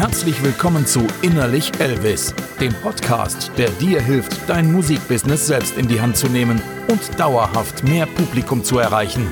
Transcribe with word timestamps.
Herzlich 0.00 0.42
willkommen 0.42 0.86
zu 0.86 1.06
Innerlich 1.20 1.78
Elvis, 1.78 2.34
dem 2.58 2.72
Podcast, 2.72 3.52
der 3.58 3.68
dir 3.68 4.00
hilft, 4.00 4.48
dein 4.48 4.72
Musikbusiness 4.72 5.46
selbst 5.46 5.76
in 5.76 5.88
die 5.88 6.00
Hand 6.00 6.16
zu 6.16 6.26
nehmen 6.28 6.62
und 6.88 7.20
dauerhaft 7.20 7.84
mehr 7.84 8.06
Publikum 8.06 8.64
zu 8.64 8.78
erreichen. 8.78 9.30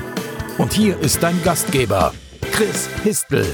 Und 0.59 0.71
hier 0.71 0.99
ist 0.99 1.23
dein 1.23 1.41
Gastgeber, 1.41 2.13
Chris 2.51 2.87
Histel. 3.01 3.47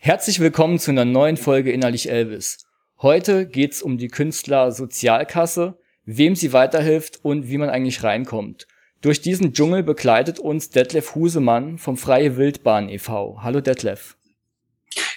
Herzlich 0.00 0.40
willkommen 0.40 0.78
zu 0.78 0.92
einer 0.92 1.04
neuen 1.04 1.36
Folge 1.36 1.72
Innerlich 1.72 2.08
Elvis. 2.08 2.64
Heute 3.02 3.46
geht's 3.46 3.82
um 3.82 3.98
die 3.98 4.08
Künstler 4.08 4.72
Sozialkasse, 4.72 5.76
wem 6.04 6.34
sie 6.34 6.52
weiterhilft 6.52 7.24
und 7.24 7.48
wie 7.48 7.58
man 7.58 7.70
eigentlich 7.70 8.02
reinkommt. 8.02 8.66
Durch 9.00 9.20
diesen 9.20 9.52
Dschungel 9.52 9.82
begleitet 9.82 10.38
uns 10.38 10.70
Detlef 10.70 11.14
Husemann 11.14 11.78
vom 11.78 11.96
Freie 11.96 12.36
Wildbahn 12.36 12.88
e.V. 12.88 13.38
Hallo 13.42 13.60
Detlef. 13.60 14.16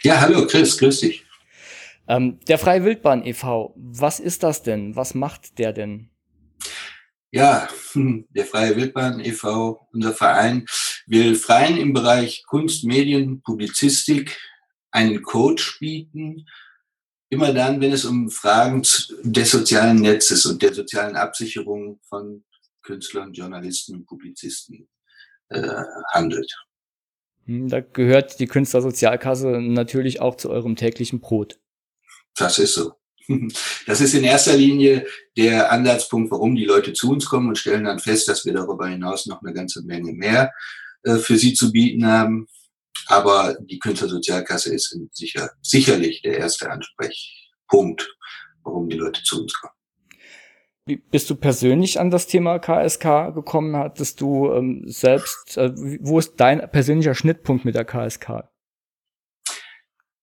Ja, 0.04 0.22
hallo 0.22 0.46
Chris, 0.48 0.78
grüß 0.78 1.02
dich. 1.02 1.26
Ähm, 2.08 2.40
der 2.48 2.58
Freie 2.58 2.84
Wildbahn 2.84 3.26
e.V., 3.26 3.74
was 3.78 4.20
ist 4.20 4.44
das 4.44 4.64
denn? 4.64 4.96
Was 4.96 5.14
macht 5.14 5.60
der 5.60 5.74
denn? 5.74 6.10
Ja, 7.32 7.68
der 7.94 8.46
Freie 8.46 8.76
Wildbahn 8.76 9.20
e.V., 9.20 9.88
unser 9.92 10.14
Verein, 10.14 10.66
will 11.06 11.36
Freien 11.36 11.78
im 11.78 11.94
Bereich 11.94 12.44
Kunst, 12.48 12.86
Medien, 12.86 13.42
Publizistik 13.42 14.38
einen 14.92 15.22
Coach 15.22 15.80
bieten, 15.80 16.46
immer 17.30 17.54
dann, 17.54 17.82
wenn 17.82 17.92
es 17.92 18.06
um 18.06 18.30
Fragen 18.30 18.82
des 19.24 19.52
sozialen 19.52 20.02
Netzes 20.02 20.46
und 20.46 20.62
der 20.62 20.74
sozialen 20.74 21.16
Absicherung 21.16 22.00
von 22.08 22.44
Künstlern, 22.82 23.34
Journalisten 23.34 23.96
und 23.96 24.06
Publizisten 24.06 24.88
äh, 25.50 25.84
handelt. 26.12 26.52
Hm, 27.46 27.68
da 27.68 27.82
gehört 27.82 28.40
die 28.40 28.48
Künstlersozialkasse 28.48 29.62
natürlich 29.62 30.22
auch 30.22 30.36
zu 30.36 30.50
eurem 30.50 30.76
täglichen 30.76 31.20
Brot. 31.20 31.60
Das 32.36 32.60
ist 32.60 32.76
so. 32.76 32.94
Das 33.86 34.00
ist 34.00 34.14
in 34.14 34.24
erster 34.24 34.56
Linie 34.56 35.06
der 35.36 35.72
Ansatzpunkt, 35.72 36.32
warum 36.32 36.56
die 36.56 36.64
Leute 36.64 36.94
zu 36.94 37.12
uns 37.12 37.26
kommen 37.26 37.50
und 37.50 37.58
stellen 37.58 37.84
dann 37.84 38.00
fest, 38.00 38.28
dass 38.30 38.46
wir 38.46 38.54
darüber 38.54 38.88
hinaus 38.88 39.26
noch 39.26 39.42
eine 39.42 39.54
ganze 39.54 39.82
Menge 39.84 40.14
mehr 40.14 40.54
äh, 41.04 41.18
für 41.18 41.38
sie 41.38 41.54
zu 41.54 41.72
bieten 41.72 42.06
haben. 42.06 42.48
Aber 43.08 43.58
die 43.62 43.80
Künstlersozialkasse 43.80 44.74
ist 44.74 44.98
sicher, 45.12 45.50
sicherlich 45.62 46.22
der 46.22 46.38
erste 46.38 46.70
Ansprechpunkt, 46.70 48.08
warum 48.64 48.90
die 48.90 48.98
Leute 48.98 49.24
zu 49.24 49.42
uns 49.42 49.54
kommen. 49.54 49.74
Wie 50.86 50.98
bist 50.98 51.30
du 51.30 51.36
persönlich 51.36 52.00
an 52.00 52.12
das 52.12 52.28
Thema 52.28 52.60
KSK 52.60 53.34
gekommen? 53.36 53.76
Hattest 53.76 54.22
du 54.22 54.54
ähm, 54.54 54.84
selbst, 54.86 55.58
äh, 55.58 55.72
wo 55.76 56.18
ist 56.18 56.36
dein 56.38 56.60
persönlicher 56.72 57.14
Schnittpunkt 57.14 57.66
mit 57.66 57.76
der 57.76 57.84
KSK? 57.84 58.46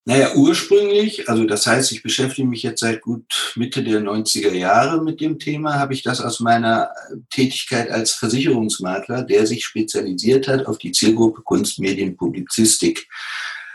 Naja, 0.07 0.35
ursprünglich, 0.35 1.31
also 1.31 1.45
das 1.45 1.67
heißt, 1.67 1.91
ich 1.93 2.03
beschäftige 2.03 2.47
mich 2.47 2.63
jetzt 2.63 2.81
seit 2.81 3.01
gut 3.01 3.55
Mitte 3.57 3.83
der 3.83 4.03
90er 4.03 4.53
Jahre 4.53 5.03
mit 5.03 5.19
dem 5.23 5.39
Thema, 5.39 5.79
habe 5.79 5.95
ich 5.95 6.03
das 6.03 6.21
aus 6.21 6.41
meiner 6.41 6.91
Tätigkeit 7.31 7.91
als 7.91 8.13
Versicherungsmakler, 8.13 9.23
der 9.23 9.47
sich 9.47 9.65
spezialisiert 9.65 10.47
hat 10.47 10.67
auf 10.67 10.77
die 10.77 10.93
Zielgruppe 10.93 11.41
Kunst, 11.41 11.81
Publizistik, 12.19 13.09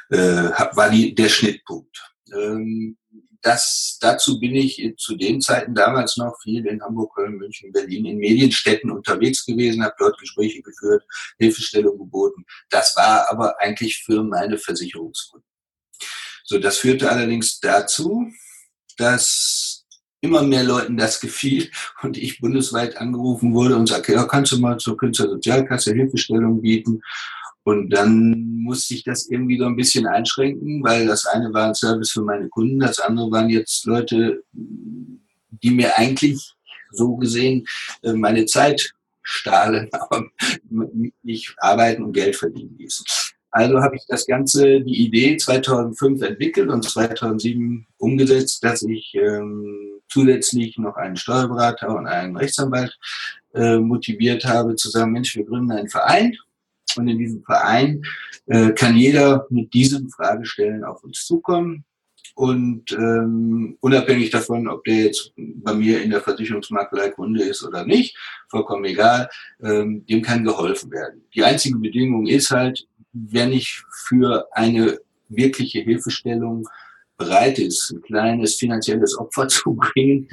äh, 0.09 0.51
war 0.75 0.91
die, 0.91 1.15
der 1.15 1.29
Schnittpunkt. 1.29 1.97
Ähm, 2.31 2.95
das, 3.41 3.97
dazu 3.99 4.39
bin 4.39 4.53
ich 4.53 4.93
zu 4.97 5.15
den 5.15 5.41
Zeiten 5.41 5.73
damals 5.73 6.17
noch 6.17 6.35
viel 6.43 6.63
in 6.67 6.81
Hamburg, 6.83 7.15
Köln, 7.15 7.37
München, 7.37 7.71
Berlin, 7.71 8.05
in 8.05 8.17
Medienstädten 8.17 8.91
unterwegs 8.91 9.45
gewesen, 9.45 9.83
habe 9.83 9.95
dort 9.97 10.19
Gespräche 10.19 10.61
geführt, 10.61 11.03
Hilfestellung 11.39 11.97
geboten. 11.97 12.45
Das 12.69 12.95
war 12.95 13.31
aber 13.31 13.59
eigentlich 13.59 14.03
für 14.03 14.21
meine 14.23 14.59
Versicherungskunden. 14.59 15.48
So, 16.49 16.57
das 16.57 16.79
führte 16.79 17.11
allerdings 17.11 17.59
dazu, 17.59 18.27
dass 18.97 19.85
immer 20.19 20.41
mehr 20.41 20.63
Leuten 20.63 20.97
das 20.97 21.19
gefiel 21.19 21.69
und 22.01 22.17
ich 22.17 22.39
bundesweit 22.39 22.97
angerufen 22.97 23.53
wurde 23.53 23.75
und 23.75 23.87
sagte, 23.87 24.13
ja, 24.13 24.23
kannst 24.25 24.51
du 24.51 24.59
mal 24.59 24.77
zur 24.77 24.97
Künstlersozialkasse 24.97 25.93
Hilfestellung 25.93 26.61
bieten? 26.61 27.01
Und 27.63 27.91
dann 27.91 28.63
musste 28.63 28.95
ich 28.95 29.03
das 29.03 29.29
irgendwie 29.29 29.59
so 29.59 29.65
ein 29.65 29.75
bisschen 29.75 30.07
einschränken, 30.07 30.83
weil 30.83 31.05
das 31.05 31.27
eine 31.27 31.53
war 31.53 31.67
ein 31.67 31.75
Service 31.75 32.09
für 32.09 32.23
meine 32.23 32.49
Kunden, 32.49 32.79
das 32.79 32.99
andere 32.99 33.29
waren 33.29 33.49
jetzt 33.49 33.85
Leute, 33.85 34.43
die 34.51 35.69
mir 35.69 35.99
eigentlich 35.99 36.55
so 36.91 37.15
gesehen 37.17 37.67
äh, 38.01 38.13
meine 38.13 38.47
Zeit 38.47 38.91
stahlen, 39.21 39.87
aber 39.91 40.25
nicht 41.21 41.53
arbeiten 41.59 42.05
und 42.05 42.13
Geld 42.13 42.35
verdienen 42.35 42.75
ließen. 42.79 43.05
Also 43.51 43.81
habe 43.81 43.95
ich 43.95 44.03
das 44.07 44.27
Ganze, 44.27 44.81
die 44.81 45.05
Idee 45.05 45.37
2005 45.37 46.21
entwickelt 46.21 46.69
und 46.69 46.83
2007 46.83 47.87
umgesetzt, 47.97 48.63
dass 48.63 48.83
ich 48.83 49.15
ähm, 49.15 49.99
zusätzlich 50.07 50.77
noch 50.77 50.95
einen 50.97 51.15
Steuerberater 51.15 51.95
und 51.95 52.07
einen 52.07 52.37
Rechtsanwalt 52.37 52.97
äh, 53.53 53.77
motiviert 53.77 54.45
habe, 54.45 54.75
zu 54.75 54.89
sagen, 54.89 55.11
Mensch, 55.11 55.35
wir 55.35 55.45
gründen 55.45 55.71
einen 55.71 55.89
Verein. 55.89 56.35
Und 56.95 57.07
in 57.07 57.17
diesem 57.17 57.43
Verein 57.43 58.03
äh, 58.47 58.71
kann 58.71 58.95
jeder 58.95 59.45
mit 59.49 59.73
diesen 59.73 60.09
Fragestellen 60.09 60.83
auf 60.83 61.03
uns 61.03 61.25
zukommen. 61.25 61.85
Und 62.35 62.91
ähm, 62.93 63.77
unabhängig 63.81 64.29
davon, 64.29 64.67
ob 64.67 64.83
der 64.85 65.05
jetzt 65.05 65.33
bei 65.35 65.73
mir 65.73 66.01
in 66.01 66.09
der 66.09 66.21
Versicherungsmaklerei 66.21 67.09
Kunde 67.09 67.43
ist 67.43 67.63
oder 67.63 67.85
nicht, 67.85 68.15
vollkommen 68.47 68.85
egal, 68.85 69.29
ähm, 69.61 70.05
dem 70.05 70.21
kann 70.21 70.45
geholfen 70.45 70.89
werden. 70.91 71.23
Die 71.35 71.43
einzige 71.43 71.77
Bedingung 71.77 72.27
ist 72.27 72.51
halt, 72.51 72.87
wer 73.13 73.47
nicht 73.47 73.83
für 74.07 74.47
eine 74.51 74.99
wirkliche 75.29 75.79
Hilfestellung 75.81 76.67
bereit 77.17 77.59
ist, 77.59 77.91
ein 77.91 78.01
kleines 78.01 78.55
finanzielles 78.55 79.17
Opfer 79.17 79.47
zu 79.49 79.75
bringen, 79.75 80.27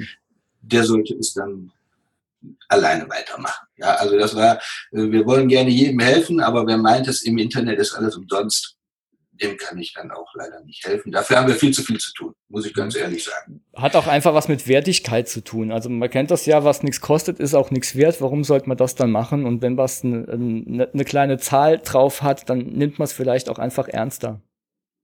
der 0.61 0.83
sollte 0.83 1.15
es 1.15 1.33
dann 1.33 1.71
alleine 2.69 3.09
weitermachen. 3.09 3.67
Ja, 3.77 3.95
also 3.95 4.17
das 4.17 4.35
war, 4.35 4.57
äh, 4.91 5.11
wir 5.11 5.25
wollen 5.25 5.47
gerne 5.47 5.69
jedem 5.69 5.99
helfen, 5.99 6.39
aber 6.39 6.65
wer 6.65 6.77
meint, 6.77 7.07
es 7.07 7.23
im 7.23 7.37
Internet 7.37 7.79
ist 7.79 7.93
alles 7.93 8.15
umsonst, 8.15 8.76
dem 9.41 9.57
kann 9.57 9.77
ich 9.77 9.93
dann 9.93 10.11
auch 10.11 10.33
leider 10.35 10.63
nicht 10.63 10.85
helfen. 10.85 11.11
Dafür 11.11 11.37
haben 11.37 11.47
wir 11.47 11.55
viel 11.55 11.73
zu 11.73 11.83
viel 11.83 11.97
zu 11.97 12.13
tun, 12.13 12.33
muss 12.49 12.65
ich 12.65 12.73
ganz 12.73 12.95
ehrlich 12.95 13.23
sagen. 13.23 13.63
Hat 13.75 13.95
auch 13.95 14.07
einfach 14.07 14.33
was 14.33 14.47
mit 14.47 14.67
Wertigkeit 14.67 15.27
zu 15.29 15.43
tun. 15.43 15.71
Also 15.71 15.89
man 15.89 16.09
kennt 16.09 16.31
das 16.31 16.45
ja, 16.45 16.63
was 16.63 16.83
nichts 16.83 17.01
kostet, 17.01 17.39
ist 17.39 17.53
auch 17.53 17.71
nichts 17.71 17.95
wert. 17.95 18.21
Warum 18.21 18.43
sollte 18.43 18.67
man 18.67 18.77
das 18.77 18.95
dann 18.95 19.11
machen? 19.11 19.45
Und 19.45 19.61
wenn 19.61 19.77
was 19.77 20.03
eine, 20.03 20.87
eine 20.93 21.05
kleine 21.05 21.37
Zahl 21.37 21.79
drauf 21.79 22.21
hat, 22.21 22.49
dann 22.49 22.59
nimmt 22.59 22.99
man 22.99 23.05
es 23.05 23.13
vielleicht 23.13 23.49
auch 23.49 23.59
einfach 23.59 23.87
ernster. 23.87 24.41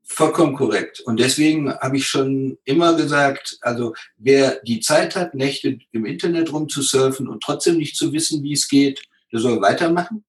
Vollkommen 0.06 0.56
korrekt. 0.56 1.00
Und 1.00 1.20
deswegen 1.20 1.74
habe 1.74 1.98
ich 1.98 2.08
schon 2.08 2.58
immer 2.66 2.96
gesagt, 2.96 3.58
also 3.62 3.94
wer 4.18 4.60
die 4.64 4.82
Zeit 4.82 5.16
hat, 5.16 5.34
Nächte 5.34 5.78
im 5.92 6.06
Internet 6.06 6.52
rumzusurfen 6.52 7.28
und 7.30 7.42
trotzdem 7.42 7.78
nicht 7.78 7.96
zu 7.96 8.12
wissen, 8.12 8.44
wie 8.44 8.54
es 8.54 8.68
geht, 8.68 9.02
der 9.32 9.40
soll 9.40 9.62
weitermachen. 9.62 10.26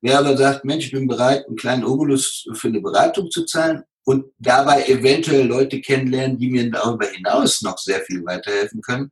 Wer 0.00 0.18
aber 0.18 0.36
sagt, 0.36 0.64
Mensch, 0.64 0.86
ich 0.86 0.92
bin 0.92 1.06
bereit, 1.06 1.46
einen 1.46 1.56
kleinen 1.56 1.84
Obolus 1.84 2.46
für 2.54 2.68
eine 2.68 2.80
Beratung 2.80 3.30
zu 3.30 3.44
zahlen 3.44 3.82
und 4.04 4.26
dabei 4.38 4.84
eventuell 4.86 5.46
Leute 5.46 5.80
kennenlernen, 5.80 6.38
die 6.38 6.50
mir 6.50 6.70
darüber 6.70 7.06
hinaus 7.06 7.62
noch 7.62 7.78
sehr 7.78 8.00
viel 8.00 8.24
weiterhelfen 8.24 8.80
können, 8.80 9.10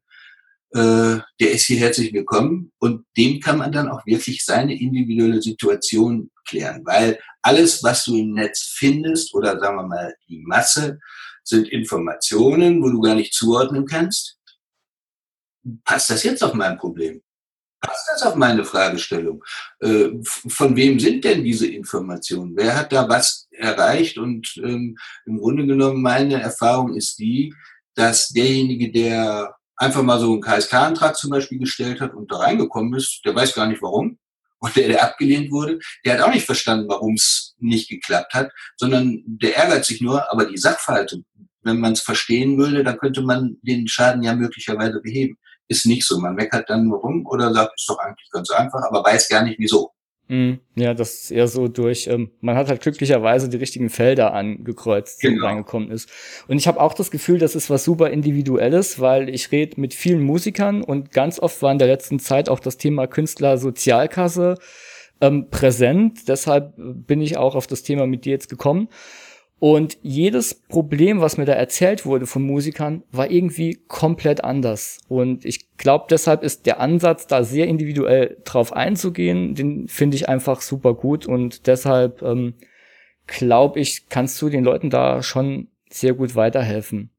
äh, 0.73 1.19
der 1.41 1.53
ist 1.53 1.65
hier 1.65 1.79
herzlich 1.79 2.13
willkommen 2.13 2.73
und 2.79 3.07
dem 3.17 3.41
kann 3.41 3.59
man 3.59 3.73
dann 3.73 3.89
auch 3.89 4.05
wirklich 4.05 4.45
seine 4.45 4.79
individuelle 4.79 5.41
Situation 5.41 6.31
klären, 6.47 6.85
weil 6.85 7.19
alles, 7.43 7.83
was 7.83 8.05
du 8.05 8.17
im 8.17 8.35
Netz 8.35 8.75
findest 8.77 9.35
oder 9.35 9.59
sagen 9.59 9.77
wir 9.77 9.87
mal 9.87 10.15
die 10.29 10.41
Masse, 10.41 10.99
sind 11.43 11.69
Informationen, 11.69 12.83
wo 12.83 12.91
du 12.91 13.01
gar 13.01 13.15
nicht 13.15 13.33
zuordnen 13.33 13.87
kannst. 13.87 14.39
Passt 15.85 16.11
das 16.11 16.23
jetzt 16.23 16.43
auf 16.45 16.53
mein 16.53 16.77
Problem? 16.77 17.23
Passt 17.81 18.09
das 18.13 18.23
auf 18.25 18.35
meine 18.35 18.65
Fragestellung? 18.65 19.45
Äh, 19.81 20.09
von 20.25 20.75
wem 20.77 20.99
sind 20.99 21.25
denn 21.25 21.45
diese 21.45 21.69
Informationen? 21.69 22.55
Wer 22.57 22.77
hat 22.77 22.93
da 22.93 23.09
was 23.09 23.49
erreicht? 23.53 24.19
Und 24.19 24.57
ähm, 24.65 24.97
im 25.27 25.39
Grunde 25.39 25.67
genommen, 25.67 26.03
meine 26.03 26.41
Erfahrung 26.41 26.95
ist 26.95 27.19
die, 27.19 27.55
dass 27.95 28.29
derjenige, 28.29 28.91
der 28.91 29.55
einfach 29.77 30.03
mal 30.03 30.19
so 30.19 30.33
einen 30.33 30.41
KSK-Antrag 30.41 31.17
zum 31.17 31.31
Beispiel 31.31 31.59
gestellt 31.61 32.01
hat 32.01 32.15
und 32.15 32.31
da 32.33 32.39
reingekommen 32.39 32.95
ist, 32.95 33.21
der 33.25 33.35
weiß 33.35 33.55
gar 33.55 33.67
nicht 33.67 33.83
warum. 33.83 34.19
Und 34.61 34.75
der, 34.75 34.89
der 34.89 35.05
abgelehnt 35.05 35.53
wurde, 35.53 35.79
der 36.05 36.15
hat 36.15 36.21
auch 36.23 36.35
nicht 36.35 36.47
verstanden, 36.47 36.89
warum 36.89 37.15
es 37.15 37.55
nicht 37.59 37.89
geklappt 37.89 38.35
hat, 38.35 38.51
sondern 38.77 39.23
der 39.25 39.57
ärgert 39.57 39.85
sich 39.85 40.01
nur, 40.01 40.33
aber 40.33 40.47
die 40.47 40.59
Sachverhalte, 40.59 41.23
wenn 41.63 41.79
man 41.79 41.93
es 41.93 42.01
verstehen 42.01 42.59
würde, 42.59 42.83
dann 42.83 42.99
könnte 42.99 43.23
man 43.23 43.59
den 43.63 43.87
Schaden 43.87 44.25
ja 44.25 44.35
möglicherweise 44.35 45.01
beheben 45.01 45.39
ist 45.69 45.87
nicht 45.87 46.07
so. 46.07 46.19
Man 46.19 46.35
meckert 46.35 46.69
dann 46.69 46.87
nur 46.87 47.01
rum 47.01 47.27
oder 47.27 47.53
sagt, 47.53 47.79
ist 47.79 47.89
doch 47.89 47.99
eigentlich 47.99 48.29
ganz 48.31 48.51
einfach, 48.51 48.83
aber 48.83 49.05
weiß 49.05 49.29
gar 49.29 49.43
nicht 49.43 49.59
wieso. 49.59 49.93
Mhm. 50.29 50.61
Ja, 50.75 50.93
das 50.93 51.23
ist 51.23 51.31
eher 51.31 51.49
so 51.49 51.69
durch, 51.69 52.07
ähm, 52.07 52.31
man 52.41 52.57
hat 52.57 52.69
halt 52.69 52.83
glücklicherweise 52.83 53.49
die 53.49 53.57
richtigen 53.57 53.89
Felder 53.89 54.35
angekreuzt, 54.35 55.21
genau. 55.21 55.47
reingekommen 55.47 55.91
ist. 55.91 56.11
Und 56.49 56.59
ich 56.59 56.69
habe 56.69 56.81
auch 56.81 56.93
das 56.93 57.11
Gefühl, 57.11 57.39
das 57.39 57.55
ist 57.55 57.71
was 57.71 57.85
super 57.85 58.11
Individuelles, 58.11 59.01
weil 59.01 59.31
ich 59.31 59.51
rede 59.53 59.81
mit 59.81 59.95
vielen 59.95 60.23
Musikern 60.23 60.83
und 60.83 61.13
ganz 61.13 61.39
oft 61.41 61.63
war 61.63 61.73
in 61.73 61.79
der 61.79 61.89
letzten 61.89 62.19
Zeit 62.19 62.51
auch 62.51 62.61
das 62.61 62.77
Thema 62.77 63.07
Künstler-Sozialkasse 63.07 64.57
ähm, 65.23 65.49
präsent. 65.49 66.29
Deshalb 66.29 66.75
bin 66.77 67.23
ich 67.23 67.39
auch 67.39 67.55
auf 67.55 67.67
das 67.67 67.83
Thema 67.83 68.07
mit 68.07 68.27
dir 68.27 68.33
jetzt 68.33 68.51
gekommen. 68.51 68.89
Und 69.61 69.99
jedes 70.03 70.55
Problem, 70.55 71.21
was 71.21 71.37
mir 71.37 71.45
da 71.45 71.53
erzählt 71.53 72.07
wurde 72.07 72.27
von 72.27 72.43
Musikern, 72.43 73.03
war 73.11 73.31
irgendwie 73.31 73.81
komplett 73.89 74.45
anders. 74.45 74.99
Und 75.09 75.45
ich 75.45 75.77
glaube, 75.77 76.07
deshalb 76.09 76.45
ist 76.45 76.67
der 76.67 76.79
Ansatz, 76.79 77.27
da 77.27 77.43
sehr 77.43 77.67
individuell 77.67 78.37
drauf 78.45 78.73
einzugehen, 78.73 79.57
den 79.57 79.89
finde 79.89 80.17
ich 80.17 80.29
einfach 80.29 80.61
super 80.61 80.95
gut. 80.95 81.27
Und 81.27 81.67
deshalb 81.67 82.23
ähm, 82.23 82.55
glaube 83.27 83.81
ich, 83.81 84.09
kannst 84.09 84.41
du 84.41 84.49
den 84.49 84.63
Leuten 84.63 84.91
da 84.91 85.23
schon 85.25 85.69
sehr 85.91 86.15
gut 86.15 86.37
weiterhelfen. 86.37 87.11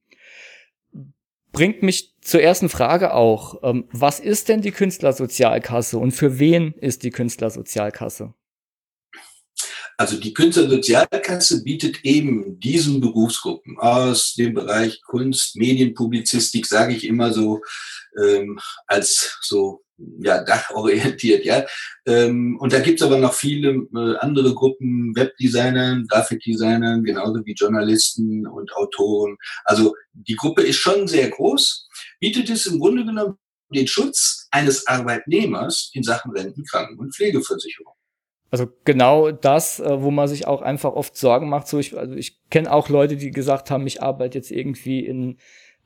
Bringt 1.51 1.83
mich 1.83 2.15
zur 2.21 2.41
ersten 2.41 2.69
Frage 2.69 3.13
auch. 3.13 3.63
Ähm, 3.63 3.85
was 3.91 4.19
ist 4.21 4.47
denn 4.47 4.61
die 4.61 4.71
Künstlersozialkasse 4.71 5.97
und 5.97 6.11
für 6.11 6.39
wen 6.39 6.73
ist 6.73 7.03
die 7.03 7.09
Künstlersozialkasse? 7.09 8.33
Also 9.99 10.17
die 10.17 10.33
Künstlersozialkasse 10.33 11.61
bietet 11.61 12.05
eben 12.05 12.57
diesen 12.57 13.01
Berufsgruppen 13.01 13.77
aus 13.79 14.33
dem 14.33 14.53
Bereich 14.53 15.01
Kunst, 15.01 15.57
Medienpublizistik, 15.57 16.65
sage 16.67 16.93
ich 16.93 17.05
immer 17.05 17.33
so 17.33 17.59
ähm, 18.17 18.57
als 18.87 19.37
so 19.41 19.81
ja, 20.21 20.41
dachorientiert, 20.41 21.43
ja. 21.43 21.65
Ähm, 22.05 22.57
und 22.61 22.71
da 22.71 22.79
gibt's 22.79 23.01
aber 23.01 23.17
noch 23.17 23.33
viele 23.33 23.71
äh, 23.93 24.15
andere 24.19 24.55
Gruppen, 24.55 25.13
Webdesignern, 25.17 26.07
Grafikdesignern, 26.07 27.03
genauso 27.03 27.45
wie 27.45 27.51
Journalisten 27.51 28.47
und 28.47 28.71
Autoren. 28.77 29.35
Also 29.65 29.95
die 30.13 30.37
Gruppe 30.37 30.61
ist 30.61 30.77
schon 30.77 31.09
sehr 31.09 31.29
groß, 31.29 31.89
bietet 32.21 32.49
es 32.49 32.67
im 32.67 32.79
Grunde 32.79 33.03
genommen 33.03 33.35
den 33.75 33.87
Schutz 33.87 34.47
eines 34.49 34.87
Arbeitnehmers 34.87 35.91
in 35.93 36.03
Sachen 36.03 36.31
Renten, 36.31 36.63
Kranken- 36.63 36.99
und 36.99 37.13
Pflegeversicherung. 37.13 37.95
Also 38.51 38.67
genau 38.83 39.31
das, 39.31 39.79
äh, 39.79 40.01
wo 40.01 40.11
man 40.11 40.27
sich 40.27 40.47
auch 40.47 40.61
einfach 40.61 40.93
oft 40.93 41.15
Sorgen 41.15 41.49
macht. 41.49 41.67
So 41.67 41.77
ich, 41.79 41.97
also 41.97 42.15
ich 42.15 42.39
kenne 42.49 42.71
auch 42.71 42.89
Leute, 42.89 43.15
die 43.15 43.31
gesagt 43.31 43.69
haben, 43.69 43.85
ich 43.85 44.01
arbeite 44.01 44.37
jetzt 44.37 44.51
irgendwie 44.51 45.05
in, 45.05 45.37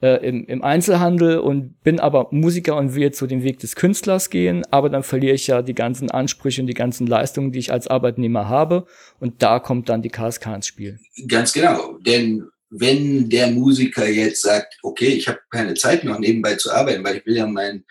äh, 0.01 0.25
im, 0.27 0.45
im 0.45 0.63
Einzelhandel 0.63 1.39
und 1.39 1.81
bin 1.83 1.99
aber 1.99 2.27
Musiker 2.31 2.77
und 2.77 2.95
will 2.95 3.03
jetzt 3.03 3.19
so 3.19 3.27
den 3.27 3.43
Weg 3.43 3.59
des 3.59 3.75
Künstlers 3.75 4.29
gehen, 4.29 4.63
aber 4.71 4.89
dann 4.89 5.03
verliere 5.03 5.35
ich 5.35 5.47
ja 5.47 5.61
die 5.61 5.75
ganzen 5.75 6.09
Ansprüche 6.09 6.61
und 6.61 6.67
die 6.67 6.73
ganzen 6.73 7.05
Leistungen, 7.07 7.51
die 7.51 7.59
ich 7.59 7.71
als 7.71 7.87
Arbeitnehmer 7.87 8.47
habe. 8.47 8.85
Und 9.19 9.43
da 9.43 9.59
kommt 9.59 9.89
dann 9.89 10.01
die 10.01 10.09
KSK 10.09 10.55
ins 10.55 10.67
Spiel. 10.67 10.99
Ganz 11.27 11.53
genau. 11.53 11.97
Denn 12.05 12.47
wenn 12.75 13.29
der 13.29 13.51
Musiker 13.51 14.07
jetzt 14.07 14.41
sagt, 14.41 14.77
okay, 14.81 15.09
ich 15.09 15.27
habe 15.27 15.39
keine 15.51 15.75
Zeit 15.75 16.03
noch 16.03 16.17
nebenbei 16.17 16.55
zu 16.55 16.71
arbeiten, 16.71 17.03
weil 17.03 17.17
ich 17.17 17.25
will 17.25 17.37
ja 17.37 17.45
mein, 17.45 17.85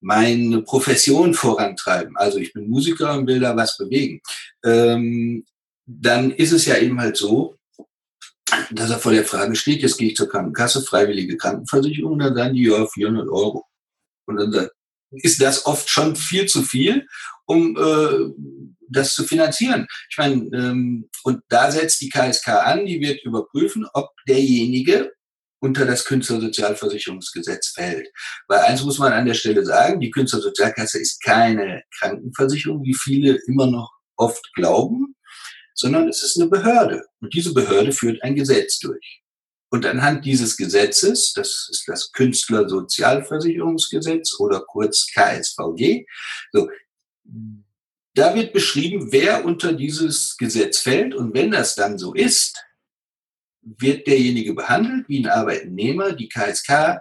meine 0.00 0.62
Profession 0.62 1.34
vorantreiben, 1.34 2.16
also 2.16 2.38
ich 2.38 2.52
bin 2.52 2.68
Musiker 2.68 3.14
und 3.14 3.26
will 3.26 3.40
da 3.40 3.56
was 3.56 3.76
bewegen, 3.76 4.20
ähm, 4.64 5.44
dann 5.86 6.30
ist 6.30 6.52
es 6.52 6.66
ja 6.66 6.78
eben 6.78 7.00
halt 7.00 7.16
so, 7.16 7.56
dass 8.70 8.90
er 8.90 8.98
vor 8.98 9.12
der 9.12 9.24
Frage 9.24 9.56
steht, 9.56 9.82
jetzt 9.82 9.98
gehe 9.98 10.08
ich 10.08 10.16
zur 10.16 10.28
Krankenkasse, 10.28 10.82
freiwillige 10.82 11.36
Krankenversicherung, 11.36 12.18
dann 12.18 12.34
sagen 12.34 12.54
die, 12.54 12.64
ja, 12.64 12.86
400 12.86 13.28
Euro. 13.28 13.64
Und 14.26 14.36
dann 14.36 14.68
ist 15.10 15.40
das 15.42 15.66
oft 15.66 15.88
schon 15.88 16.16
viel 16.16 16.46
zu 16.46 16.62
viel, 16.62 17.06
um 17.46 17.76
äh, 17.76 18.32
das 18.90 19.14
zu 19.14 19.24
finanzieren. 19.24 19.86
Ich 20.10 20.18
meine, 20.18 20.44
ähm, 20.56 21.08
und 21.24 21.42
da 21.48 21.70
setzt 21.70 22.00
die 22.00 22.08
KSK 22.08 22.48
an, 22.48 22.86
die 22.86 23.00
wird 23.00 23.24
überprüfen, 23.24 23.86
ob 23.92 24.10
derjenige 24.26 25.12
unter 25.60 25.84
das 25.84 26.04
Künstlersozialversicherungsgesetz 26.04 27.68
fällt. 27.68 28.08
Weil 28.46 28.60
eins 28.60 28.84
muss 28.84 28.98
man 28.98 29.12
an 29.12 29.26
der 29.26 29.34
Stelle 29.34 29.64
sagen, 29.64 30.00
die 30.00 30.10
Künstlersozialkasse 30.10 31.00
ist 31.00 31.22
keine 31.22 31.82
Krankenversicherung, 31.98 32.82
wie 32.84 32.94
viele 32.94 33.38
immer 33.46 33.66
noch 33.66 33.90
oft 34.16 34.52
glauben, 34.54 35.16
sondern 35.74 36.08
es 36.08 36.22
ist 36.22 36.40
eine 36.40 36.48
Behörde. 36.48 37.04
Und 37.20 37.34
diese 37.34 37.52
Behörde 37.52 37.92
führt 37.92 38.22
ein 38.22 38.34
Gesetz 38.34 38.78
durch. 38.78 39.22
Und 39.70 39.84
anhand 39.84 40.24
dieses 40.24 40.56
Gesetzes, 40.56 41.34
das 41.34 41.68
ist 41.70 41.86
das 41.86 42.10
Künstlersozialversicherungsgesetz 42.12 44.40
oder 44.40 44.60
kurz 44.60 45.06
KSVG, 45.12 46.06
so, 46.52 46.70
da 48.18 48.34
wird 48.34 48.52
beschrieben, 48.52 49.12
wer 49.12 49.44
unter 49.44 49.72
dieses 49.72 50.36
Gesetz 50.36 50.78
fällt. 50.78 51.14
Und 51.14 51.34
wenn 51.34 51.50
das 51.50 51.74
dann 51.74 51.98
so 51.98 52.14
ist, 52.14 52.64
wird 53.62 54.06
derjenige 54.06 54.54
behandelt 54.54 55.08
wie 55.08 55.20
ein 55.20 55.30
Arbeitnehmer. 55.30 56.12
Die 56.12 56.28
KSK 56.28 57.00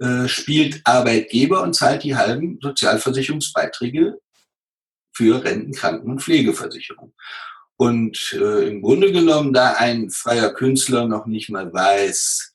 äh, 0.00 0.28
spielt 0.28 0.80
Arbeitgeber 0.84 1.62
und 1.62 1.74
zahlt 1.74 2.02
die 2.02 2.16
halben 2.16 2.58
Sozialversicherungsbeiträge 2.62 4.18
für 5.12 5.44
Renten, 5.44 5.72
Kranken- 5.72 6.10
und 6.10 6.22
Pflegeversicherung. 6.22 7.14
Und 7.76 8.32
äh, 8.32 8.68
im 8.68 8.82
Grunde 8.82 9.12
genommen, 9.12 9.52
da 9.52 9.74
ein 9.74 10.10
freier 10.10 10.52
Künstler 10.52 11.06
noch 11.06 11.26
nicht 11.26 11.50
mal 11.50 11.72
weiß, 11.72 12.54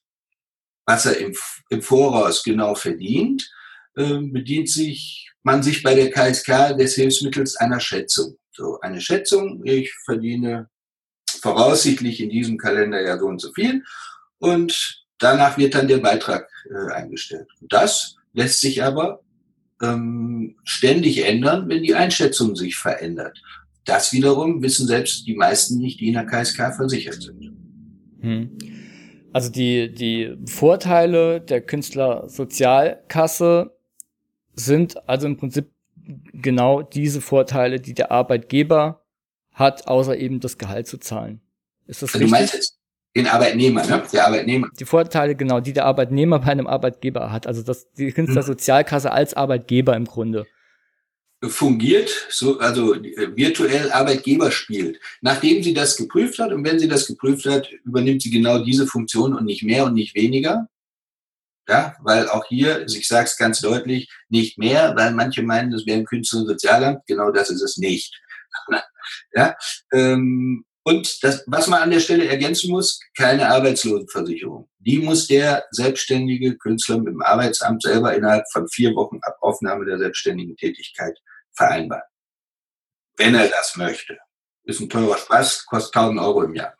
was 0.85 1.05
er 1.05 1.17
im, 1.17 1.35
im 1.69 1.81
Voraus 1.81 2.43
genau 2.43 2.73
verdient, 2.75 3.51
äh, 3.95 4.17
bedient 4.17 4.69
sich 4.69 5.31
man 5.43 5.63
sich 5.63 5.83
bei 5.83 5.95
der 5.95 6.11
KSK 6.11 6.77
des 6.77 6.95
Hilfsmittels 6.95 7.55
einer 7.55 7.79
Schätzung. 7.79 8.37
So, 8.51 8.79
eine 8.81 8.99
Schätzung, 8.99 9.61
ich 9.63 9.93
verdiene 10.05 10.69
voraussichtlich 11.41 12.21
in 12.21 12.29
diesem 12.29 12.57
Kalenderjahr 12.57 13.19
so 13.19 13.27
und 13.27 13.39
so 13.39 13.53
viel 13.53 13.83
und 14.39 15.05
danach 15.17 15.57
wird 15.57 15.75
dann 15.75 15.87
der 15.87 15.99
Beitrag 15.99 16.49
äh, 16.69 16.93
eingestellt. 16.93 17.47
Das 17.61 18.15
lässt 18.33 18.61
sich 18.61 18.83
aber 18.83 19.21
ähm, 19.81 20.55
ständig 20.63 21.25
ändern, 21.25 21.69
wenn 21.69 21.83
die 21.83 21.95
Einschätzung 21.95 22.55
sich 22.55 22.75
verändert. 22.75 23.41
Das 23.85 24.11
wiederum 24.11 24.61
wissen 24.61 24.87
selbst 24.87 25.25
die 25.25 25.35
meisten 25.35 25.77
nicht, 25.77 25.99
die 25.99 26.09
in 26.09 26.15
der 26.15 26.25
KSK 26.25 26.75
versichert 26.75 27.21
sind. 27.21 27.53
Hm. 28.21 28.57
Also 29.31 29.51
die, 29.51 29.93
die 29.93 30.35
Vorteile 30.45 31.39
der 31.39 31.61
Künstlersozialkasse 31.61 33.71
sind 34.65 35.07
also 35.07 35.27
im 35.27 35.37
Prinzip 35.37 35.71
genau 36.33 36.81
diese 36.81 37.21
Vorteile, 37.21 37.79
die 37.79 37.93
der 37.93 38.11
Arbeitgeber 38.11 39.03
hat, 39.53 39.87
außer 39.87 40.17
eben 40.17 40.39
das 40.39 40.57
Gehalt 40.57 40.87
zu 40.87 40.97
zahlen. 40.97 41.41
Ist 41.87 42.01
das 42.01 42.13
also 42.13 42.25
richtig? 42.25 42.49
Du 42.49 42.55
meinst 42.55 42.79
den 43.15 43.27
Arbeitnehmer, 43.27 43.85
ne? 43.85 44.03
Der 44.13 44.27
Arbeitnehmer. 44.27 44.67
Die 44.79 44.85
Vorteile, 44.85 45.35
genau, 45.35 45.59
die 45.59 45.73
der 45.73 45.85
Arbeitnehmer 45.85 46.39
bei 46.39 46.51
einem 46.51 46.67
Arbeitgeber 46.67 47.31
hat. 47.31 47.47
Also 47.47 47.63
das, 47.63 47.91
die 47.93 48.11
Künstlersozialkasse 48.11 49.11
als 49.11 49.33
Arbeitgeber 49.33 49.95
im 49.95 50.05
Grunde. 50.05 50.45
Fungiert, 51.41 52.11
so, 52.29 52.59
also 52.59 52.95
virtuell 53.35 53.91
Arbeitgeber 53.91 54.51
spielt. 54.51 54.99
Nachdem 55.21 55.63
sie 55.63 55.73
das 55.73 55.95
geprüft 55.95 56.37
hat 56.37 56.51
und 56.51 56.65
wenn 56.65 56.79
sie 56.79 56.89
das 56.89 57.07
geprüft 57.07 57.45
hat, 57.45 57.71
übernimmt 57.85 58.21
sie 58.21 58.29
genau 58.29 58.63
diese 58.63 58.85
Funktion 58.85 59.33
und 59.33 59.45
nicht 59.45 59.63
mehr 59.63 59.85
und 59.85 59.93
nicht 59.93 60.15
weniger. 60.15 60.67
Ja, 61.69 61.95
weil 62.01 62.27
auch 62.29 62.45
hier, 62.47 62.83
ich 62.87 63.07
sage 63.07 63.25
es 63.25 63.37
ganz 63.37 63.61
deutlich, 63.61 64.09
nicht 64.27 64.57
mehr, 64.57 64.95
weil 64.95 65.11
manche 65.11 65.43
meinen, 65.43 65.69
das 65.69 65.85
wäre 65.85 65.99
ein 65.99 66.05
Künstler- 66.05 66.39
und 66.39 66.47
Sozialamt. 66.47 67.05
Genau 67.05 67.31
das 67.31 67.51
ist 67.51 67.61
es 67.61 67.77
nicht. 67.77 68.19
ja, 69.33 69.55
ähm, 69.93 70.65
und 70.81 71.23
das, 71.23 71.43
was 71.45 71.67
man 71.67 71.83
an 71.83 71.91
der 71.91 71.99
Stelle 71.99 72.27
ergänzen 72.27 72.71
muss, 72.71 72.99
keine 73.15 73.49
Arbeitslosenversicherung. 73.49 74.67
Die 74.79 74.97
muss 74.97 75.27
der 75.27 75.67
selbstständige 75.69 76.57
Künstler 76.57 76.97
mit 76.97 77.13
dem 77.13 77.21
Arbeitsamt 77.21 77.83
selber 77.83 78.15
innerhalb 78.15 78.45
von 78.51 78.67
vier 78.69 78.95
Wochen 78.95 79.19
ab 79.21 79.37
Aufnahme 79.41 79.85
der 79.85 79.99
selbstständigen 79.99 80.57
Tätigkeit 80.57 81.15
vereinbaren. 81.53 82.01
Wenn 83.17 83.35
er 83.35 83.47
das 83.47 83.75
möchte. 83.75 84.17
Ist 84.63 84.79
ein 84.79 84.89
teurer 84.89 85.17
Spaß, 85.17 85.67
kostet 85.67 85.95
1000 85.95 86.19
Euro 86.21 86.43
im 86.43 86.55
Jahr. 86.55 86.73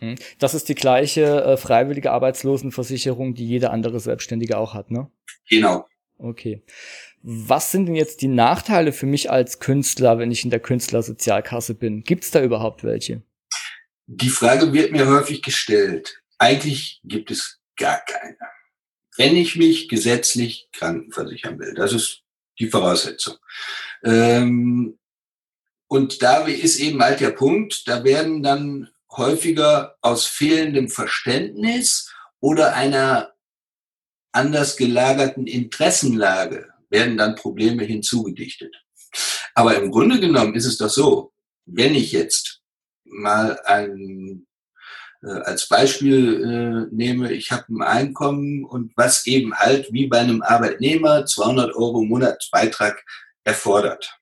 Hm. 0.00 0.16
Das 0.38 0.54
ist 0.54 0.68
die 0.68 0.74
gleiche 0.74 1.44
äh, 1.44 1.56
freiwillige 1.56 2.12
Arbeitslosenversicherung, 2.12 3.34
die 3.34 3.46
jeder 3.46 3.72
andere 3.72 4.00
Selbstständige 4.00 4.58
auch 4.58 4.74
hat, 4.74 4.90
ne? 4.90 5.10
Genau. 5.48 5.86
Okay. 6.18 6.62
Was 7.22 7.72
sind 7.72 7.86
denn 7.86 7.94
jetzt 7.94 8.20
die 8.22 8.28
Nachteile 8.28 8.92
für 8.92 9.06
mich 9.06 9.30
als 9.30 9.58
Künstler, 9.58 10.18
wenn 10.18 10.30
ich 10.30 10.44
in 10.44 10.50
der 10.50 10.60
Künstlersozialkasse 10.60 11.74
bin? 11.74 12.04
Gibt 12.04 12.24
es 12.24 12.30
da 12.30 12.42
überhaupt 12.42 12.84
welche? 12.84 13.22
Die 14.06 14.28
Frage 14.28 14.72
wird 14.72 14.92
mir 14.92 15.08
häufig 15.08 15.42
gestellt. 15.42 16.22
Eigentlich 16.38 17.00
gibt 17.04 17.30
es 17.30 17.60
gar 17.76 18.04
keine. 18.04 18.36
Wenn 19.16 19.36
ich 19.36 19.56
mich 19.56 19.88
gesetzlich 19.88 20.68
krankenversichern 20.72 21.58
will, 21.58 21.72
das 21.74 21.92
ist 21.92 22.22
die 22.58 22.68
Voraussetzung. 22.68 23.36
Ähm, 24.04 24.98
und 25.86 26.22
da 26.22 26.44
ist 26.46 26.78
eben 26.78 27.02
halt 27.02 27.20
der 27.20 27.30
Punkt, 27.30 27.88
da 27.88 28.04
werden 28.04 28.42
dann 28.42 28.90
häufiger 29.16 29.96
aus 30.00 30.26
fehlendem 30.26 30.88
Verständnis 30.88 32.12
oder 32.40 32.74
einer 32.74 33.32
anders 34.32 34.76
gelagerten 34.76 35.46
Interessenlage 35.46 36.68
werden 36.90 37.16
dann 37.16 37.36
Probleme 37.36 37.84
hinzugedichtet. 37.84 38.74
Aber 39.54 39.76
im 39.76 39.90
Grunde 39.90 40.20
genommen 40.20 40.54
ist 40.54 40.66
es 40.66 40.78
doch 40.78 40.90
so, 40.90 41.32
wenn 41.66 41.94
ich 41.94 42.12
jetzt 42.12 42.60
mal 43.04 43.58
ein 43.64 44.46
äh, 45.22 45.40
als 45.44 45.68
Beispiel 45.68 46.88
äh, 46.90 46.94
nehme, 46.94 47.32
ich 47.32 47.50
habe 47.50 47.64
ein 47.68 47.82
Einkommen 47.82 48.64
und 48.64 48.92
was 48.96 49.26
eben 49.26 49.54
halt 49.54 49.92
wie 49.92 50.06
bei 50.06 50.18
einem 50.18 50.42
Arbeitnehmer 50.42 51.24
200 51.24 51.74
Euro 51.74 52.02
Monatsbeitrag 52.02 53.02
erfordert. 53.44 54.18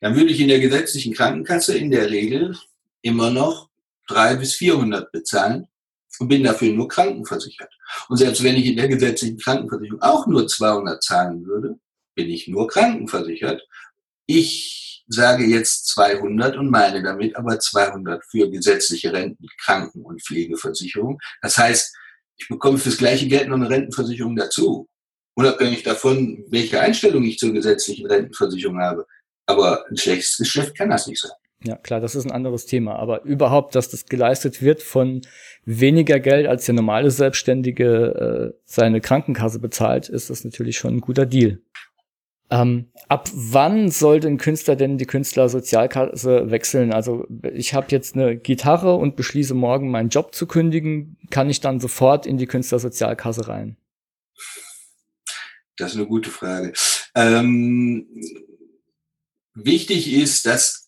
Dann 0.00 0.16
würde 0.16 0.30
ich 0.30 0.40
in 0.40 0.48
der 0.48 0.60
gesetzlichen 0.60 1.14
Krankenkasse 1.14 1.76
in 1.76 1.90
der 1.90 2.10
Regel 2.10 2.56
immer 3.02 3.30
noch 3.30 3.70
drei 4.06 4.36
bis 4.36 4.54
400 4.54 5.10
bezahlen 5.12 5.68
und 6.18 6.28
bin 6.28 6.44
dafür 6.44 6.72
nur 6.72 6.88
krankenversichert. 6.88 7.72
Und 8.08 8.16
selbst 8.16 8.42
wenn 8.42 8.56
ich 8.56 8.66
in 8.66 8.76
der 8.76 8.88
gesetzlichen 8.88 9.38
Krankenversicherung 9.38 10.02
auch 10.02 10.26
nur 10.26 10.46
200 10.46 11.02
zahlen 11.02 11.46
würde, 11.46 11.78
bin 12.14 12.28
ich 12.28 12.48
nur 12.48 12.68
krankenversichert. 12.68 13.62
Ich 14.26 15.04
sage 15.06 15.44
jetzt 15.44 15.88
200 15.88 16.56
und 16.56 16.70
meine 16.70 17.02
damit 17.02 17.36
aber 17.36 17.58
200 17.58 18.24
für 18.24 18.50
gesetzliche 18.50 19.12
Renten, 19.12 19.46
Kranken- 19.58 20.02
und 20.02 20.22
Pflegeversicherung. 20.22 21.18
Das 21.42 21.58
heißt, 21.58 21.96
ich 22.36 22.48
bekomme 22.48 22.78
fürs 22.78 22.96
gleiche 22.96 23.26
Geld 23.26 23.48
noch 23.48 23.56
eine 23.56 23.68
Rentenversicherung 23.68 24.36
dazu. 24.36 24.88
Unabhängig 25.34 25.82
davon, 25.82 26.44
welche 26.48 26.80
Einstellung 26.80 27.24
ich 27.24 27.38
zur 27.38 27.52
gesetzlichen 27.52 28.06
Rentenversicherung 28.06 28.78
habe. 28.80 29.06
Aber 29.46 29.84
ein 29.88 29.96
schlechtes 29.96 30.36
Geschäft 30.36 30.76
kann 30.76 30.90
das 30.90 31.06
nicht 31.06 31.20
sein. 31.20 31.32
Ja, 31.62 31.76
klar, 31.76 32.00
das 32.00 32.14
ist 32.14 32.24
ein 32.24 32.32
anderes 32.32 32.64
Thema. 32.64 32.96
Aber 32.96 33.22
überhaupt, 33.24 33.74
dass 33.74 33.90
das 33.90 34.06
geleistet 34.06 34.62
wird 34.62 34.82
von 34.82 35.20
weniger 35.66 36.18
Geld, 36.18 36.46
als 36.46 36.64
der 36.64 36.74
normale 36.74 37.10
Selbstständige 37.10 38.54
äh, 38.54 38.58
seine 38.64 39.00
Krankenkasse 39.00 39.58
bezahlt, 39.58 40.08
ist 40.08 40.30
das 40.30 40.44
natürlich 40.44 40.78
schon 40.78 40.96
ein 40.96 41.00
guter 41.00 41.26
Deal. 41.26 41.60
Ähm, 42.50 42.90
ab 43.08 43.28
wann 43.32 43.90
sollte 43.90 44.26
ein 44.26 44.38
Künstler 44.38 44.74
denn 44.74 44.98
die 44.98 45.06
Künstlersozialkasse 45.06 46.50
wechseln? 46.50 46.92
Also 46.92 47.26
ich 47.52 47.74
habe 47.74 47.86
jetzt 47.90 48.16
eine 48.16 48.36
Gitarre 48.36 48.96
und 48.96 49.14
beschließe 49.14 49.54
morgen 49.54 49.90
meinen 49.90 50.08
Job 50.08 50.34
zu 50.34 50.46
kündigen, 50.46 51.16
kann 51.30 51.48
ich 51.50 51.60
dann 51.60 51.78
sofort 51.78 52.26
in 52.26 52.38
die 52.38 52.46
Künstlersozialkasse 52.46 53.46
rein? 53.46 53.76
Das 55.76 55.92
ist 55.92 55.98
eine 55.98 56.06
gute 56.06 56.30
Frage. 56.30 56.72
Ähm, 57.14 58.06
wichtig 59.54 60.12
ist, 60.12 60.44
dass 60.46 60.79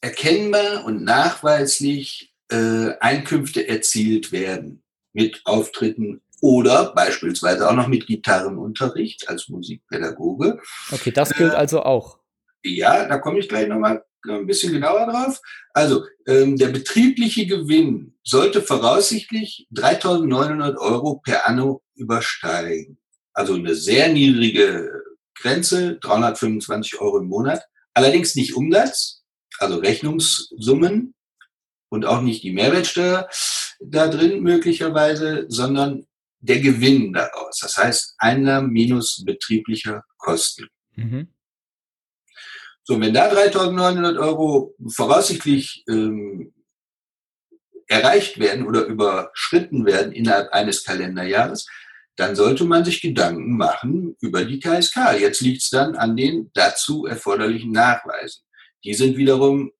erkennbar 0.00 0.84
und 0.84 1.04
nachweislich 1.04 2.32
äh, 2.50 2.92
Einkünfte 3.00 3.68
erzielt 3.68 4.32
werden 4.32 4.82
mit 5.12 5.42
Auftritten 5.44 6.20
oder 6.40 6.94
beispielsweise 6.94 7.68
auch 7.68 7.74
noch 7.74 7.88
mit 7.88 8.06
Gitarrenunterricht 8.06 9.28
als 9.28 9.48
Musikpädagoge. 9.48 10.60
Okay, 10.90 11.10
das 11.10 11.30
gilt 11.30 11.52
äh, 11.52 11.56
also 11.56 11.82
auch. 11.82 12.18
Ja, 12.62 13.06
da 13.06 13.18
komme 13.18 13.38
ich 13.38 13.48
gleich 13.48 13.68
nochmal 13.68 14.04
ein 14.28 14.46
bisschen 14.46 14.72
genauer 14.72 15.06
drauf. 15.06 15.40
Also 15.72 16.04
ähm, 16.26 16.56
der 16.56 16.68
betriebliche 16.68 17.46
Gewinn 17.46 18.14
sollte 18.22 18.62
voraussichtlich 18.62 19.66
3.900 19.74 20.76
Euro 20.76 21.20
per 21.24 21.46
anno 21.48 21.82
übersteigen. 21.94 22.98
Also 23.32 23.54
eine 23.54 23.74
sehr 23.74 24.12
niedrige 24.12 24.90
Grenze, 25.34 25.98
325 26.00 27.00
Euro 27.00 27.18
im 27.18 27.28
Monat. 27.28 27.62
Allerdings 27.94 28.34
nicht 28.34 28.54
Umsatz, 28.54 29.19
also 29.60 29.78
Rechnungssummen 29.78 31.14
und 31.90 32.04
auch 32.06 32.22
nicht 32.22 32.42
die 32.42 32.52
Mehrwertsteuer 32.52 33.28
da 33.80 34.08
drin 34.08 34.42
möglicherweise, 34.42 35.46
sondern 35.48 36.06
der 36.38 36.60
Gewinn 36.60 37.12
daraus. 37.12 37.58
Das 37.60 37.76
heißt 37.76 38.14
Einnahmen 38.18 38.70
minus 38.70 39.22
betrieblicher 39.24 40.04
Kosten. 40.16 40.68
Mhm. 40.96 41.28
So, 42.84 42.98
wenn 43.00 43.14
da 43.14 43.30
3.900 43.30 44.18
Euro 44.18 44.74
voraussichtlich 44.88 45.84
ähm, 45.88 46.52
erreicht 47.86 48.38
werden 48.38 48.66
oder 48.66 48.84
überschritten 48.86 49.84
werden 49.84 50.12
innerhalb 50.12 50.52
eines 50.52 50.84
Kalenderjahres, 50.84 51.66
dann 52.16 52.36
sollte 52.36 52.64
man 52.64 52.84
sich 52.84 53.00
Gedanken 53.00 53.56
machen 53.56 54.16
über 54.20 54.44
die 54.44 54.60
KSK. 54.60 55.18
Jetzt 55.18 55.40
liegt 55.40 55.62
es 55.62 55.70
dann 55.70 55.96
an 55.96 56.16
den 56.16 56.50
dazu 56.54 57.06
erforderlichen 57.06 57.72
Nachweisen. 57.72 58.42
Die 58.84 58.94
sind 58.94 59.16
wiederum 59.16 59.72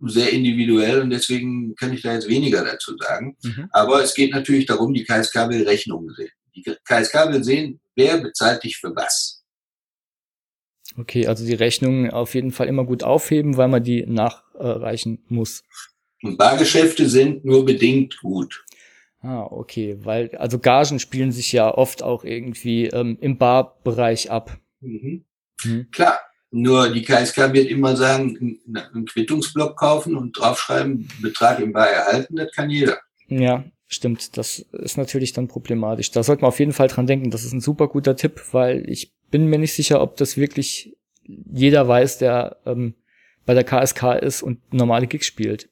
sehr 0.00 0.32
individuell 0.32 1.00
und 1.00 1.10
deswegen 1.10 1.74
kann 1.74 1.92
ich 1.92 2.02
da 2.02 2.14
jetzt 2.14 2.28
weniger 2.28 2.64
dazu 2.64 2.96
sagen. 2.98 3.36
Mhm. 3.42 3.68
Aber 3.70 4.02
es 4.02 4.14
geht 4.14 4.32
natürlich 4.32 4.66
darum, 4.66 4.92
die 4.92 5.04
KSK 5.04 5.48
will 5.48 5.66
Rechnungen 5.66 6.14
sehen. 6.14 6.30
Die 6.54 6.62
KSK 6.62 7.32
will 7.32 7.44
sehen, 7.44 7.80
wer 7.94 8.18
bezahlt 8.18 8.62
dich 8.64 8.76
für 8.76 8.94
was. 8.94 9.44
Okay, 10.98 11.26
also 11.26 11.44
die 11.44 11.54
Rechnungen 11.54 12.10
auf 12.10 12.34
jeden 12.34 12.52
Fall 12.52 12.68
immer 12.68 12.84
gut 12.84 13.02
aufheben, 13.02 13.56
weil 13.56 13.68
man 13.68 13.82
die 13.82 14.06
nachreichen 14.06 15.24
muss. 15.28 15.62
Und 16.22 16.38
Bargeschäfte 16.38 17.08
sind 17.08 17.44
nur 17.44 17.64
bedingt 17.64 18.18
gut. 18.18 18.64
Ah, 19.20 19.42
okay, 19.50 19.98
weil 20.02 20.34
also 20.36 20.58
Gagen 20.58 21.00
spielen 21.00 21.32
sich 21.32 21.52
ja 21.52 21.72
oft 21.72 22.02
auch 22.02 22.24
irgendwie 22.24 22.86
ähm, 22.86 23.18
im 23.20 23.38
Barbereich 23.38 24.30
ab. 24.30 24.56
Mhm. 24.80 25.24
Mhm. 25.64 25.90
Klar, 25.90 26.20
nur 26.56 26.88
die 26.88 27.02
KSK 27.02 27.52
wird 27.52 27.68
immer 27.68 27.96
sagen, 27.96 28.58
einen 28.66 29.06
Quittungsblock 29.06 29.76
kaufen 29.76 30.16
und 30.16 30.38
draufschreiben, 30.38 31.08
Betrag 31.20 31.60
im 31.60 31.72
Bar 31.72 31.88
erhalten, 31.88 32.36
das 32.36 32.50
kann 32.52 32.70
jeder. 32.70 32.98
Ja, 33.28 33.64
stimmt. 33.88 34.36
Das 34.36 34.60
ist 34.72 34.96
natürlich 34.96 35.32
dann 35.32 35.48
problematisch. 35.48 36.10
Da 36.12 36.22
sollte 36.22 36.42
man 36.42 36.48
auf 36.48 36.58
jeden 36.58 36.72
Fall 36.72 36.88
dran 36.88 37.06
denken. 37.06 37.30
Das 37.30 37.44
ist 37.44 37.52
ein 37.52 37.60
super 37.60 37.88
guter 37.88 38.16
Tipp, 38.16 38.42
weil 38.52 38.88
ich 38.88 39.12
bin 39.30 39.46
mir 39.46 39.58
nicht 39.58 39.74
sicher, 39.74 40.00
ob 40.00 40.16
das 40.16 40.36
wirklich 40.36 40.96
jeder 41.24 41.88
weiß, 41.88 42.18
der 42.18 42.56
ähm, 42.64 42.94
bei 43.44 43.54
der 43.54 43.64
KSK 43.64 44.14
ist 44.22 44.42
und 44.42 44.72
normale 44.72 45.06
Gigs 45.06 45.26
spielt. 45.26 45.68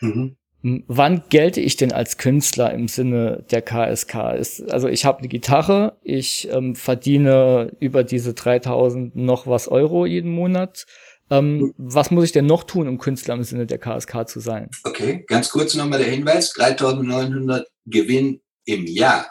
Mhm. 0.00 0.37
Wann 0.62 1.22
gelte 1.28 1.60
ich 1.60 1.76
denn 1.76 1.92
als 1.92 2.18
Künstler 2.18 2.72
im 2.74 2.88
Sinne 2.88 3.44
der 3.50 3.62
KSK? 3.62 4.34
Ist, 4.38 4.72
also 4.72 4.88
ich 4.88 5.04
habe 5.04 5.18
eine 5.18 5.28
Gitarre, 5.28 5.96
ich 6.02 6.48
ähm, 6.50 6.74
verdiene 6.74 7.76
über 7.78 8.02
diese 8.02 8.34
3000 8.34 9.14
noch 9.14 9.46
was 9.46 9.68
Euro 9.68 10.04
jeden 10.04 10.32
Monat. 10.32 10.84
Ähm, 11.30 11.74
was 11.76 12.10
muss 12.10 12.24
ich 12.24 12.32
denn 12.32 12.46
noch 12.46 12.64
tun, 12.64 12.88
um 12.88 12.98
Künstler 12.98 13.34
im 13.34 13.44
Sinne 13.44 13.66
der 13.66 13.78
KSK 13.78 14.28
zu 14.28 14.40
sein? 14.40 14.68
Okay, 14.82 15.24
ganz 15.28 15.50
kurz 15.50 15.74
nochmal 15.74 16.00
der 16.00 16.10
Hinweis, 16.10 16.52
3900 16.54 17.68
Gewinn 17.86 18.40
im 18.64 18.86
Jahr. 18.86 19.26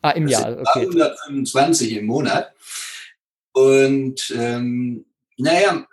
Ah, 0.00 0.10
im 0.10 0.26
das 0.26 0.40
Jahr, 0.40 0.58
okay. 0.58 0.80
125 0.80 1.96
im 1.96 2.06
Monat. 2.06 2.52
Und 3.52 4.34
ähm, 4.36 5.04
naja, 5.36 5.86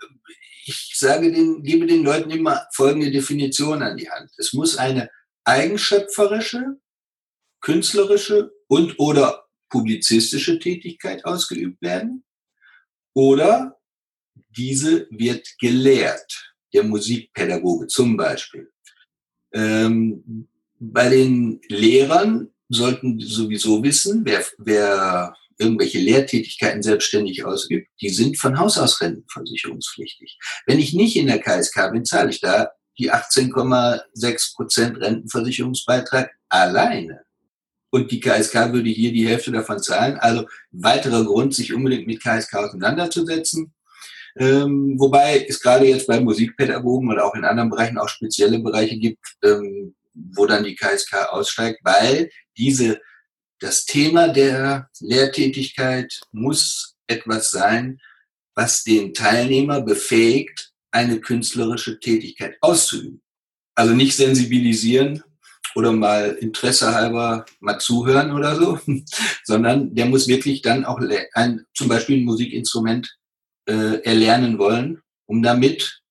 ich 0.70 0.92
sage 0.96 1.32
den, 1.32 1.64
gebe 1.64 1.88
den 1.88 2.04
Leuten 2.04 2.30
immer 2.30 2.68
folgende 2.74 3.10
Definition 3.10 3.82
an 3.82 3.98
die 3.98 4.10
Hand. 4.10 4.30
Es 4.38 4.54
muss 4.54 4.78
eine 4.78 5.10
eigenschöpferische, 5.44 6.80
künstlerische 7.60 8.52
und 8.68 9.00
oder 9.00 9.48
publizistische 9.70 10.60
Tätigkeit 10.60 11.26
ausgeübt 11.26 11.82
werden 11.82 12.24
oder 13.16 13.80
diese 14.50 15.08
wird 15.10 15.48
gelehrt. 15.60 16.54
Der 16.72 16.84
Musikpädagoge 16.84 17.88
zum 17.88 18.16
Beispiel. 18.16 18.72
Ähm, 19.52 20.48
bei 20.80 21.10
den 21.10 21.60
Lehrern 21.68 22.54
sollten 22.70 23.20
sowieso 23.20 23.82
wissen, 23.82 24.22
wer, 24.24 24.46
wer 24.60 25.36
irgendwelche 25.60 26.00
Lehrtätigkeiten 26.00 26.82
selbstständig 26.82 27.46
ausübt, 27.46 27.88
die 28.02 28.10
sind 28.10 28.38
von 28.38 28.58
Haus 28.58 28.78
aus 28.78 29.02
rentenversicherungspflichtig. 29.02 30.40
Wenn 30.66 30.80
ich 30.80 30.94
nicht 30.94 31.16
in 31.16 31.28
der 31.28 31.40
KSK 31.40 31.92
bin, 31.92 32.06
zahle 32.06 32.32
ich 32.32 32.40
da 32.40 32.70
die 32.98 33.12
18,6 33.12 34.56
Prozent 34.56 34.98
Rentenversicherungsbeitrag 35.00 36.32
alleine. 36.50 37.22
Und 37.92 38.12
die 38.12 38.20
KSK 38.20 38.74
würde 38.74 38.90
hier 38.90 39.12
die 39.12 39.28
Hälfte 39.28 39.52
davon 39.52 39.80
zahlen. 39.80 40.18
Also 40.18 40.46
weiterer 40.72 41.24
Grund, 41.26 41.56
sich 41.56 41.74
unbedingt 41.74 42.08
mit 42.08 42.22
KSK 42.22 42.56
auseinanderzusetzen. 42.56 43.74
Ähm, 44.38 44.96
wobei 44.98 45.46
es 45.48 45.60
gerade 45.60 45.86
jetzt 45.86 46.08
bei 46.08 46.20
Musikpädagogen 46.20 47.12
oder 47.12 47.26
auch 47.26 47.34
in 47.36 47.46
anderen 47.46 47.70
Bereichen 47.70 47.98
auch 47.98 48.10
spezielle 48.10 48.60
Bereiche 48.60 48.98
gibt, 48.98 49.26
ähm, 49.44 49.96
wo 50.14 50.46
dann 50.46 50.64
die 50.64 50.76
KSK 50.76 51.30
aussteigt, 51.32 51.80
weil 51.84 52.30
diese 52.58 53.00
das 53.60 53.86
Thema 53.86 54.30
der 54.30 54.90
Lehrtätigkeit 55.00 56.20
muss 56.32 56.96
etwas 57.08 57.52
sein, 57.52 58.00
was 58.56 58.84
den 58.84 59.14
Teilnehmer 59.14 59.82
befähigt, 59.82 60.72
eine 60.92 61.20
künstlerische 61.20 62.00
Tätigkeit 62.00 62.58
auszuüben. 62.62 63.22
Also 63.76 63.94
nicht 63.94 64.16
sensibilisieren 64.16 65.24
oder 65.76 65.92
mal 65.92 66.32
Interesse 66.42 66.94
halber 66.94 67.46
mal 67.60 67.80
zuhören 67.80 68.32
oder 68.32 68.56
so, 68.56 68.80
sondern 69.44 69.94
der 69.94 70.06
muss 70.06 70.28
wirklich 70.28 70.62
dann 70.62 70.86
auch 70.86 71.00
ein, 71.34 71.66
zum 71.74 71.88
Beispiel 71.88 72.18
ein 72.18 72.26
Musikinstrument 72.26 73.18
äh, 73.68 74.02
erlernen 74.04 74.58
wollen, 74.58 75.02
um 75.26 75.44
damit 75.44 76.02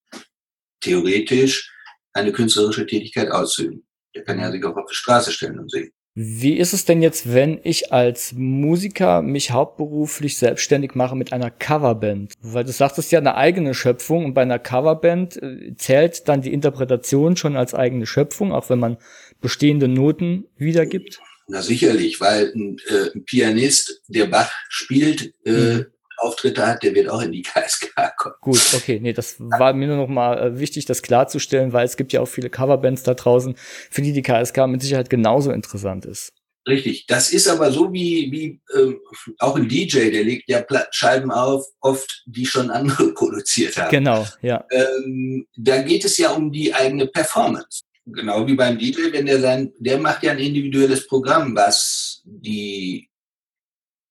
theoretisch 0.81 1.71
eine 2.13 2.31
künstlerische 2.31 2.85
Tätigkeit 2.85 3.29
auszuüben. 3.31 3.85
Der 4.15 4.23
kann 4.23 4.39
ja 4.39 4.51
sich 4.51 4.63
auch 4.63 4.75
auf 4.75 4.89
die 4.89 4.95
Straße 4.95 5.31
stellen 5.31 5.59
und 5.59 5.69
singen. 5.69 5.91
Wie 6.21 6.57
ist 6.57 6.73
es 6.73 6.83
denn 6.83 7.01
jetzt, 7.01 7.33
wenn 7.33 7.61
ich 7.63 7.93
als 7.93 8.33
Musiker 8.35 9.21
mich 9.21 9.51
hauptberuflich 9.51 10.37
selbstständig 10.37 10.93
mache 10.93 11.15
mit 11.15 11.31
einer 11.31 11.49
Coverband? 11.49 12.33
Weil 12.41 12.65
du 12.65 12.73
sagst, 12.73 12.99
es 12.99 13.05
ist 13.05 13.11
ja 13.11 13.19
eine 13.19 13.35
eigene 13.35 13.73
Schöpfung 13.73 14.25
und 14.25 14.33
bei 14.33 14.41
einer 14.41 14.59
Coverband 14.59 15.41
äh, 15.41 15.73
zählt 15.77 16.27
dann 16.27 16.41
die 16.41 16.51
Interpretation 16.51 17.37
schon 17.37 17.55
als 17.55 17.73
eigene 17.73 18.05
Schöpfung, 18.05 18.51
auch 18.51 18.69
wenn 18.69 18.79
man 18.79 18.97
bestehende 19.39 19.87
Noten 19.87 20.43
wiedergibt? 20.57 21.21
Na 21.47 21.61
sicherlich, 21.61 22.19
weil 22.19 22.51
ein, 22.53 22.75
äh, 22.89 23.15
ein 23.15 23.23
Pianist, 23.23 24.01
der 24.09 24.25
Bach 24.25 24.51
spielt, 24.67 25.33
äh, 25.45 25.51
mhm. 25.51 25.85
Auftritte 26.19 26.65
hat, 26.65 26.83
der 26.83 26.95
wird 26.95 27.09
auch 27.09 27.21
in 27.21 27.31
die 27.31 27.41
KSK 27.43 28.15
kommen. 28.17 28.35
Gut, 28.41 28.61
okay, 28.75 28.99
nee, 29.01 29.13
das 29.13 29.35
war 29.39 29.73
mir 29.73 29.87
nur 29.87 29.97
noch 29.97 30.07
mal 30.07 30.37
äh, 30.37 30.59
wichtig, 30.59 30.85
das 30.85 31.01
klarzustellen, 31.01 31.73
weil 31.73 31.85
es 31.85 31.97
gibt 31.97 32.13
ja 32.13 32.21
auch 32.21 32.27
viele 32.27 32.49
Coverbands 32.49 33.03
da 33.03 33.13
draußen, 33.13 33.55
für 33.89 34.01
die 34.01 34.13
die 34.13 34.21
KSK 34.21 34.67
mit 34.67 34.81
Sicherheit 34.81 35.09
genauso 35.09 35.51
interessant 35.51 36.05
ist. 36.05 36.33
Richtig, 36.67 37.07
das 37.07 37.31
ist 37.31 37.47
aber 37.47 37.71
so 37.71 37.91
wie, 37.91 38.31
wie 38.31 38.61
ähm, 38.77 38.99
auch 39.39 39.55
ein 39.55 39.67
DJ, 39.67 40.11
der 40.11 40.23
legt 40.23 40.49
ja 40.49 40.63
Scheiben 40.91 41.31
auf, 41.31 41.65
oft 41.79 42.23
die 42.27 42.45
schon 42.45 42.69
andere 42.69 43.13
produziert 43.13 43.77
haben. 43.77 43.89
Genau, 43.89 44.25
ja. 44.41 44.65
Ähm, 44.69 45.47
da 45.55 45.81
geht 45.81 46.05
es 46.05 46.17
ja 46.17 46.31
um 46.31 46.51
die 46.51 46.73
eigene 46.73 47.07
Performance. 47.07 47.81
Genau 48.05 48.45
wie 48.45 48.55
beim 48.55 48.77
DJ, 48.77 49.11
wenn 49.11 49.25
der 49.25 49.39
sein, 49.39 49.71
der 49.79 49.99
macht 49.99 50.23
ja 50.23 50.31
ein 50.31 50.39
individuelles 50.39 51.07
Programm, 51.07 51.55
was 51.55 52.21
die 52.25 53.08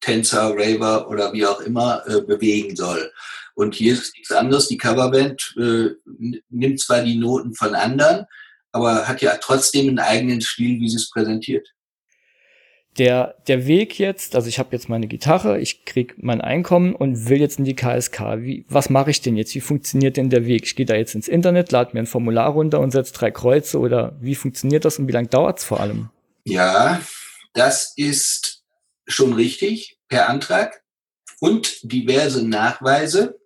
Tänzer, 0.00 0.54
Raver 0.56 1.08
oder 1.08 1.32
wie 1.32 1.46
auch 1.46 1.60
immer 1.60 2.02
äh, 2.06 2.20
bewegen 2.20 2.76
soll. 2.76 3.12
Und 3.54 3.74
hier 3.74 3.94
ist 3.94 4.14
nichts 4.14 4.30
anderes. 4.30 4.68
Die 4.68 4.76
Coverband 4.76 5.56
äh, 5.58 5.88
nimmt 6.48 6.80
zwar 6.80 7.02
die 7.02 7.16
Noten 7.16 7.54
von 7.54 7.74
anderen, 7.74 8.26
aber 8.70 9.08
hat 9.08 9.20
ja 9.20 9.36
trotzdem 9.40 9.88
einen 9.88 9.98
eigenen 9.98 10.40
Stil, 10.40 10.80
wie 10.80 10.88
sie 10.88 10.96
es 10.96 11.10
präsentiert. 11.10 11.66
Der, 12.98 13.36
der 13.46 13.66
Weg 13.66 13.98
jetzt, 13.98 14.34
also 14.34 14.48
ich 14.48 14.58
habe 14.58 14.70
jetzt 14.72 14.88
meine 14.88 15.06
Gitarre, 15.06 15.60
ich 15.60 15.84
krieg 15.84 16.14
mein 16.18 16.40
Einkommen 16.40 16.94
und 16.94 17.28
will 17.28 17.40
jetzt 17.40 17.58
in 17.58 17.64
die 17.64 17.76
KSK. 17.76 18.38
Wie, 18.38 18.64
was 18.68 18.90
mache 18.90 19.10
ich 19.10 19.20
denn 19.20 19.36
jetzt? 19.36 19.54
Wie 19.54 19.60
funktioniert 19.60 20.16
denn 20.16 20.30
der 20.30 20.46
Weg? 20.46 20.64
Ich 20.64 20.74
gehe 20.74 20.86
da 20.86 20.94
jetzt 20.94 21.14
ins 21.14 21.28
Internet, 21.28 21.70
lade 21.70 21.90
mir 21.92 22.00
ein 22.00 22.06
Formular 22.06 22.50
runter 22.50 22.80
und 22.80 22.90
setze 22.90 23.12
drei 23.12 23.30
Kreuze 23.30 23.78
oder 23.78 24.16
wie 24.20 24.34
funktioniert 24.34 24.84
das 24.84 24.98
und 24.98 25.06
wie 25.06 25.12
lange 25.12 25.28
dauert's 25.28 25.64
vor 25.64 25.78
allem? 25.78 26.10
Ja, 26.44 27.00
das 27.54 27.92
ist 27.96 28.57
schon 29.08 29.32
richtig 29.32 29.98
per 30.08 30.28
Antrag 30.28 30.82
und 31.40 31.78
diverse 31.82 32.46
Nachweise, 32.46 33.38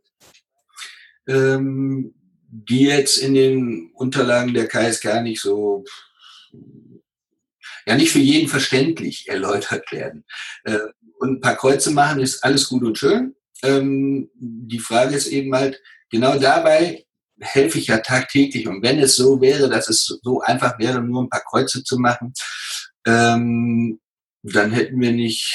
ähm, 1.28 2.14
die 2.49 2.83
jetzt 2.83 3.16
in 3.16 3.35
den 3.35 3.92
Unterlagen 3.95 4.52
der 4.54 4.69
KSK 4.69 5.23
nicht 5.23 5.40
so, 5.40 5.85
ja 7.87 7.97
nicht 7.97 8.12
für 8.12 8.19
jeden 8.19 8.49
verständlich 8.49 9.28
erläutert 9.28 9.90
werden. 9.92 10.25
Äh, 10.64 10.78
und 11.19 11.35
ein 11.35 11.40
paar 11.40 11.57
Kreuze 11.57 11.92
machen 11.92 12.21
ist 12.21 12.42
alles 12.42 12.69
gut 12.69 12.83
und 12.83 12.99
schön. 12.99 13.37
Ähm, 13.62 14.28
die 14.35 14.81
Frage 14.81 15.14
ist 15.14 15.28
eben 15.28 15.54
halt, 15.54 15.81
genau 16.11 16.37
dabei 16.37 17.04
helfe 17.40 17.78
ich 17.78 17.87
ja 17.87 17.99
tagtäglich. 17.99 18.66
Und 18.66 18.83
wenn 18.83 18.99
es 18.99 19.16
so 19.16 19.40
wäre, 19.40 19.69
dass 19.69 19.88
es 19.88 20.19
so 20.23 20.40
einfach 20.40 20.78
wäre, 20.78 21.00
nur 21.00 21.23
ein 21.23 21.28
paar 21.28 21.45
Kreuze 21.45 21.85
zu 21.85 21.99
machen, 21.99 22.33
ähm, 23.07 24.00
dann 24.42 24.72
hätten 24.72 25.00
wir 25.00 25.12
nicht 25.12 25.54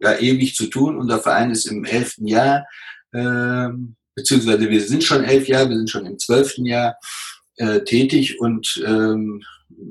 ja, 0.00 0.18
ewig 0.18 0.54
zu 0.54 0.66
tun. 0.66 0.96
Unser 0.96 1.20
Verein 1.20 1.50
ist 1.50 1.66
im 1.66 1.84
elften 1.84 2.26
Jahr, 2.26 2.66
äh, 3.12 3.68
beziehungsweise 4.14 4.68
wir 4.68 4.80
sind 4.80 5.04
schon 5.04 5.24
elf 5.24 5.48
Jahre, 5.48 5.70
wir 5.70 5.76
sind 5.76 5.90
schon 5.90 6.06
im 6.06 6.18
zwölften 6.18 6.66
Jahr 6.66 6.96
äh, 7.56 7.80
tätig 7.80 8.40
und 8.40 8.82
ähm, 8.84 9.42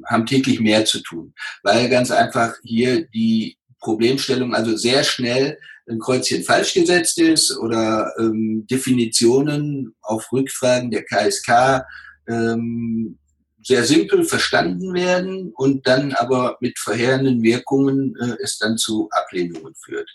haben 0.07 0.25
täglich 0.25 0.59
mehr 0.59 0.85
zu 0.85 0.99
tun, 0.99 1.33
weil 1.63 1.89
ganz 1.89 2.11
einfach 2.11 2.55
hier 2.63 3.07
die 3.07 3.57
Problemstellung 3.79 4.53
also 4.53 4.75
sehr 4.75 5.03
schnell 5.03 5.57
ein 5.89 5.99
Kreuzchen 5.99 6.43
falsch 6.43 6.73
gesetzt 6.73 7.17
ist 7.17 7.57
oder 7.57 8.13
ähm, 8.19 8.65
Definitionen 8.69 9.95
auf 10.01 10.31
Rückfragen 10.31 10.91
der 10.91 11.03
KSK 11.03 11.83
ähm, 12.27 13.17
sehr 13.63 13.83
simpel 13.83 14.23
verstanden 14.23 14.93
werden 14.93 15.51
und 15.55 15.87
dann 15.87 16.13
aber 16.13 16.57
mit 16.61 16.79
verheerenden 16.79 17.43
Wirkungen 17.43 18.15
äh, 18.21 18.35
es 18.41 18.57
dann 18.57 18.77
zu 18.77 19.09
Ablehnungen 19.11 19.73
führt. 19.75 20.09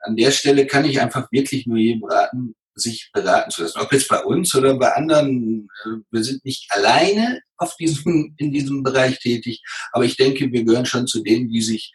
An 0.00 0.16
der 0.16 0.30
Stelle 0.30 0.66
kann 0.66 0.84
ich 0.84 1.00
einfach 1.00 1.30
wirklich 1.32 1.66
nur 1.66 1.78
jedem 1.78 2.04
raten, 2.04 2.54
sich 2.74 3.10
beraten 3.12 3.50
zu 3.50 3.62
lassen. 3.62 3.80
Ob 3.80 3.92
jetzt 3.92 4.08
bei 4.08 4.22
uns 4.22 4.54
oder 4.54 4.74
bei 4.78 4.92
anderen. 4.92 5.68
Äh, 5.84 6.00
wir 6.10 6.24
sind 6.24 6.44
nicht 6.44 6.66
alleine 6.70 7.40
auf 7.56 7.76
diesem, 7.76 8.34
in 8.38 8.52
diesem 8.52 8.82
Bereich 8.82 9.18
tätig, 9.18 9.62
aber 9.92 10.04
ich 10.04 10.16
denke, 10.16 10.50
wir 10.50 10.64
gehören 10.64 10.86
schon 10.86 11.06
zu 11.06 11.22
denen, 11.22 11.48
die 11.48 11.62
sich 11.62 11.92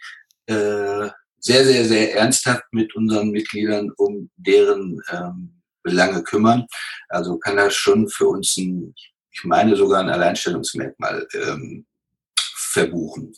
äh, 0.47 1.09
sehr, 1.39 1.65
sehr, 1.65 1.85
sehr 1.85 2.15
ernsthaft 2.15 2.63
mit 2.71 2.95
unseren 2.95 3.31
Mitgliedern 3.31 3.91
um 3.97 4.29
deren 4.37 5.01
ähm, 5.11 5.61
Belange 5.83 6.23
kümmern. 6.23 6.65
Also 7.09 7.37
kann 7.37 7.57
das 7.57 7.75
schon 7.75 8.07
für 8.07 8.27
uns 8.27 8.55
ein 8.55 8.95
ich 9.33 9.43
meine 9.43 9.75
sogar 9.75 10.01
ein 10.01 10.09
Alleinstellungsmerkmal 10.09 11.27
ähm, 11.33 11.85
verbuchen. 12.37 13.33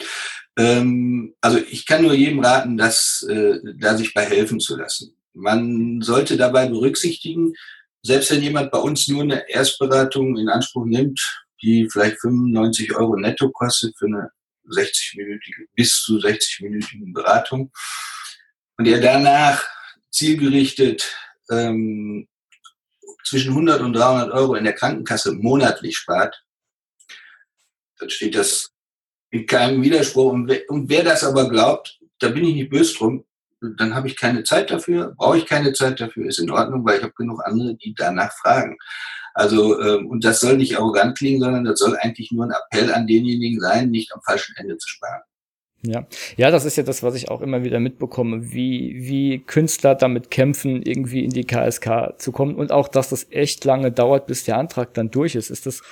Ähm, 0.57 1.35
also 1.41 1.57
ich 1.57 1.85
kann 1.85 2.03
nur 2.03 2.13
jedem 2.13 2.39
raten, 2.39 2.77
dass, 2.77 3.25
äh, 3.29 3.59
da 3.77 3.97
sich 3.97 4.13
bei 4.13 4.25
helfen 4.25 4.59
zu 4.59 4.77
lassen. 4.77 5.15
Man 5.33 6.01
sollte 6.01 6.37
dabei 6.37 6.67
berücksichtigen, 6.67 7.53
selbst 8.01 8.31
wenn 8.31 8.43
jemand 8.43 8.71
bei 8.71 8.77
uns 8.77 9.07
nur 9.07 9.23
eine 9.23 9.49
Erstberatung 9.49 10.37
in 10.37 10.49
Anspruch 10.49 10.85
nimmt, 10.85 11.19
die 11.61 11.89
vielleicht 11.91 12.21
95 12.21 12.95
Euro 12.95 13.15
netto 13.17 13.49
kostet 13.51 13.97
für 13.97 14.05
eine 14.05 14.29
60-minütige, 14.69 15.65
bis 15.73 16.01
zu 16.01 16.17
60-minütige 16.17 17.13
Beratung 17.13 17.71
und 18.77 18.87
er 18.87 18.99
danach 18.99 19.63
zielgerichtet 20.11 21.15
ähm, 21.51 22.27
zwischen 23.25 23.51
100 23.51 23.81
und 23.81 23.93
300 23.93 24.31
Euro 24.31 24.55
in 24.55 24.63
der 24.63 24.73
Krankenkasse 24.73 25.33
monatlich 25.33 25.97
spart, 25.97 26.43
dann 27.99 28.09
steht 28.09 28.35
das 28.35 28.71
in 29.31 29.45
keinem 29.45 29.81
Widerspruch. 29.81 30.31
Und 30.31 30.47
wer, 30.47 30.61
und 30.69 30.89
wer 30.89 31.03
das 31.03 31.23
aber 31.23 31.49
glaubt, 31.49 31.99
da 32.19 32.29
bin 32.29 32.45
ich 32.45 32.55
nicht 32.55 32.69
böse 32.69 32.95
drum, 32.95 33.25
dann 33.77 33.95
habe 33.95 34.07
ich 34.07 34.17
keine 34.17 34.43
Zeit 34.43 34.69
dafür, 34.69 35.13
brauche 35.17 35.37
ich 35.37 35.45
keine 35.45 35.73
Zeit 35.73 35.99
dafür, 35.99 36.27
ist 36.27 36.39
in 36.39 36.51
Ordnung, 36.51 36.85
weil 36.85 36.97
ich 36.97 37.03
habe 37.03 37.13
genug 37.13 37.41
andere, 37.45 37.75
die 37.75 37.93
danach 37.95 38.31
fragen. 38.33 38.77
Also, 39.33 39.81
ähm, 39.81 40.07
und 40.07 40.23
das 40.23 40.39
soll 40.39 40.55
nicht 40.57 40.77
arrogant 40.77 41.17
klingen, 41.17 41.41
sondern 41.41 41.65
das 41.65 41.79
soll 41.79 41.97
eigentlich 41.97 42.31
nur 42.31 42.45
ein 42.45 42.51
Appell 42.51 42.93
an 42.93 43.07
denjenigen 43.07 43.59
sein, 43.59 43.89
nicht 43.89 44.13
am 44.13 44.21
falschen 44.21 44.55
Ende 44.57 44.77
zu 44.77 44.87
sparen. 44.87 45.23
Ja, 45.81 46.07
ja, 46.35 46.51
das 46.51 46.65
ist 46.65 46.77
ja 46.77 46.83
das, 46.83 47.03
was 47.03 47.15
ich 47.15 47.29
auch 47.29 47.41
immer 47.41 47.63
wieder 47.63 47.79
mitbekomme, 47.79 48.51
wie, 48.51 48.95
wie 48.97 49.39
Künstler 49.39 49.93
damit 49.93 50.31
kämpfen, 50.31 50.81
irgendwie 50.81 51.23
in 51.23 51.29
die 51.29 51.45
KSK 51.45 52.15
zu 52.17 52.31
kommen 52.31 52.55
und 52.55 52.71
auch, 52.71 52.87
dass 52.87 53.09
das 53.09 53.27
echt 53.29 53.63
lange 53.65 53.91
dauert, 53.91 54.25
bis 54.25 54.43
der 54.45 54.57
Antrag 54.57 54.93
dann 54.95 55.11
durch 55.11 55.35
ist. 55.35 55.51
Ist 55.51 55.65
das 55.65 55.83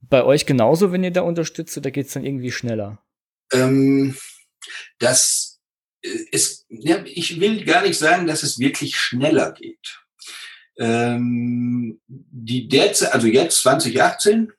bei 0.00 0.24
euch 0.24 0.46
genauso, 0.46 0.90
wenn 0.90 1.04
ihr 1.04 1.10
da 1.10 1.20
unterstützt, 1.20 1.76
oder 1.76 1.90
geht 1.90 2.06
es 2.06 2.14
dann 2.14 2.24
irgendwie 2.24 2.50
schneller? 2.50 2.98
Ähm, 3.52 4.16
das 4.98 5.60
ist, 6.00 6.66
ja, 6.68 7.04
ich 7.04 7.40
will 7.40 7.64
gar 7.64 7.82
nicht 7.82 7.98
sagen, 7.98 8.26
dass 8.26 8.42
es 8.42 8.58
wirklich 8.58 8.96
schneller 8.96 9.52
geht. 9.52 10.00
Ähm, 10.78 12.00
die 12.06 12.68
derzeit, 12.68 13.12
also 13.12 13.26
jetzt 13.26 13.60
2018, 13.62 14.52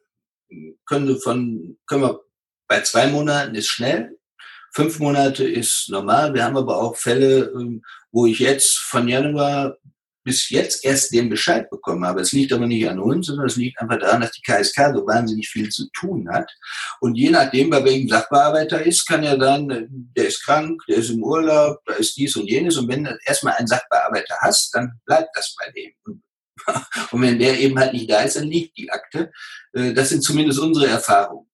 können 0.85 1.19
von, 1.19 1.77
können 1.87 2.03
wir 2.03 2.19
bei 2.67 2.81
zwei 2.81 3.07
Monaten 3.07 3.55
ist 3.55 3.67
schnell, 3.67 4.17
Fünf 4.73 4.99
Monate 4.99 5.47
ist 5.47 5.89
normal. 5.89 6.33
Wir 6.33 6.43
haben 6.43 6.57
aber 6.57 6.77
auch 6.77 6.97
Fälle, 6.97 7.51
ähm, 7.55 7.83
wo 8.11 8.25
ich 8.25 8.39
jetzt 8.39 8.79
von 8.79 9.07
Januar 9.07 9.77
bis 10.23 10.49
jetzt 10.49 10.85
erst 10.85 11.13
den 11.13 11.29
Bescheid 11.29 11.69
bekommen 11.69 12.05
habe. 12.05 12.21
Es 12.21 12.31
liegt 12.31 12.53
aber 12.53 12.65
nicht 12.65 12.87
an 12.87 12.99
uns, 12.99 13.27
sondern 13.27 13.45
es 13.45 13.55
liegt 13.55 13.79
einfach 13.79 13.99
daran, 13.99 14.21
dass 14.21 14.31
die 14.31 14.41
KSK 14.41 14.93
so 14.95 15.05
wahnsinnig 15.05 15.49
viel 15.49 15.69
zu 15.69 15.89
tun 15.91 16.29
hat. 16.31 16.49
Und 17.01 17.15
je 17.15 17.29
nachdem, 17.29 17.69
bei 17.69 17.83
welchem 17.83 18.07
Sachbearbeiter 18.07 18.83
ist, 18.83 19.05
kann 19.05 19.23
ja 19.23 19.35
dann, 19.35 19.69
äh, 19.69 19.85
der 19.89 20.27
ist 20.27 20.43
krank, 20.43 20.81
der 20.87 20.97
ist 20.97 21.09
im 21.09 21.23
Urlaub, 21.23 21.79
da 21.85 21.93
ist 21.93 22.17
dies 22.17 22.35
und 22.35 22.47
jenes. 22.47 22.77
Und 22.77 22.87
wenn 22.87 23.03
du 23.03 23.17
erstmal 23.25 23.53
einen 23.55 23.67
Sachbearbeiter 23.67 24.35
hast, 24.39 24.73
dann 24.73 24.99
bleibt 25.05 25.29
das 25.35 25.55
bei 25.59 25.71
dem. 25.71 25.91
Und 27.11 27.21
wenn 27.21 27.37
der 27.37 27.59
eben 27.59 27.77
halt 27.77 27.93
nicht 27.93 28.09
da 28.09 28.21
ist, 28.21 28.37
dann 28.37 28.47
liegt 28.47 28.77
die 28.77 28.89
Akte. 28.89 29.31
Äh, 29.73 29.93
das 29.93 30.09
sind 30.09 30.23
zumindest 30.23 30.59
unsere 30.59 30.87
Erfahrungen. 30.87 31.47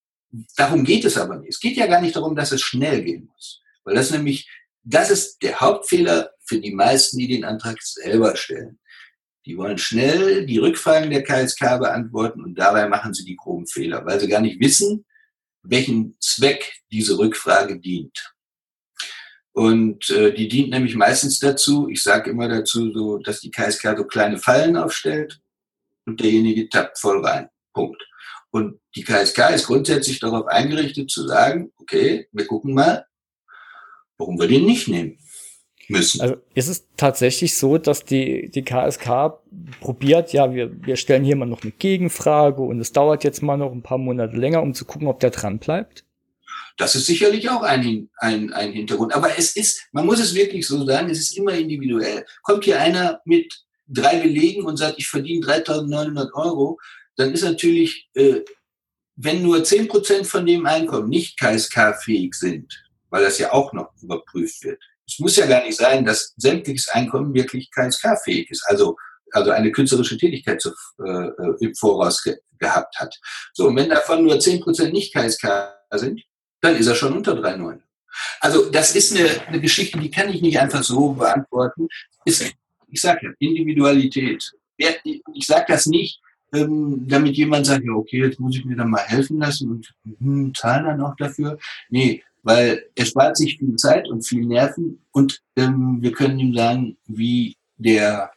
Darum 0.55 0.83
geht 0.83 1.05
es 1.05 1.17
aber 1.17 1.37
nicht. 1.37 1.49
Es 1.49 1.59
geht 1.59 1.77
ja 1.77 1.87
gar 1.87 2.01
nicht 2.01 2.15
darum, 2.15 2.35
dass 2.35 2.51
es 2.51 2.61
schnell 2.61 3.03
gehen 3.03 3.25
muss. 3.33 3.61
Weil 3.83 3.95
das 3.95 4.11
nämlich, 4.11 4.49
das 4.83 5.09
ist 5.09 5.41
der 5.41 5.59
Hauptfehler 5.59 6.31
für 6.43 6.59
die 6.59 6.73
meisten, 6.73 7.17
die 7.17 7.27
den 7.27 7.45
Antrag 7.45 7.81
selber 7.81 8.35
stellen. 8.35 8.79
Die 9.45 9.57
wollen 9.57 9.77
schnell 9.77 10.45
die 10.45 10.59
Rückfragen 10.59 11.09
der 11.09 11.23
KSK 11.23 11.79
beantworten 11.79 12.43
und 12.43 12.55
dabei 12.55 12.87
machen 12.87 13.13
sie 13.13 13.25
die 13.25 13.35
groben 13.35 13.65
Fehler, 13.65 14.05
weil 14.05 14.19
sie 14.19 14.27
gar 14.27 14.41
nicht 14.41 14.59
wissen, 14.59 15.05
welchen 15.63 16.15
Zweck 16.19 16.73
diese 16.91 17.17
Rückfrage 17.17 17.79
dient. 17.79 18.33
Und 19.53 20.09
äh, 20.11 20.33
die 20.33 20.47
dient 20.47 20.69
nämlich 20.69 20.95
meistens 20.95 21.39
dazu, 21.39 21.89
ich 21.89 22.03
sage 22.03 22.31
immer 22.31 22.47
dazu, 22.47 22.91
so, 22.93 23.17
dass 23.17 23.41
die 23.41 23.51
KSK 23.51 23.97
so 23.97 24.03
kleine 24.05 24.37
Fallen 24.37 24.77
aufstellt 24.77 25.41
und 26.05 26.19
derjenige 26.19 26.69
tappt 26.69 26.99
voll 26.99 27.25
rein. 27.25 27.49
Punkt. 27.73 28.01
Und 28.51 28.79
die 28.95 29.03
KSK 29.03 29.51
ist 29.53 29.67
grundsätzlich 29.67 30.19
darauf 30.19 30.47
eingerichtet 30.47 31.11
zu 31.11 31.27
sagen, 31.27 31.71
okay, 31.77 32.27
wir 32.31 32.47
gucken 32.47 32.73
mal, 32.73 33.05
warum 34.17 34.39
wir 34.39 34.47
den 34.47 34.65
nicht 34.65 34.87
nehmen 34.87 35.19
müssen. 35.89 36.21
Also 36.21 36.35
ist 36.53 36.67
es 36.67 36.87
tatsächlich 36.97 37.57
so, 37.57 37.77
dass 37.77 38.03
die, 38.05 38.49
die 38.49 38.63
KSK 38.63 39.39
probiert, 39.79 40.33
ja, 40.33 40.53
wir, 40.53 40.71
wir 40.85 40.95
stellen 40.95 41.23
hier 41.23 41.35
mal 41.35 41.45
noch 41.45 41.63
eine 41.63 41.71
Gegenfrage 41.71 42.61
und 42.61 42.79
es 42.79 42.91
dauert 42.91 43.23
jetzt 43.23 43.41
mal 43.41 43.57
noch 43.57 43.71
ein 43.71 43.83
paar 43.83 43.97
Monate 43.97 44.35
länger, 44.35 44.61
um 44.61 44.73
zu 44.73 44.85
gucken, 44.85 45.07
ob 45.07 45.19
der 45.19 45.31
dran 45.31 45.59
bleibt? 45.59 46.05
Das 46.77 46.95
ist 46.95 47.05
sicherlich 47.07 47.49
auch 47.49 47.61
ein, 47.61 48.09
ein, 48.17 48.53
ein 48.53 48.71
Hintergrund. 48.71 49.13
Aber 49.13 49.37
es 49.37 49.55
ist, 49.55 49.87
man 49.91 50.05
muss 50.05 50.19
es 50.19 50.33
wirklich 50.33 50.65
so 50.65 50.83
sagen, 50.85 51.09
es 51.09 51.19
ist 51.19 51.37
immer 51.37 51.53
individuell. 51.53 52.25
Kommt 52.41 52.63
hier 52.63 52.79
einer 52.79 53.19
mit 53.25 53.53
drei 53.87 54.19
Belegen 54.19 54.65
und 54.65 54.77
sagt, 54.77 54.95
ich 54.97 55.07
verdiene 55.07 55.45
3.900 55.45 56.31
Euro, 56.33 56.79
dann 57.19 57.33
ist 57.33 57.43
natürlich, 57.43 58.09
äh, 58.15 58.41
wenn 59.15 59.41
nur 59.41 59.57
10% 59.57 60.25
von 60.25 60.45
dem 60.45 60.65
Einkommen 60.65 61.09
nicht 61.09 61.39
KSK-fähig 61.39 62.33
sind, 62.33 62.85
weil 63.09 63.23
das 63.23 63.37
ja 63.39 63.51
auch 63.51 63.73
noch 63.73 63.91
überprüft 64.01 64.63
wird. 64.63 64.81
Es 65.07 65.19
muss 65.19 65.35
ja 65.35 65.45
gar 65.45 65.63
nicht 65.63 65.77
sein, 65.77 66.05
dass 66.05 66.33
sämtliches 66.37 66.87
Einkommen 66.89 67.33
wirklich 67.33 67.69
KSK-fähig 67.71 68.49
ist. 68.51 68.63
Also 68.67 68.95
also 69.31 69.51
eine 69.51 69.71
künstlerische 69.71 70.17
Tätigkeit 70.17 70.61
zu, 70.61 70.71
äh, 71.05 71.29
im 71.59 71.75
Voraus 71.75 72.23
ge 72.23 72.37
gehabt 72.57 72.99
hat. 72.99 73.15
So, 73.53 73.67
und 73.67 73.77
wenn 73.77 73.89
davon 73.89 74.23
nur 74.23 74.35
10% 74.35 74.91
nicht 74.91 75.13
KSK 75.13 75.71
sind, 75.91 76.21
dann 76.59 76.75
ist 76.75 76.87
er 76.87 76.95
schon 76.95 77.13
unter 77.13 77.31
3,9. 77.31 77.79
Also 78.41 78.69
das 78.69 78.97
ist 78.97 79.15
eine, 79.15 79.29
eine 79.47 79.61
Geschichte, 79.61 79.97
die 79.97 80.11
kann 80.11 80.27
ich 80.27 80.41
nicht 80.41 80.59
einfach 80.59 80.83
so 80.83 81.13
beantworten. 81.13 81.87
Ist, 82.25 82.53
ich 82.89 82.99
sage 82.99 83.27
ja, 83.27 83.31
Individualität. 83.39 84.43
Ich 84.75 85.45
sage 85.45 85.65
das 85.69 85.85
nicht, 85.85 86.19
ähm, 86.53 87.05
damit 87.07 87.35
jemand 87.35 87.65
sagt, 87.65 87.85
ja, 87.85 87.93
okay, 87.93 88.19
jetzt 88.19 88.39
muss 88.39 88.57
ich 88.57 88.65
mir 88.65 88.75
dann 88.75 88.89
mal 88.89 89.03
helfen 89.03 89.39
lassen 89.39 89.69
und 89.69 89.93
hm, 90.19 90.53
zahlen 90.55 90.85
dann 90.85 91.01
auch 91.01 91.15
dafür. 91.15 91.57
Nee, 91.89 92.23
weil 92.43 92.83
er 92.95 93.05
spart 93.05 93.37
sich 93.37 93.57
viel 93.57 93.75
Zeit 93.75 94.07
und 94.07 94.25
viel 94.25 94.45
Nerven 94.45 95.05
und 95.11 95.41
ähm, 95.55 95.97
wir 96.01 96.11
können 96.11 96.39
ihm 96.39 96.55
sagen, 96.55 96.97
wie 97.05 97.55
der, 97.77 98.31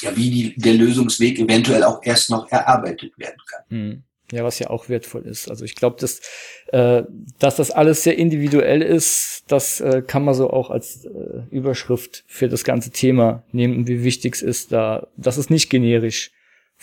ja, 0.00 0.16
wie 0.16 0.30
die, 0.30 0.54
der 0.56 0.74
Lösungsweg 0.74 1.38
eventuell 1.38 1.84
auch 1.84 2.00
erst 2.02 2.30
noch 2.30 2.50
erarbeitet 2.50 3.16
werden 3.18 3.40
kann. 3.50 3.62
Hm. 3.68 4.02
Ja, 4.32 4.42
was 4.42 4.58
ja 4.58 4.70
auch 4.70 4.88
wertvoll 4.88 5.26
ist. 5.26 5.50
Also 5.50 5.66
ich 5.66 5.74
glaube, 5.74 5.96
dass, 6.00 6.20
äh, 6.68 7.02
dass 7.38 7.56
das 7.56 7.70
alles 7.70 8.02
sehr 8.02 8.16
individuell 8.16 8.80
ist, 8.80 9.44
das 9.48 9.80
äh, 9.80 10.02
kann 10.02 10.24
man 10.24 10.34
so 10.34 10.48
auch 10.50 10.70
als 10.70 11.04
äh, 11.04 11.42
Überschrift 11.50 12.24
für 12.26 12.48
das 12.48 12.64
ganze 12.64 12.90
Thema 12.90 13.44
nehmen, 13.52 13.86
wie 13.86 14.02
wichtig 14.02 14.34
es 14.36 14.42
ist, 14.42 14.72
da, 14.72 15.08
dass 15.16 15.36
es 15.36 15.50
nicht 15.50 15.68
generisch 15.68 16.32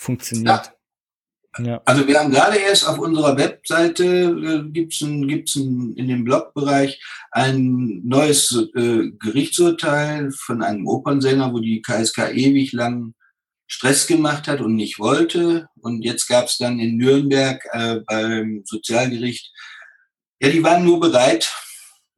funktioniert. 0.02 0.72
Ja. 1.58 1.64
ja. 1.64 1.82
Also 1.84 2.06
wir 2.06 2.18
haben 2.18 2.30
gerade 2.30 2.56
erst 2.56 2.86
auf 2.86 2.98
unserer 2.98 3.36
Webseite 3.36 4.04
äh, 4.04 4.70
gibt's 4.70 5.00
ein, 5.00 5.26
gibt's 5.28 5.56
ein, 5.56 5.94
in 5.96 6.08
dem 6.08 6.24
Blogbereich 6.24 7.00
ein 7.30 8.02
neues 8.04 8.52
äh, 8.74 9.10
Gerichtsurteil 9.18 10.30
von 10.32 10.62
einem 10.62 10.86
Opernsänger, 10.86 11.52
wo 11.52 11.60
die 11.60 11.82
KSK 11.82 12.32
ewig 12.34 12.72
lang 12.72 13.14
Stress 13.66 14.06
gemacht 14.06 14.48
hat 14.48 14.60
und 14.60 14.74
nicht 14.74 14.98
wollte. 14.98 15.66
Und 15.80 16.02
jetzt 16.02 16.26
gab 16.26 16.46
es 16.46 16.58
dann 16.58 16.78
in 16.78 16.98
Nürnberg 16.98 17.64
äh, 17.72 18.00
beim 18.06 18.62
Sozialgericht, 18.66 19.50
ja, 20.42 20.50
die 20.50 20.62
waren 20.62 20.84
nur 20.84 20.98
bereit, 20.98 21.54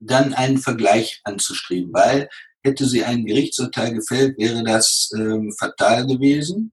dann 0.00 0.32
einen 0.34 0.58
Vergleich 0.58 1.20
anzustreben, 1.24 1.92
weil 1.92 2.28
hätte 2.64 2.86
sie 2.86 3.04
ein 3.04 3.26
Gerichtsurteil 3.26 3.92
gefällt, 3.92 4.38
wäre 4.38 4.64
das 4.64 5.10
ähm, 5.14 5.54
fatal 5.58 6.06
gewesen, 6.06 6.72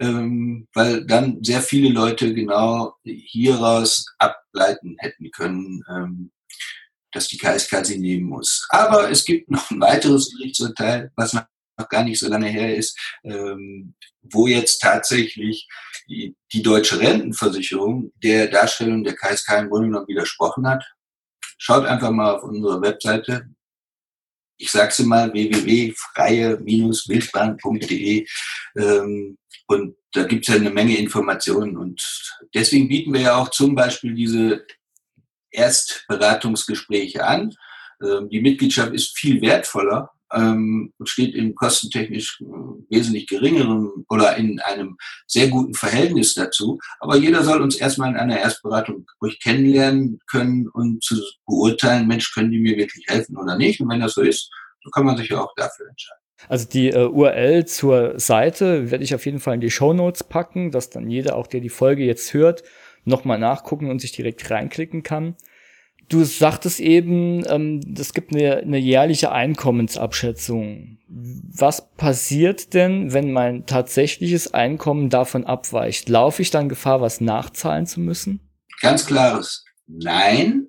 ähm, 0.00 0.68
weil 0.74 1.06
dann 1.06 1.42
sehr 1.42 1.60
viele 1.60 1.90
Leute 1.90 2.34
genau 2.34 2.96
hieraus 3.04 4.06
ableiten 4.18 4.96
hätten 4.98 5.30
können, 5.30 5.82
ähm, 5.88 6.32
dass 7.12 7.28
die 7.28 7.38
KSK 7.38 7.86
sie 7.86 7.98
nehmen 7.98 8.28
muss. 8.28 8.66
Aber 8.70 9.10
es 9.10 9.24
gibt 9.24 9.50
noch 9.50 9.70
ein 9.70 9.80
weiteres 9.80 10.34
Gerichtsurteil, 10.36 11.12
was 11.16 11.32
noch 11.32 11.44
gar 11.88 12.04
nicht 12.04 12.18
so 12.18 12.28
lange 12.28 12.48
her 12.48 12.76
ist, 12.76 12.98
ähm, 13.24 13.94
wo 14.22 14.46
jetzt 14.46 14.80
tatsächlich 14.80 15.66
die, 16.08 16.36
die 16.52 16.62
deutsche 16.62 17.00
Rentenversicherung 17.00 18.12
der 18.16 18.48
Darstellung 18.48 19.04
der 19.04 19.16
KSK 19.16 19.60
im 19.60 19.70
Grunde 19.70 19.88
genommen 19.88 20.08
widersprochen 20.08 20.68
hat. 20.68 20.84
Schaut 21.58 21.86
einfach 21.86 22.10
mal 22.10 22.34
auf 22.34 22.42
unsere 22.42 22.82
Webseite. 22.82 23.48
Ich 24.56 24.70
sage 24.70 24.92
sie 24.92 25.04
mal 25.04 25.32
www.freie-wildbahn.de 25.32 28.26
ähm, 28.76 29.38
und 29.66 29.96
da 30.12 30.24
gibt 30.24 30.46
es 30.48 30.54
ja 30.54 30.60
eine 30.60 30.70
Menge 30.70 30.96
Informationen 30.96 31.76
und 31.76 32.02
deswegen 32.54 32.88
bieten 32.88 33.12
wir 33.12 33.20
ja 33.20 33.36
auch 33.36 33.48
zum 33.50 33.74
Beispiel 33.74 34.14
diese 34.14 34.64
Erstberatungsgespräche 35.50 37.26
an. 37.26 37.54
Ähm, 38.02 38.28
die 38.28 38.40
Mitgliedschaft 38.40 38.92
ist 38.92 39.16
viel 39.16 39.40
wertvoller 39.40 40.14
ähm, 40.34 40.92
steht 41.04 41.34
in 41.34 41.54
kostentechnisch 41.54 42.40
äh, 42.40 42.44
wesentlich 42.90 43.26
geringerem 43.26 44.04
oder 44.08 44.36
in 44.36 44.60
einem 44.60 44.96
sehr 45.26 45.48
guten 45.48 45.74
Verhältnis 45.74 46.34
dazu. 46.34 46.78
Aber 47.00 47.16
jeder 47.16 47.42
soll 47.44 47.62
uns 47.62 47.76
erstmal 47.76 48.10
in 48.10 48.16
einer 48.16 48.38
Erstberatung 48.38 49.06
ruhig 49.22 49.40
kennenlernen 49.40 50.18
können 50.26 50.68
und 50.68 51.02
zu 51.02 51.16
beurteilen, 51.46 52.06
Mensch, 52.06 52.32
können 52.32 52.50
die 52.50 52.60
mir 52.60 52.76
wirklich 52.76 53.06
helfen 53.08 53.36
oder 53.36 53.56
nicht? 53.56 53.80
Und 53.80 53.88
wenn 53.90 54.00
das 54.00 54.14
so 54.14 54.22
ist, 54.22 54.50
so 54.82 54.90
kann 54.90 55.04
man 55.04 55.16
sich 55.16 55.28
ja 55.28 55.40
auch 55.40 55.54
dafür 55.56 55.88
entscheiden. 55.88 56.23
Also 56.48 56.66
die 56.68 56.90
äh, 56.90 57.06
URL 57.06 57.64
zur 57.66 58.18
Seite 58.18 58.90
werde 58.90 59.04
ich 59.04 59.14
auf 59.14 59.24
jeden 59.24 59.40
Fall 59.40 59.54
in 59.54 59.60
die 59.60 59.70
Show 59.70 59.92
Notes 59.92 60.24
packen, 60.24 60.70
dass 60.70 60.90
dann 60.90 61.08
jeder, 61.08 61.36
auch 61.36 61.46
der 61.46 61.60
die 61.60 61.68
Folge 61.68 62.04
jetzt 62.04 62.34
hört, 62.34 62.62
nochmal 63.04 63.38
nachgucken 63.38 63.90
und 63.90 64.00
sich 64.00 64.12
direkt 64.12 64.50
reinklicken 64.50 65.02
kann. 65.02 65.36
Du 66.08 66.22
sagtest 66.24 66.80
eben, 66.80 67.44
ähm, 67.48 67.80
es 67.98 68.12
gibt 68.12 68.34
eine, 68.34 68.58
eine 68.58 68.78
jährliche 68.78 69.32
Einkommensabschätzung. 69.32 70.98
Was 71.08 71.92
passiert 71.94 72.74
denn, 72.74 73.12
wenn 73.12 73.32
mein 73.32 73.64
tatsächliches 73.66 74.52
Einkommen 74.52 75.08
davon 75.08 75.44
abweicht? 75.44 76.08
Laufe 76.08 76.42
ich 76.42 76.50
dann 76.50 76.68
Gefahr, 76.68 77.00
was 77.00 77.20
nachzahlen 77.20 77.86
zu 77.86 78.00
müssen? 78.00 78.40
Ganz 78.80 79.06
klares 79.06 79.64
Nein. 79.86 80.68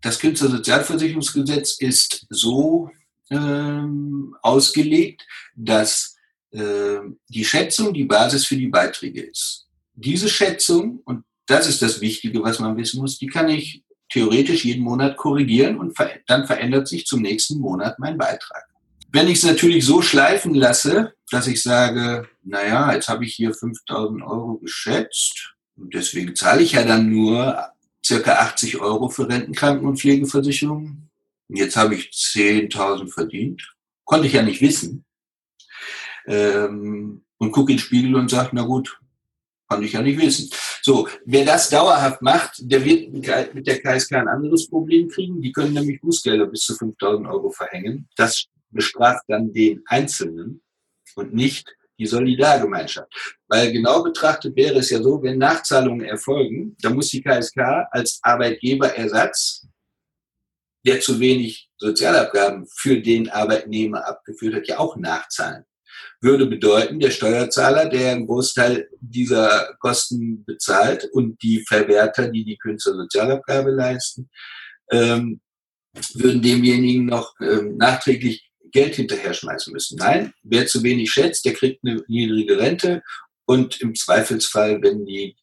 Das 0.00 0.18
Künstlersozialversicherungsgesetz 0.18 1.78
ist 1.80 2.26
so 2.30 2.90
ähm, 3.30 4.36
ausgelegt, 4.42 5.26
dass 5.54 6.16
äh, 6.50 6.98
die 7.28 7.44
Schätzung 7.44 7.92
die 7.92 8.04
Basis 8.04 8.46
für 8.46 8.56
die 8.56 8.68
Beiträge 8.68 9.22
ist. 9.22 9.66
Diese 9.94 10.28
Schätzung, 10.28 11.00
und 11.04 11.24
das 11.46 11.68
ist 11.68 11.82
das 11.82 12.00
Wichtige, 12.00 12.42
was 12.42 12.58
man 12.58 12.76
wissen 12.76 13.00
muss, 13.00 13.18
die 13.18 13.26
kann 13.26 13.48
ich 13.48 13.82
theoretisch 14.10 14.64
jeden 14.64 14.82
Monat 14.82 15.16
korrigieren 15.16 15.78
und 15.78 15.96
dann 16.26 16.46
verändert 16.46 16.88
sich 16.88 17.04
zum 17.06 17.20
nächsten 17.22 17.58
Monat 17.58 17.98
mein 17.98 18.16
Beitrag. 18.16 18.64
Wenn 19.10 19.28
ich 19.28 19.38
es 19.38 19.44
natürlich 19.44 19.84
so 19.84 20.02
schleifen 20.02 20.54
lasse, 20.54 21.14
dass 21.30 21.46
ich 21.46 21.62
sage, 21.62 22.28
naja, 22.42 22.92
jetzt 22.92 23.08
habe 23.08 23.24
ich 23.24 23.34
hier 23.34 23.54
5000 23.54 24.22
Euro 24.22 24.58
geschätzt 24.58 25.54
und 25.76 25.94
deswegen 25.94 26.34
zahle 26.36 26.62
ich 26.62 26.72
ja 26.72 26.84
dann 26.84 27.10
nur 27.10 27.58
circa 28.04 28.34
80 28.34 28.80
Euro 28.80 29.08
für 29.08 29.28
Rentenkranken- 29.28 29.86
und 29.86 29.98
Pflegeversicherungen. 29.98 31.07
Und 31.48 31.56
jetzt 31.56 31.76
habe 31.76 31.94
ich 31.94 32.10
10.000 32.10 33.12
verdient. 33.12 33.74
Konnte 34.04 34.26
ich 34.26 34.34
ja 34.34 34.42
nicht 34.42 34.60
wissen. 34.60 35.04
Ähm, 36.26 37.24
und 37.38 37.52
gucke 37.52 37.72
in 37.72 37.78
den 37.78 37.82
Spiegel 37.82 38.16
und 38.16 38.30
sage, 38.30 38.50
na 38.52 38.62
gut, 38.62 38.98
kann 39.68 39.82
ich 39.82 39.92
ja 39.92 40.02
nicht 40.02 40.20
wissen. 40.20 40.50
So, 40.82 41.08
wer 41.24 41.44
das 41.44 41.68
dauerhaft 41.68 42.22
macht, 42.22 42.54
der 42.58 42.84
wird 42.84 43.12
mit 43.54 43.66
der 43.66 43.80
KSK 43.80 44.12
ein 44.12 44.28
anderes 44.28 44.68
Problem 44.68 45.08
kriegen. 45.08 45.40
Die 45.40 45.52
können 45.52 45.74
nämlich 45.74 46.00
Bußgelder 46.00 46.46
bis 46.46 46.62
zu 46.62 46.74
5000 46.74 47.28
Euro 47.28 47.50
verhängen. 47.50 48.08
Das 48.16 48.46
bestraft 48.70 49.24
dann 49.28 49.52
den 49.52 49.82
Einzelnen 49.86 50.62
und 51.16 51.34
nicht 51.34 51.74
die 51.98 52.06
Solidargemeinschaft. 52.06 53.12
Weil 53.48 53.72
genau 53.72 54.02
betrachtet 54.02 54.56
wäre 54.56 54.78
es 54.78 54.90
ja 54.90 55.02
so, 55.02 55.22
wenn 55.22 55.38
Nachzahlungen 55.38 56.06
erfolgen, 56.06 56.76
dann 56.80 56.94
muss 56.94 57.08
die 57.08 57.22
KSK 57.22 57.88
als 57.90 58.20
Arbeitgeberersatz, 58.22 59.66
der 60.88 61.00
zu 61.00 61.20
wenig 61.20 61.68
Sozialabgaben 61.76 62.66
für 62.74 63.00
den 63.00 63.28
Arbeitnehmer 63.28 64.06
abgeführt 64.06 64.54
hat, 64.54 64.68
ja 64.68 64.78
auch 64.78 64.96
nachzahlen 64.96 65.64
würde 66.20 66.46
bedeuten, 66.46 66.98
der 66.98 67.10
Steuerzahler, 67.10 67.88
der 67.88 68.12
einen 68.12 68.26
Großteil 68.26 68.88
dieser 69.00 69.76
Kosten 69.78 70.44
bezahlt 70.44 71.08
und 71.12 71.40
die 71.42 71.64
Verwerter, 71.66 72.28
die 72.28 72.44
die 72.44 72.58
Künstlersozialabgabe 72.58 73.70
leisten, 73.70 74.28
ähm, 74.90 75.40
würden 76.14 76.42
demjenigen 76.42 77.06
noch 77.06 77.34
ähm, 77.40 77.76
nachträglich 77.76 78.50
Geld 78.72 78.96
hinterher 78.96 79.32
schmeißen 79.32 79.72
müssen. 79.72 79.96
Nein, 79.96 80.32
wer 80.42 80.66
zu 80.66 80.82
wenig 80.82 81.10
schätzt, 81.10 81.44
der 81.44 81.54
kriegt 81.54 81.84
eine 81.84 82.02
niedrige 82.08 82.58
Rente 82.58 83.02
und 83.46 83.80
im 83.80 83.94
Zweifelsfall, 83.94 84.82
wenn 84.82 85.06
die 85.06 85.36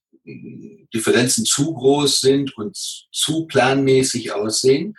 Differenzen 0.93 1.45
zu 1.45 1.73
groß 1.73 2.19
sind 2.19 2.55
und 2.57 2.75
zu 3.11 3.45
planmäßig 3.45 4.33
aussehen, 4.33 4.95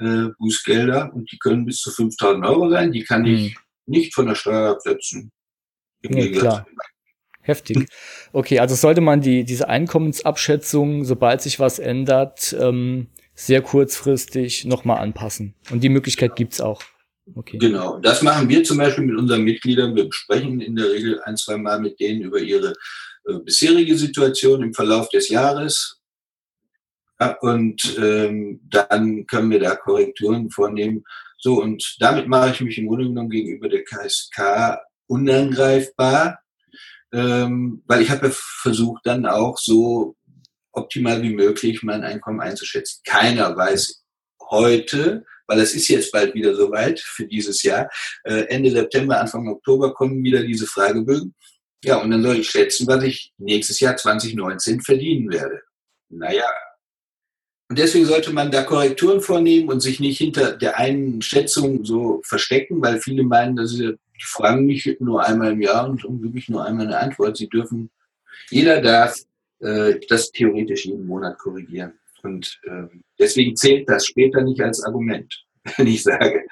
äh, 0.00 0.28
Bußgelder, 0.38 1.12
und 1.14 1.30
die 1.30 1.38
können 1.38 1.64
bis 1.66 1.78
zu 1.78 1.90
5000 1.90 2.44
Euro 2.44 2.70
sein, 2.70 2.92
die 2.92 3.04
kann 3.04 3.24
ich 3.24 3.54
mhm 3.54 3.60
nicht 3.90 4.14
von 4.14 4.26
der 4.26 4.34
Steuer 4.34 4.70
absetzen. 4.70 5.30
Nee, 6.02 6.30
klar. 6.30 6.66
Heftig. 7.42 7.88
Okay, 8.32 8.60
also 8.60 8.74
sollte 8.74 9.00
man 9.00 9.20
die, 9.20 9.44
diese 9.44 9.68
Einkommensabschätzung, 9.68 11.04
sobald 11.04 11.42
sich 11.42 11.58
was 11.58 11.78
ändert, 11.78 12.54
ähm, 12.58 13.08
sehr 13.34 13.62
kurzfristig 13.62 14.64
nochmal 14.66 14.98
anpassen. 14.98 15.54
Und 15.70 15.82
die 15.82 15.88
Möglichkeit 15.88 16.36
gibt's 16.36 16.60
auch. 16.60 16.82
Okay. 17.34 17.58
Genau, 17.58 17.98
das 17.98 18.22
machen 18.22 18.48
wir 18.48 18.62
zum 18.64 18.78
Beispiel 18.78 19.04
mit 19.04 19.16
unseren 19.16 19.42
Mitgliedern. 19.42 19.94
Wir 19.94 20.06
besprechen 20.06 20.60
in 20.60 20.76
der 20.76 20.90
Regel 20.90 21.20
ein, 21.24 21.36
zwei 21.36 21.56
Mal 21.56 21.80
mit 21.80 21.98
denen 22.00 22.22
über 22.22 22.38
ihre 22.38 22.72
äh, 23.26 23.38
bisherige 23.44 23.96
Situation 23.96 24.62
im 24.62 24.74
Verlauf 24.74 25.08
des 25.08 25.28
Jahres. 25.28 25.99
Und 27.40 27.98
ähm, 27.98 28.60
dann 28.64 29.26
können 29.26 29.50
wir 29.50 29.60
da 29.60 29.76
Korrekturen 29.76 30.50
vornehmen. 30.50 31.04
So, 31.38 31.60
und 31.60 31.96
damit 32.00 32.28
mache 32.28 32.50
ich 32.50 32.60
mich 32.60 32.78
im 32.78 32.86
Grunde 32.86 33.06
genommen 33.06 33.30
gegenüber 33.30 33.68
der 33.68 33.84
KSK 33.84 34.78
unangreifbar, 35.06 36.40
ähm, 37.12 37.82
weil 37.86 38.02
ich 38.02 38.10
habe 38.10 38.28
ja 38.28 38.32
versucht, 38.34 39.04
dann 39.04 39.26
auch 39.26 39.58
so 39.58 40.16
optimal 40.72 41.22
wie 41.22 41.34
möglich 41.34 41.82
mein 41.82 42.04
Einkommen 42.04 42.40
einzuschätzen. 42.40 43.00
Keiner 43.04 43.56
weiß 43.56 44.02
heute, 44.50 45.24
weil 45.46 45.60
es 45.60 45.74
ist 45.74 45.88
jetzt 45.88 46.12
bald 46.12 46.34
wieder 46.34 46.54
soweit 46.54 47.00
für 47.00 47.26
dieses 47.26 47.62
Jahr. 47.62 47.88
Äh, 48.24 48.44
Ende 48.44 48.70
September, 48.70 49.20
Anfang 49.20 49.48
Oktober 49.48 49.92
kommen 49.92 50.22
wieder 50.22 50.42
diese 50.44 50.66
Fragebögen. 50.66 51.34
Ja, 51.82 51.96
und 51.96 52.10
dann 52.10 52.22
soll 52.22 52.36
ich 52.36 52.50
schätzen, 52.50 52.86
was 52.86 53.02
ich 53.02 53.32
nächstes 53.38 53.80
Jahr 53.80 53.96
2019 53.96 54.80
verdienen 54.80 55.30
werde. 55.32 55.60
Naja. 56.10 56.44
Und 57.70 57.78
deswegen 57.78 58.04
sollte 58.04 58.32
man 58.32 58.50
da 58.50 58.64
Korrekturen 58.64 59.20
vornehmen 59.20 59.68
und 59.68 59.78
sich 59.78 60.00
nicht 60.00 60.18
hinter 60.18 60.56
der 60.56 60.76
einen 60.76 61.22
Schätzung 61.22 61.84
so 61.84 62.20
verstecken, 62.24 62.82
weil 62.82 63.00
viele 63.00 63.22
meinen, 63.22 63.54
dass 63.54 63.70
sie 63.70 63.96
die 64.20 64.26
fragen 64.26 64.66
mich 64.66 64.96
nur 64.98 65.24
einmal 65.24 65.52
im 65.52 65.62
Jahr 65.62 65.88
und 65.88 66.02
gebe 66.20 66.36
ich 66.36 66.48
nur 66.48 66.64
einmal 66.64 66.86
eine 66.86 66.98
Antwort. 66.98 67.36
Sie 67.36 67.48
dürfen, 67.48 67.90
jeder 68.50 68.80
darf 68.82 69.16
äh, 69.60 69.94
das 70.08 70.32
theoretisch 70.32 70.84
jeden 70.84 71.06
Monat 71.06 71.38
korrigieren. 71.38 71.92
Und 72.24 72.60
äh, 72.64 72.88
deswegen 73.20 73.54
zählt 73.54 73.88
das 73.88 74.04
später 74.04 74.42
nicht 74.42 74.60
als 74.60 74.82
Argument, 74.82 75.32
wenn 75.76 75.86
ich 75.86 76.02
sage, 76.02 76.44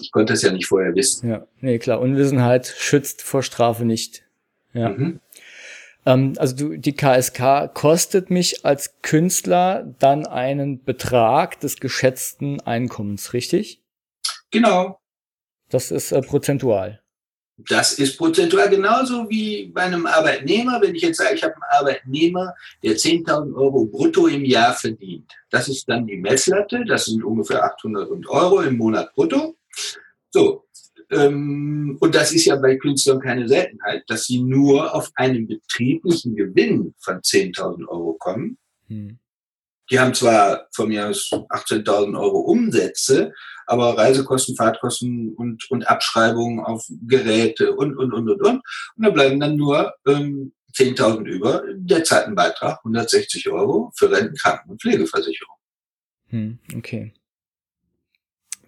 ich 0.00 0.12
konnte 0.12 0.34
es 0.34 0.42
ja 0.42 0.52
nicht 0.52 0.66
vorher 0.66 0.94
wissen. 0.94 1.28
Ja, 1.28 1.48
nee, 1.60 1.80
klar. 1.80 2.00
Unwissenheit 2.00 2.68
schützt 2.68 3.22
vor 3.22 3.42
Strafe 3.42 3.84
nicht. 3.84 4.22
Ja. 4.72 4.90
Mhm. 4.90 5.18
Ähm, 6.08 6.32
also 6.38 6.56
du, 6.56 6.76
die 6.78 6.94
KSK 6.94 7.74
kostet 7.74 8.30
mich 8.30 8.64
als 8.64 8.94
Künstler 9.02 9.94
dann 9.98 10.26
einen 10.26 10.82
Betrag 10.82 11.60
des 11.60 11.76
geschätzten 11.80 12.62
Einkommens, 12.62 13.34
richtig? 13.34 13.82
Genau. 14.50 14.98
Das 15.68 15.90
ist 15.90 16.12
äh, 16.12 16.22
prozentual. 16.22 17.02
Das 17.58 17.98
ist 17.98 18.16
prozentual 18.16 18.70
genauso 18.70 19.28
wie 19.28 19.66
bei 19.66 19.82
einem 19.82 20.06
Arbeitnehmer. 20.06 20.80
Wenn 20.80 20.94
ich 20.94 21.02
jetzt 21.02 21.18
sage, 21.18 21.34
ich 21.34 21.42
habe 21.42 21.54
einen 21.54 21.80
Arbeitnehmer, 21.80 22.54
der 22.82 22.92
10.000 22.92 23.54
Euro 23.54 23.84
brutto 23.84 24.28
im 24.28 24.44
Jahr 24.44 24.72
verdient. 24.72 25.30
Das 25.50 25.68
ist 25.68 25.86
dann 25.88 26.06
die 26.06 26.16
Messlatte. 26.16 26.84
Das 26.86 27.06
sind 27.06 27.22
ungefähr 27.22 27.62
800 27.64 28.08
Euro 28.28 28.60
im 28.62 28.78
Monat 28.78 29.12
brutto. 29.14 29.56
So. 30.30 30.67
Ähm, 31.10 31.96
und 32.00 32.14
das 32.14 32.32
ist 32.32 32.44
ja 32.44 32.56
bei 32.56 32.76
Künstlern 32.76 33.20
keine 33.20 33.48
Seltenheit, 33.48 34.04
dass 34.08 34.26
sie 34.26 34.42
nur 34.42 34.94
auf 34.94 35.10
einen 35.14 35.46
betrieblichen 35.46 36.36
Gewinn 36.36 36.94
von 36.98 37.20
10.000 37.20 37.86
Euro 37.88 38.14
kommen. 38.14 38.58
Hm. 38.88 39.18
Die 39.90 39.98
haben 39.98 40.12
zwar 40.12 40.68
von 40.74 40.88
mir 40.88 41.08
aus 41.08 41.30
18.000 41.30 42.18
Euro 42.18 42.40
Umsätze, 42.40 43.32
aber 43.66 43.96
Reisekosten, 43.96 44.54
Fahrtkosten 44.54 45.34
und, 45.34 45.70
und 45.70 45.88
Abschreibungen 45.88 46.60
auf 46.60 46.86
Geräte 47.06 47.74
und, 47.74 47.96
und, 47.96 48.12
und, 48.12 48.28
und, 48.28 48.42
und. 48.42 48.56
Und 48.96 49.04
da 49.04 49.10
bleiben 49.10 49.40
dann 49.40 49.56
nur 49.56 49.94
ähm, 50.06 50.52
10.000 50.74 51.24
über. 51.24 51.62
Der 51.74 52.04
zahlt 52.04 52.26
einen 52.26 52.34
Beitrag, 52.34 52.78
160 52.78 53.48
Euro 53.48 53.92
für 53.96 54.10
Renten, 54.10 54.36
Kranken- 54.36 54.70
und 54.70 54.82
Pflegeversicherung. 54.82 55.56
Hm, 56.28 56.58
okay. 56.76 57.14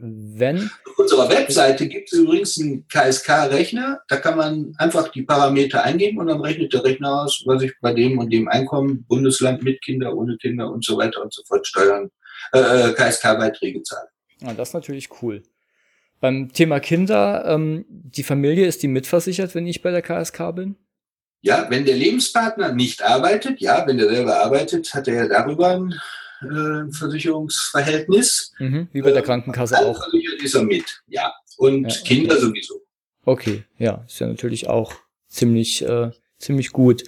Wenn 0.02 0.70
Auf 0.86 0.98
unserer 0.98 1.28
Webseite 1.28 1.86
gibt 1.86 2.12
es 2.12 2.18
übrigens 2.18 2.58
einen 2.58 2.86
KSK-Rechner. 2.88 4.00
Da 4.08 4.16
kann 4.16 4.36
man 4.36 4.72
einfach 4.78 5.08
die 5.08 5.22
Parameter 5.22 5.84
eingeben 5.84 6.18
und 6.18 6.28
dann 6.28 6.40
rechnet 6.40 6.72
der 6.72 6.84
Rechner 6.84 7.22
aus, 7.22 7.42
was 7.44 7.62
ich 7.62 7.72
bei 7.80 7.92
dem 7.92 8.18
und 8.18 8.30
dem 8.30 8.48
Einkommen, 8.48 9.04
Bundesland 9.04 9.62
mit 9.62 9.82
Kinder, 9.82 10.14
ohne 10.16 10.36
Kinder 10.38 10.70
und 10.70 10.84
so 10.84 10.96
weiter 10.96 11.22
und 11.22 11.32
so 11.32 11.42
fort 11.46 11.66
Steuern, 11.66 12.10
äh, 12.52 12.58
äh 12.58 12.92
KSK-Beiträge 12.94 13.82
zahle. 13.82 14.08
Ja, 14.40 14.54
das 14.54 14.68
ist 14.68 14.74
natürlich 14.74 15.08
cool. 15.22 15.42
Beim 16.20 16.52
Thema 16.52 16.80
Kinder, 16.80 17.44
ähm, 17.46 17.84
die 17.88 18.22
Familie 18.22 18.66
ist 18.66 18.82
die 18.82 18.88
mitversichert, 18.88 19.54
wenn 19.54 19.66
ich 19.66 19.82
bei 19.82 19.90
der 19.90 20.02
KSK 20.02 20.54
bin? 20.54 20.76
Ja, 21.42 21.66
wenn 21.70 21.86
der 21.86 21.96
Lebenspartner 21.96 22.72
nicht 22.72 23.02
arbeitet, 23.02 23.60
ja, 23.60 23.86
wenn 23.86 23.96
der 23.96 24.10
selber 24.10 24.42
arbeitet, 24.44 24.92
hat 24.92 25.08
er 25.08 25.14
ja 25.14 25.28
darüber 25.28 25.68
ein 25.68 25.94
äh, 26.42 26.92
Versicherungsverhältnis. 26.92 28.52
Mhm, 28.58 28.88
wie 28.92 29.02
bei 29.02 29.12
der 29.12 29.22
Krankenkasse 29.22 29.76
äh, 29.76 29.84
auch. 29.84 30.06
Ist 30.42 30.54
er 30.54 30.62
mit, 30.62 31.02
ja. 31.06 31.32
Und 31.56 31.82
ja, 31.82 31.88
okay. 31.88 32.14
Kinder 32.14 32.38
sowieso. 32.38 32.82
Okay, 33.24 33.64
ja, 33.78 34.04
ist 34.06 34.18
ja 34.18 34.26
natürlich 34.26 34.68
auch 34.68 34.94
ziemlich, 35.28 35.82
äh, 35.82 36.10
ziemlich 36.38 36.70
gut. 36.70 37.04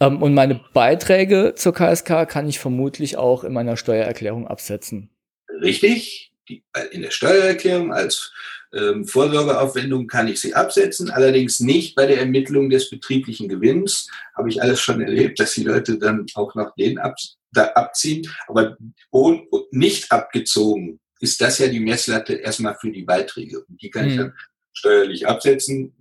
Ähm, 0.00 0.22
und 0.22 0.34
meine 0.34 0.60
Beiträge 0.72 1.54
zur 1.56 1.72
KSK 1.72 2.26
kann 2.28 2.48
ich 2.48 2.58
vermutlich 2.58 3.16
auch 3.16 3.44
in 3.44 3.52
meiner 3.52 3.76
Steuererklärung 3.76 4.48
absetzen 4.48 5.12
richtig. 5.62 6.32
Die, 6.48 6.64
in 6.90 7.02
der 7.02 7.10
Steuererklärung 7.10 7.92
als 7.92 8.32
ähm, 8.74 9.06
Vorsorgeaufwendung 9.06 10.06
kann 10.06 10.28
ich 10.28 10.40
sie 10.40 10.54
absetzen, 10.54 11.10
allerdings 11.10 11.60
nicht 11.60 11.94
bei 11.94 12.06
der 12.06 12.18
Ermittlung 12.18 12.70
des 12.70 12.88
betrieblichen 12.90 13.48
Gewinns. 13.48 14.08
Habe 14.34 14.48
ich 14.48 14.62
alles 14.62 14.80
schon 14.80 15.00
erlebt, 15.00 15.40
dass 15.40 15.54
die 15.54 15.64
Leute 15.64 15.98
dann 15.98 16.26
auch 16.34 16.54
noch 16.54 16.74
den 16.74 16.98
ab, 16.98 17.16
da 17.52 17.66
abziehen. 17.74 18.26
Aber 18.48 18.76
nicht 19.70 20.10
abgezogen 20.10 21.00
ist 21.20 21.40
das 21.40 21.58
ja 21.58 21.68
die 21.68 21.80
Messlatte 21.80 22.34
erstmal 22.34 22.76
für 22.80 22.90
die 22.90 23.02
Beiträge. 23.02 23.60
Und 23.60 23.80
die 23.80 23.90
kann 23.90 24.06
mhm. 24.06 24.10
ich 24.10 24.16
dann 24.16 24.34
steuerlich 24.72 25.28
absetzen 25.28 25.94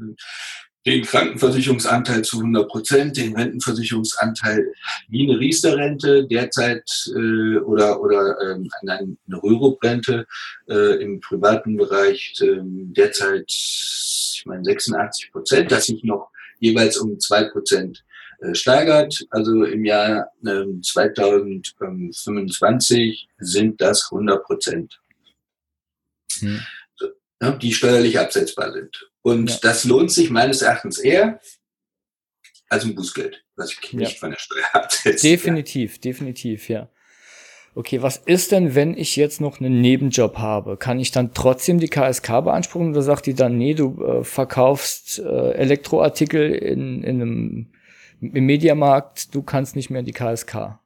den 0.85 1.03
Krankenversicherungsanteil 1.03 2.23
zu 2.23 2.37
100 2.37 2.67
Prozent, 2.67 3.17
den 3.17 3.35
Rentenversicherungsanteil 3.35 4.71
wie 5.09 5.29
eine 5.29 5.39
Riester-Rente 5.39 6.25
derzeit 6.27 6.89
äh, 7.15 7.57
oder, 7.59 8.01
oder 8.01 8.35
ähm, 8.41 8.67
eine 8.81 9.15
Rürup-Rente 9.31 10.25
äh, 10.67 11.03
im 11.03 11.19
privaten 11.19 11.77
Bereich 11.77 12.33
äh, 12.41 12.61
derzeit, 12.63 13.45
ich 13.47 14.41
meine 14.45 14.63
86 14.63 15.31
Prozent, 15.31 15.71
das 15.71 15.85
sich 15.85 16.03
noch 16.03 16.31
jeweils 16.59 16.97
um 16.97 17.19
zwei 17.19 17.43
Prozent 17.43 18.03
äh, 18.39 18.55
steigert. 18.55 19.23
Also 19.29 19.65
im 19.65 19.85
Jahr 19.85 20.31
äh, 20.43 20.65
2025 20.81 23.29
sind 23.37 23.79
das 23.81 24.09
100 24.11 24.43
Prozent. 24.43 24.99
Hm. 26.39 26.59
Die 27.41 27.73
steuerlich 27.73 28.19
absetzbar 28.19 28.71
sind. 28.71 29.09
Und 29.21 29.49
ja. 29.49 29.57
das 29.61 29.83
lohnt 29.83 30.11
sich 30.11 30.29
meines 30.29 30.61
Erachtens 30.61 30.99
eher 30.99 31.39
als 32.69 32.85
ein 32.85 32.95
Bußgeld, 32.95 33.43
was 33.55 33.71
ich 33.71 33.93
nicht 33.93 34.13
ja. 34.13 34.19
von 34.19 34.31
der 34.31 34.39
Steuer 34.39 34.65
absetze. 34.73 35.27
Definitiv, 35.27 35.95
ja. 35.95 36.01
definitiv, 36.01 36.69
ja. 36.69 36.89
Okay, 37.73 38.01
was 38.01 38.17
ist 38.17 38.51
denn, 38.51 38.75
wenn 38.75 38.97
ich 38.97 39.15
jetzt 39.15 39.39
noch 39.39 39.61
einen 39.61 39.79
Nebenjob 39.79 40.37
habe? 40.37 40.75
Kann 40.75 40.99
ich 40.99 41.11
dann 41.11 41.33
trotzdem 41.33 41.79
die 41.79 41.87
KSK 41.87 42.43
beanspruchen 42.43 42.91
oder 42.91 43.01
sagt 43.01 43.25
die 43.25 43.33
dann, 43.33 43.57
nee, 43.57 43.73
du 43.73 44.03
äh, 44.03 44.23
verkaufst 44.25 45.19
äh, 45.19 45.51
Elektroartikel 45.53 46.51
in, 46.53 47.03
in 47.03 47.21
einem 47.21 47.73
im 48.21 48.45
Mediamarkt, 48.45 49.33
du 49.33 49.41
kannst 49.41 49.75
nicht 49.75 49.89
mehr 49.89 50.01
in 50.01 50.05
die 50.05 50.11
KSK? 50.11 50.79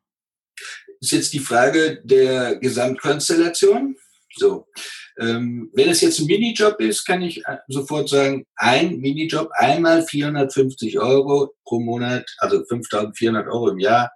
Ist 1.02 1.12
jetzt 1.12 1.34
die 1.34 1.39
Frage 1.39 2.02
der 2.04 2.56
Gesamtkonstellation. 2.56 3.98
So. 4.38 4.68
Ähm, 5.17 5.69
wenn 5.73 5.89
es 5.89 6.01
jetzt 6.01 6.19
ein 6.19 6.25
Minijob 6.25 6.80
ist, 6.82 7.06
kann 7.06 7.21
ich 7.21 7.45
äh, 7.45 7.58
sofort 7.67 8.10
sagen, 8.10 8.45
ein 8.56 8.97
Minijob 8.99 9.49
einmal 9.54 10.06
450 10.06 10.99
Euro 10.99 11.54
pro 11.63 11.80
Monat, 11.80 12.30
also 12.39 12.63
5400 12.65 13.47
Euro 13.47 13.69
im 13.69 13.80
Jahr, 13.80 14.12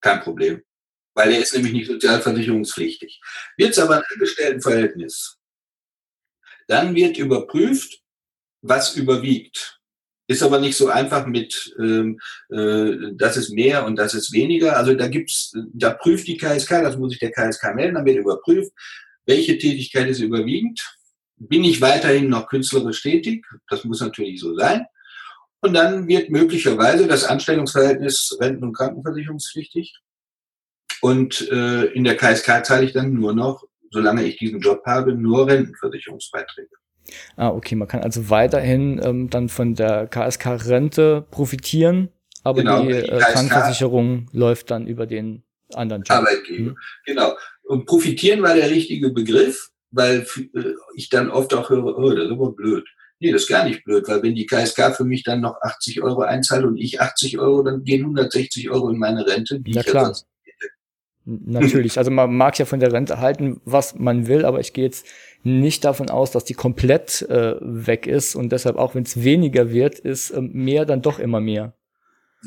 kein 0.00 0.20
Problem. 0.20 0.62
Weil 1.14 1.32
er 1.32 1.40
ist 1.40 1.54
nämlich 1.54 1.72
nicht 1.72 1.86
sozialversicherungspflichtig. 1.86 3.20
Wird 3.56 3.70
es 3.70 3.78
aber 3.78 3.96
ein 3.96 4.02
Angestelltenverhältnis, 4.12 5.38
dann 6.66 6.94
wird 6.94 7.16
überprüft, 7.16 8.00
was 8.62 8.96
überwiegt. 8.96 9.80
Ist 10.28 10.42
aber 10.42 10.58
nicht 10.58 10.76
so 10.76 10.88
einfach 10.88 11.26
mit, 11.26 11.72
ähm, 11.78 12.18
äh, 12.50 13.12
das 13.14 13.36
ist 13.36 13.50
mehr 13.50 13.86
und 13.86 13.96
das 13.96 14.12
ist 14.12 14.32
weniger. 14.32 14.76
Also 14.76 14.94
da 14.94 15.06
gibt's, 15.06 15.52
da 15.72 15.90
prüft 15.90 16.26
die 16.26 16.36
KSK, 16.36 16.82
das 16.82 16.96
muss 16.96 17.12
ich 17.12 17.20
der 17.20 17.30
KSK 17.30 17.74
melden, 17.74 17.94
dann 17.94 18.04
wird 18.04 18.18
überprüft, 18.18 18.72
welche 19.26 19.58
Tätigkeit 19.58 20.08
ist 20.08 20.20
überwiegend? 20.20 20.80
Bin 21.36 21.64
ich 21.64 21.80
weiterhin 21.80 22.28
noch 22.28 22.48
künstlerisch 22.48 23.02
tätig? 23.02 23.44
Das 23.68 23.84
muss 23.84 24.00
natürlich 24.00 24.40
so 24.40 24.54
sein. 24.56 24.86
Und 25.60 25.74
dann 25.74 26.06
wird 26.06 26.30
möglicherweise 26.30 27.06
das 27.06 27.24
Anstellungsverhältnis 27.24 28.36
renten- 28.40 28.64
und 28.64 28.72
krankenversicherungspflichtig. 28.72 29.98
Und 31.02 31.50
äh, 31.50 31.86
in 31.86 32.04
der 32.04 32.16
KSK 32.16 32.64
zahle 32.64 32.84
ich 32.84 32.92
dann 32.92 33.12
nur 33.12 33.34
noch, 33.34 33.64
solange 33.90 34.24
ich 34.24 34.38
diesen 34.38 34.60
Job 34.60 34.82
habe, 34.86 35.14
nur 35.14 35.46
Rentenversicherungsbeiträge. 35.46 36.70
Ah, 37.36 37.48
okay. 37.48 37.74
Man 37.74 37.88
kann 37.88 38.02
also 38.02 38.30
weiterhin 38.30 39.00
ähm, 39.04 39.30
dann 39.30 39.48
von 39.48 39.74
der 39.74 40.06
KSK-Rente 40.06 41.26
profitieren, 41.30 42.10
aber 42.42 42.60
genau, 42.60 42.82
die, 42.82 42.88
die 42.88 42.94
äh, 42.94 43.18
Krankenversicherung 43.18 44.28
läuft 44.32 44.70
dann 44.70 44.86
über 44.86 45.06
den 45.06 45.42
anderen 45.74 46.02
Job. 46.02 46.18
Arbeitgeber, 46.18 46.70
hm. 46.70 46.76
genau. 47.04 47.32
Und 47.66 47.86
profitieren 47.86 48.42
war 48.42 48.54
der 48.54 48.70
richtige 48.70 49.10
Begriff, 49.10 49.70
weil 49.90 50.26
äh, 50.54 50.72
ich 50.94 51.08
dann 51.08 51.30
oft 51.30 51.52
auch 51.54 51.68
höre, 51.70 51.98
oh, 51.98 52.10
das 52.10 52.26
ist 52.26 52.32
aber 52.32 52.52
blöd. 52.52 52.84
Nee, 53.18 53.32
das 53.32 53.42
ist 53.42 53.48
gar 53.48 53.64
nicht 53.64 53.82
blöd, 53.84 54.06
weil 54.08 54.22
wenn 54.22 54.34
die 54.34 54.46
KSK 54.46 54.94
für 54.94 55.04
mich 55.04 55.24
dann 55.24 55.40
noch 55.40 55.56
80 55.62 56.02
Euro 56.02 56.20
einzahlt 56.20 56.64
und 56.64 56.76
ich 56.76 57.00
80 57.00 57.38
Euro, 57.38 57.62
dann 57.62 57.82
gehen 57.82 58.02
160 58.02 58.70
Euro 58.70 58.90
in 58.90 58.98
meine 58.98 59.26
Rente. 59.26 59.60
Die 59.60 59.72
ja, 59.72 59.82
klar. 59.82 60.14
Natürlich. 61.24 61.98
Also 61.98 62.12
man 62.12 62.36
mag 62.36 62.56
ja 62.56 62.66
von 62.66 62.78
der 62.78 62.92
Rente 62.92 63.18
halten, 63.18 63.60
was 63.64 63.96
man 63.96 64.28
will, 64.28 64.44
aber 64.44 64.60
ich 64.60 64.72
gehe 64.72 64.84
jetzt 64.84 65.06
nicht 65.42 65.84
davon 65.84 66.08
aus, 66.08 66.30
dass 66.30 66.44
die 66.44 66.54
komplett 66.54 67.22
äh, 67.22 67.56
weg 67.60 68.06
ist 68.06 68.36
und 68.36 68.52
deshalb 68.52 68.76
auch 68.76 68.94
wenn 68.94 69.02
es 69.02 69.24
weniger 69.24 69.72
wird, 69.72 69.98
ist 69.98 70.30
äh, 70.30 70.40
mehr 70.40 70.84
dann 70.84 71.02
doch 71.02 71.18
immer 71.18 71.40
mehr. 71.40 71.74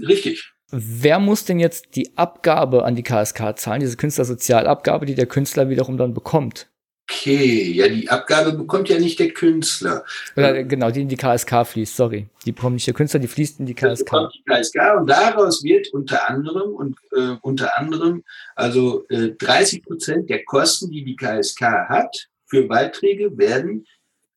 Richtig. 0.07 0.53
Wer 0.71 1.19
muss 1.19 1.45
denn 1.45 1.59
jetzt 1.59 1.95
die 1.95 2.11
Abgabe 2.15 2.85
an 2.85 2.95
die 2.95 3.03
KSK 3.03 3.57
zahlen, 3.57 3.79
diese 3.79 3.97
Künstlersozialabgabe, 3.97 5.05
die 5.05 5.15
der 5.15 5.25
Künstler 5.25 5.69
wiederum 5.69 5.97
dann 5.97 6.13
bekommt? 6.13 6.67
Okay, 7.11 7.71
ja, 7.71 7.87
die 7.87 8.07
Abgabe 8.07 8.53
bekommt 8.53 8.87
ja 8.87 8.99
nicht 8.99 9.17
der 9.17 9.31
Künstler. 9.31 10.05
Oder, 10.35 10.63
genau, 10.63 10.91
die 10.91 11.01
in 11.01 11.07
die 11.07 11.15
KSK 11.15 11.65
fließt, 11.65 11.95
sorry. 11.95 12.27
Die 12.45 12.51
bekommt 12.51 12.75
nicht 12.75 12.85
der 12.85 12.93
Künstler, 12.93 13.19
die 13.19 13.27
fließt 13.27 13.59
in 13.59 13.65
die 13.65 13.73
KSK. 13.73 13.89
Das 13.89 13.99
bekommt 13.99 14.33
die 14.35 14.43
KSK 14.43 14.75
und 14.99 15.09
daraus 15.09 15.63
wird 15.63 15.87
unter 15.91 16.29
anderem 16.29 16.75
und 16.75 16.97
äh, 17.13 17.35
unter 17.41 17.79
anderem 17.79 18.23
also 18.55 19.07
äh, 19.09 19.31
30 19.39 19.83
Prozent 19.83 20.29
der 20.29 20.45
Kosten, 20.45 20.91
die 20.91 21.03
die 21.03 21.15
KSK 21.15 21.61
hat 21.89 22.27
für 22.45 22.67
Beiträge, 22.67 23.35
werden 23.39 23.87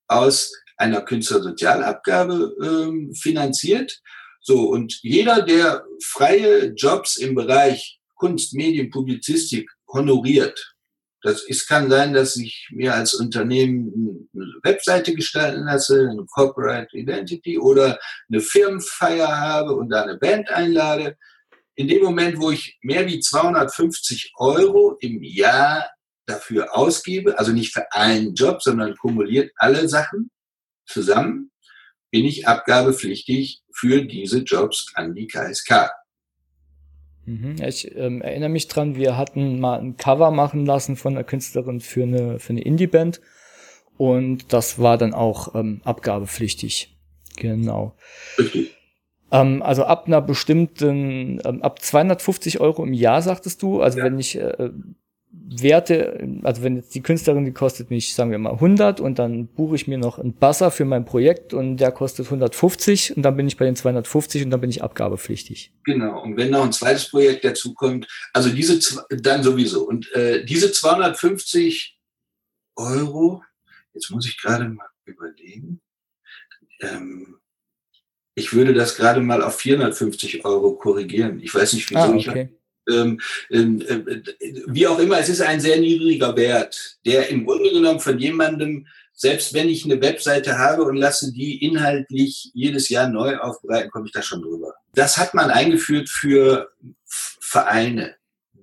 aus 0.09 0.53
einer 0.79 1.03
Künstlersozialabgabe 1.03 2.57
äh, 2.63 3.15
finanziert. 3.15 4.02
So, 4.45 4.71
und 4.71 4.99
jeder, 5.03 5.43
der 5.43 5.85
freie 6.05 6.73
Jobs 6.75 7.17
im 7.17 7.35
Bereich 7.35 8.01
Kunst, 8.17 8.55
Medien, 8.55 8.91
Publizistik 8.91 9.71
honoriert, 9.89 10.75
das 11.23 11.45
ist, 11.45 11.69
kann 11.69 11.89
sein, 11.89 12.13
dass 12.13 12.37
ich 12.37 12.69
mir 12.73 12.95
als 12.95 13.15
Unternehmen 13.15 14.29
eine 14.35 14.55
Webseite 14.65 15.15
gestalten 15.15 15.65
lasse, 15.65 16.09
eine 16.11 16.27
Corporate 16.27 16.97
Identity 16.97 17.59
oder 17.59 18.01
eine 18.29 18.41
Firmenfeier 18.41 19.29
habe 19.29 19.75
und 19.75 19.91
da 19.91 20.03
eine 20.03 20.19
Band 20.19 20.51
einlade. 20.51 21.17
In 21.77 21.87
dem 21.87 22.03
Moment, 22.03 22.41
wo 22.41 22.51
ich 22.51 22.77
mehr 22.83 23.07
wie 23.07 23.21
250 23.21 24.33
Euro 24.37 24.97
im 25.01 25.23
Jahr 25.23 25.89
dafür 26.27 26.77
ausgebe, 26.77 27.39
also 27.39 27.53
nicht 27.53 27.73
für 27.73 27.93
einen 27.93 28.35
Job, 28.35 28.61
sondern 28.61 28.97
kumuliert 28.97 29.53
alle 29.57 29.89
Sachen 29.89 30.29
zusammen, 30.87 31.52
bin 32.13 32.27
ich 32.27 32.47
abgabepflichtig 32.47 33.63
für 33.73 34.05
diese 34.05 34.41
Jobs 34.41 34.93
an 34.95 35.15
die 35.15 35.27
KSK. 35.27 35.91
Mhm. 37.25 37.57
Ich 37.67 37.97
ähm, 37.97 38.21
erinnere 38.21 38.51
mich 38.51 38.69
dran, 38.69 38.97
wir 38.97 39.17
hatten 39.17 39.59
mal 39.59 39.81
ein 39.81 39.97
Cover 39.97 40.31
machen 40.31 40.67
lassen 40.67 40.97
von 40.97 41.15
einer 41.15 41.25
Künstlerin 41.25 41.81
für 41.81 42.03
eine, 42.03 42.39
für 42.39 42.51
eine 42.51 42.61
Indie-Band. 42.63 43.21
Und 43.97 44.53
das 44.53 44.79
war 44.79 44.99
dann 44.99 45.15
auch 45.15 45.55
ähm, 45.55 45.81
abgabepflichtig. 45.85 46.97
Genau. 47.37 47.97
Ähm, 49.31 49.63
also 49.63 49.85
ab 49.85 50.07
einer 50.07 50.21
bestimmten, 50.21 51.41
ähm, 51.45 51.63
ab 51.63 51.81
250 51.81 52.61
Euro 52.61 52.85
im 52.85 52.93
Jahr, 52.93 53.23
sagtest 53.23 53.63
du. 53.63 53.81
Also 53.81 53.99
ja. 53.99 54.05
wenn 54.05 54.19
ich 54.19 54.37
äh, 54.37 54.71
Werte, 55.35 56.29
also 56.43 56.63
wenn 56.63 56.77
jetzt 56.77 56.95
die 56.95 57.03
Künstlerin, 57.03 57.45
die 57.45 57.53
kostet 57.53 57.91
mich, 57.91 58.15
sagen 58.15 58.31
wir 58.31 58.39
mal 58.39 58.53
100 58.53 59.01
und 59.01 59.19
dann 59.19 59.47
buche 59.47 59.77
ich 59.77 59.89
mir 59.89 59.97
noch 59.97 60.19
einen 60.19 60.35
Basser 60.35 60.71
für 60.71 60.85
mein 60.85 61.05
Projekt 61.05 61.55
und 61.55 61.79
der 61.79 61.91
kostet 61.91 62.27
150 62.27 63.17
und 63.17 63.23
dann 63.23 63.37
bin 63.37 63.47
ich 63.47 63.57
bei 63.57 63.65
den 63.65 63.75
250 63.75 64.45
und 64.45 64.51
dann 64.51 64.61
bin 64.61 64.69
ich 64.69 64.83
abgabepflichtig. 64.83 65.73
Genau. 65.85 66.23
Und 66.23 66.37
wenn 66.37 66.51
noch 66.51 66.65
ein 66.65 66.73
zweites 66.73 67.09
Projekt 67.09 67.45
dazu 67.45 67.73
kommt, 67.73 68.07
also 68.35 68.51
diese, 68.51 68.79
dann 69.09 69.43
sowieso. 69.43 69.87
Und 69.87 70.13
äh, 70.13 70.45
diese 70.45 70.71
250 70.71 71.99
Euro, 72.77 73.43
jetzt 73.95 74.11
muss 74.11 74.27
ich 74.27 74.39
gerade 74.39 74.69
mal 74.69 74.89
überlegen, 75.07 75.81
ähm, 76.81 77.39
ich 78.35 78.53
würde 78.53 78.75
das 78.75 78.97
gerade 78.97 79.21
mal 79.21 79.43
auf 79.43 79.57
450 79.57 80.45
Euro 80.45 80.75
korrigieren. 80.77 81.41
Ich 81.41 81.55
weiß 81.55 81.73
nicht, 81.75 81.91
wieso 81.91 82.01
ah, 82.01 82.09
okay. 82.11 82.51
ich 82.51 82.62
ähm, 82.91 83.21
ähm, 83.51 83.81
äh, 83.81 84.23
wie 84.67 84.87
auch 84.87 84.99
immer, 84.99 85.19
es 85.19 85.29
ist 85.29 85.41
ein 85.41 85.61
sehr 85.61 85.79
niedriger 85.79 86.37
Wert, 86.37 86.99
der 87.05 87.29
im 87.29 87.45
Grunde 87.45 87.71
genommen 87.71 88.01
von 88.01 88.19
jemandem, 88.19 88.87
selbst 89.13 89.55
wenn 89.55 89.69
ich 89.69 89.85
eine 89.85 90.01
Webseite 90.01 90.59
habe 90.59 90.83
und 90.85 90.97
lasse 90.97 91.33
die 91.33 91.65
inhaltlich 91.65 92.51
jedes 92.55 92.89
Jahr 92.89 93.09
neu 93.09 93.37
aufbereiten, 93.39 93.91
komme 93.91 94.07
ich 94.07 94.13
da 94.13 94.23
schon 94.23 94.43
drüber. 94.43 94.75
Das 94.95 95.17
hat 95.19 95.35
man 95.35 95.51
eingeführt 95.51 96.09
für 96.09 96.71
Vereine 97.05 98.17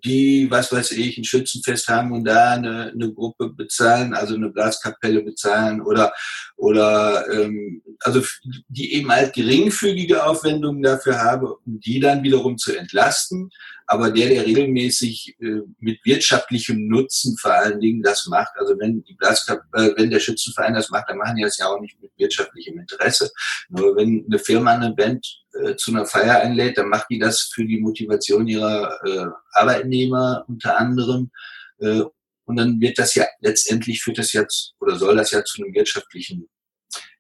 die, 0.04 0.48
was 0.50 0.72
weiß 0.72 0.92
ich, 0.92 1.18
ein 1.18 1.24
Schützenfest 1.24 1.88
haben 1.88 2.12
und 2.12 2.26
da 2.26 2.54
eine, 2.54 2.92
eine 2.94 3.14
Gruppe 3.14 3.50
bezahlen, 3.50 4.14
also 4.14 4.36
eine 4.36 4.50
Blaskapelle 4.50 5.22
bezahlen 5.22 5.82
oder, 5.82 6.14
oder 6.58 7.26
ähm, 7.32 7.82
also 8.02 8.22
die 8.68 8.94
eben 8.94 9.12
halt 9.12 9.34
geringfügige 9.34 10.26
Aufwendungen 10.26 10.84
dafür 10.84 11.20
habe, 11.20 11.56
um 11.66 11.80
die 11.80 12.00
dann 12.00 12.24
wiederum 12.24 12.58
zu 12.58 12.76
entlasten. 12.76 13.50
Aber 13.92 14.12
der, 14.12 14.30
der 14.30 14.46
regelmäßig 14.46 15.36
äh, 15.40 15.62
mit 15.80 16.06
wirtschaftlichem 16.06 16.88
Nutzen 16.88 17.36
vor 17.38 17.54
allen 17.54 17.80
Dingen 17.80 18.04
das 18.04 18.28
macht, 18.28 18.52
also 18.56 18.78
wenn 18.78 19.04
die 19.04 19.16
Blaskapelle, 19.16 19.94
äh, 19.94 19.98
wenn 19.98 20.12
der 20.12 20.20
Schützenverein 20.20 20.76
das 20.76 20.92
macht, 20.92 21.10
dann 21.10 21.18
machen 21.18 21.38
die 21.38 21.42
das 21.42 21.58
ja 21.58 21.66
auch 21.66 21.82
nicht 21.82 22.00
mit 22.00 22.12
wirtschaftlichem 22.16 22.78
Interesse. 22.78 23.32
Nur 23.70 23.96
wenn 23.96 24.26
eine 24.28 24.38
Firma 24.38 24.74
eine 24.74 24.94
Band 24.94 25.26
äh, 25.54 25.76
zu 25.76 25.90
einer 25.90 26.06
Feier 26.06 26.40
einlädt, 26.40 26.78
dann 26.78 26.88
macht 26.88 27.08
die 27.10 27.18
das 27.18 27.50
für 27.52 27.66
die 27.66 27.80
Motivation 27.80 28.48
ihrer 28.48 29.00
äh, 29.04 29.26
Arbeitnehmer 29.54 30.46
unter 30.48 30.78
anderem. 30.78 31.32
Äh, 31.80 32.04
und 32.46 32.58
dann 32.58 32.80
wird 32.80 33.00
das 33.00 33.16
ja 33.16 33.26
letztendlich 33.42 34.04
führt 34.04 34.20
das 34.20 34.34
jetzt 34.34 34.76
oder 34.80 34.98
soll 34.98 35.16
das 35.16 35.32
ja 35.32 35.44
zu 35.44 35.64
einem 35.64 35.74
wirtschaftlichen 35.74 36.48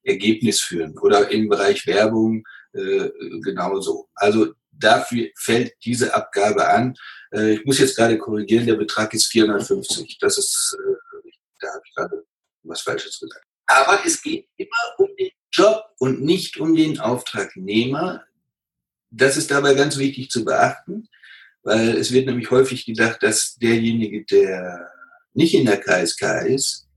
Ergebnis 0.03 0.61
führen. 0.61 0.95
Oder 0.99 1.31
im 1.31 1.49
Bereich 1.49 1.87
Werbung 1.87 2.43
äh, 2.73 3.09
genauso. 3.41 4.07
Also 4.13 4.53
dafür 4.79 5.29
fällt 5.35 5.73
diese 5.83 6.13
Abgabe 6.13 6.67
an. 6.67 6.95
Äh, 7.31 7.53
ich 7.53 7.65
muss 7.65 7.79
jetzt 7.79 7.95
gerade 7.95 8.17
korrigieren, 8.17 8.65
der 8.65 8.75
Betrag 8.75 9.13
ist 9.13 9.27
450. 9.27 10.17
Das 10.19 10.37
ist, 10.37 10.77
äh, 10.79 11.29
da 11.59 11.67
habe 11.69 11.81
ich 11.85 11.95
gerade 11.95 12.23
was 12.63 12.81
Falsches 12.81 13.19
gesagt. 13.19 13.45
Aber 13.67 13.99
es 14.05 14.21
geht 14.21 14.47
immer 14.57 14.95
um 14.97 15.09
den 15.17 15.31
Job 15.51 15.83
und 15.99 16.21
nicht 16.21 16.57
um 16.57 16.75
den 16.75 16.99
Auftragnehmer. 16.99 18.23
Das 19.11 19.37
ist 19.37 19.51
dabei 19.51 19.73
ganz 19.73 19.97
wichtig 19.97 20.29
zu 20.29 20.45
beachten, 20.45 21.07
weil 21.63 21.97
es 21.97 22.11
wird 22.11 22.27
nämlich 22.27 22.51
häufig 22.51 22.85
gedacht, 22.85 23.21
dass 23.21 23.55
derjenige, 23.55 24.25
der 24.25 24.91
nicht 25.33 25.53
in 25.53 25.65
der 25.65 25.79
KSK 25.79 26.45
ist, 26.47 26.87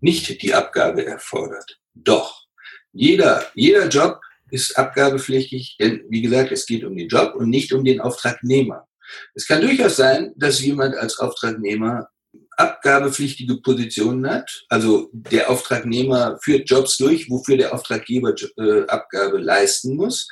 nicht 0.00 0.42
die 0.42 0.54
Abgabe 0.54 1.04
erfordert. 1.04 1.80
Doch, 1.94 2.46
jeder, 2.92 3.50
jeder 3.54 3.88
Job 3.88 4.20
ist 4.54 4.78
abgabepflichtig, 4.78 5.76
denn 5.80 6.04
wie 6.08 6.22
gesagt, 6.22 6.52
es 6.52 6.64
geht 6.64 6.84
um 6.84 6.96
den 6.96 7.08
Job 7.08 7.34
und 7.34 7.50
nicht 7.50 7.72
um 7.72 7.84
den 7.84 8.00
Auftragnehmer. 8.00 8.86
Es 9.34 9.46
kann 9.46 9.60
durchaus 9.60 9.96
sein, 9.96 10.32
dass 10.36 10.60
jemand 10.60 10.96
als 10.96 11.18
Auftragnehmer 11.18 12.08
abgabepflichtige 12.56 13.56
Positionen 13.56 14.30
hat. 14.30 14.64
Also 14.68 15.10
der 15.12 15.50
Auftragnehmer 15.50 16.38
führt 16.40 16.70
Jobs 16.70 16.96
durch, 16.96 17.28
wofür 17.28 17.56
der 17.56 17.74
Auftraggeber 17.74 18.34
äh, 18.56 18.86
Abgabe 18.86 19.38
leisten 19.38 19.96
muss. 19.96 20.28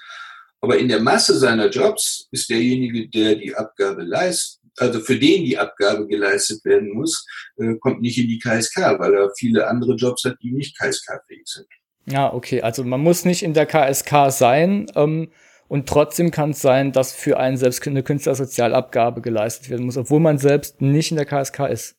Aber 0.61 0.79
in 0.79 0.89
der 0.89 1.01
Masse 1.01 1.37
seiner 1.37 1.69
Jobs 1.69 2.29
ist 2.31 2.49
derjenige, 2.49 3.09
der 3.09 3.35
die 3.35 3.55
Abgabe 3.55 4.05
leistet, 4.05 4.61
also 4.79 5.01
für 5.01 5.19
den 5.19 5.45
die 5.45 5.59
Abgabe 5.59 6.07
geleistet 6.07 6.65
werden 6.65 6.93
muss, 6.93 7.27
äh, 7.57 7.75
kommt 7.81 8.01
nicht 8.01 8.19
in 8.19 8.29
die 8.29 8.39
KSK, 8.39 8.99
weil 9.01 9.15
er 9.15 9.33
viele 9.37 9.67
andere 9.67 9.95
Jobs 9.97 10.23
hat, 10.25 10.37
die 10.41 10.53
nicht 10.53 10.79
KSK-fähig 10.79 11.47
sind. 11.47 11.67
Ja, 12.07 12.33
okay. 12.33 12.63
Also 12.63 12.85
man 12.85 13.01
muss 13.01 13.25
nicht 13.25 13.43
in 13.43 13.55
der 13.55 13.67
KSK 13.67 14.31
sein. 14.31 14.87
Ähm 14.95 15.31
und 15.73 15.89
trotzdem 15.89 16.31
kann 16.31 16.51
es 16.51 16.61
sein, 16.61 16.93
dass 16.93 17.15
für 17.15 17.39
einen 17.39 17.57
selbst 17.57 17.87
eine 17.87 18.03
Künstlersozialabgabe 18.03 19.23
geleistet 19.23 19.71
werden 19.71 19.87
muss, 19.87 19.97
obwohl 19.97 20.21
man 20.21 20.37
selbst 20.37 20.83
nicht 20.83 21.11
in 21.13 21.17
der 21.17 21.25
KSK 21.25 21.61
ist. 21.61 21.97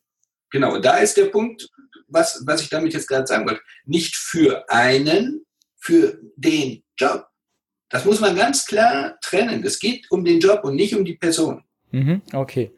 Genau, 0.52 0.78
da 0.78 0.98
ist 0.98 1.18
der 1.18 1.26
Punkt, 1.26 1.68
was, 2.08 2.44
was 2.46 2.62
ich 2.62 2.70
damit 2.70 2.94
jetzt 2.94 3.08
gerade 3.08 3.26
sagen 3.26 3.50
wollte. 3.50 3.62
Nicht 3.86 4.16
für 4.16 4.70
einen, 4.70 5.44
für 5.80 6.20
den 6.36 6.84
Job. 7.00 7.26
Das 7.90 8.06
muss 8.06 8.20
man 8.20 8.36
ganz 8.36 8.68
klar 8.68 9.18
trennen. 9.22 9.64
Es 9.64 9.80
geht 9.80 10.06
um 10.12 10.24
den 10.24 10.40
Job 10.40 10.64
und 10.64 10.76
nicht 10.76 10.96
um 10.96 11.04
die 11.04 11.16
Person. 11.16 11.64
Mhm, 11.90 12.22
okay. 12.34 12.72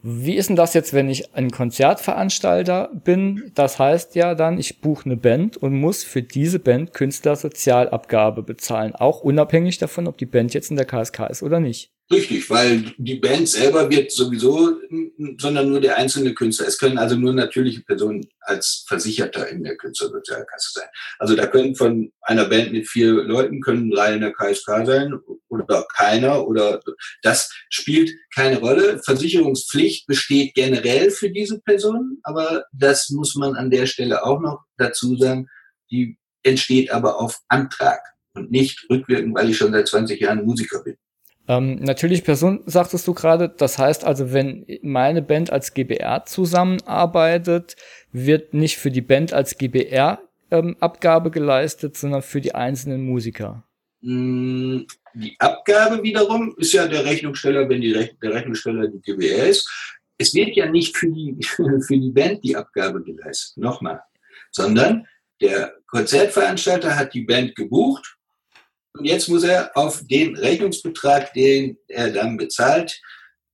Wie 0.00 0.36
ist 0.36 0.48
denn 0.48 0.56
das 0.56 0.74
jetzt, 0.74 0.94
wenn 0.94 1.10
ich 1.10 1.34
ein 1.34 1.50
Konzertveranstalter 1.50 2.90
bin? 2.92 3.50
Das 3.54 3.80
heißt 3.80 4.14
ja 4.14 4.36
dann, 4.36 4.58
ich 4.58 4.80
buche 4.80 5.06
eine 5.06 5.16
Band 5.16 5.56
und 5.56 5.74
muss 5.74 6.04
für 6.04 6.22
diese 6.22 6.60
Band 6.60 6.94
Künstlersozialabgabe 6.94 8.44
bezahlen, 8.44 8.94
auch 8.94 9.22
unabhängig 9.22 9.78
davon, 9.78 10.06
ob 10.06 10.16
die 10.16 10.26
Band 10.26 10.54
jetzt 10.54 10.70
in 10.70 10.76
der 10.76 10.86
KSK 10.86 11.30
ist 11.30 11.42
oder 11.42 11.58
nicht. 11.58 11.97
Richtig, 12.10 12.48
weil 12.48 12.94
die 12.96 13.16
Band 13.16 13.50
selber 13.50 13.90
wird 13.90 14.10
sowieso, 14.10 14.80
sondern 15.36 15.68
nur 15.68 15.78
der 15.78 15.98
einzelne 15.98 16.32
Künstler. 16.32 16.66
Es 16.66 16.78
können 16.78 16.96
also 16.96 17.16
nur 17.16 17.34
natürliche 17.34 17.82
Personen 17.82 18.26
als 18.40 18.86
Versicherter 18.88 19.46
in 19.50 19.62
der 19.62 19.76
Künstlersozialkasse 19.76 20.70
sein. 20.72 20.88
Also 21.18 21.36
da 21.36 21.46
können 21.46 21.76
von 21.76 22.10
einer 22.22 22.46
Band 22.46 22.72
mit 22.72 22.88
vier 22.88 23.12
Leuten 23.12 23.60
können 23.60 23.90
drei 23.90 24.14
in 24.14 24.22
der 24.22 24.32
KSK 24.32 24.86
sein 24.86 25.20
oder 25.48 25.86
keiner 25.94 26.46
oder 26.46 26.80
das 27.20 27.52
spielt 27.68 28.10
keine 28.34 28.58
Rolle. 28.58 29.00
Versicherungspflicht 29.04 30.06
besteht 30.06 30.54
generell 30.54 31.10
für 31.10 31.28
diese 31.28 31.60
Personen, 31.60 32.20
aber 32.22 32.64
das 32.72 33.10
muss 33.10 33.34
man 33.34 33.54
an 33.54 33.70
der 33.70 33.84
Stelle 33.84 34.24
auch 34.24 34.40
noch 34.40 34.60
dazu 34.78 35.14
sagen, 35.18 35.46
die 35.90 36.16
entsteht 36.42 36.90
aber 36.90 37.20
auf 37.20 37.38
Antrag 37.48 38.00
und 38.32 38.50
nicht 38.50 38.86
rückwirkend, 38.88 39.34
weil 39.34 39.50
ich 39.50 39.58
schon 39.58 39.72
seit 39.72 39.88
20 39.88 40.18
Jahren 40.18 40.46
Musiker 40.46 40.82
bin. 40.82 40.96
Ähm, 41.48 41.76
natürlich 41.76 42.24
Person, 42.24 42.60
sagtest 42.66 43.08
du 43.08 43.14
gerade. 43.14 43.48
Das 43.48 43.78
heißt 43.78 44.04
also, 44.04 44.32
wenn 44.32 44.66
meine 44.82 45.22
Band 45.22 45.50
als 45.50 45.72
GBR 45.72 46.26
zusammenarbeitet, 46.26 47.76
wird 48.12 48.52
nicht 48.52 48.76
für 48.76 48.90
die 48.90 49.00
Band 49.00 49.32
als 49.32 49.56
GBR 49.56 50.20
ähm, 50.50 50.76
Abgabe 50.78 51.30
geleistet, 51.30 51.96
sondern 51.96 52.20
für 52.20 52.42
die 52.42 52.54
einzelnen 52.54 53.02
Musiker. 53.02 53.64
Mm, 54.02 54.80
die 55.14 55.36
Abgabe 55.38 56.02
wiederum 56.02 56.54
ist 56.58 56.74
ja 56.74 56.86
der 56.86 57.04
Rechnungssteller, 57.04 57.66
wenn 57.68 57.80
die 57.80 57.92
Rech 57.92 58.14
der 58.22 58.34
Rechnungssteller 58.34 58.88
die 58.88 59.00
GBR 59.00 59.46
ist. 59.48 59.68
Es 60.18 60.34
wird 60.34 60.54
ja 60.54 60.70
nicht 60.70 60.96
für 60.96 61.08
die, 61.08 61.36
für 61.42 61.98
die 61.98 62.10
Band 62.10 62.44
die 62.44 62.56
Abgabe 62.56 63.02
geleistet, 63.02 63.56
nochmal, 63.56 64.02
sondern 64.50 65.06
der 65.40 65.72
Konzertveranstalter 65.86 66.94
hat 66.94 67.14
die 67.14 67.22
Band 67.22 67.54
gebucht 67.56 68.17
und 68.98 69.04
jetzt 69.04 69.28
muss 69.28 69.44
er 69.44 69.76
auf 69.76 70.02
den 70.06 70.36
Rechnungsbetrag, 70.36 71.32
den 71.32 71.78
er 71.86 72.10
dann 72.10 72.36
bezahlt, 72.36 73.00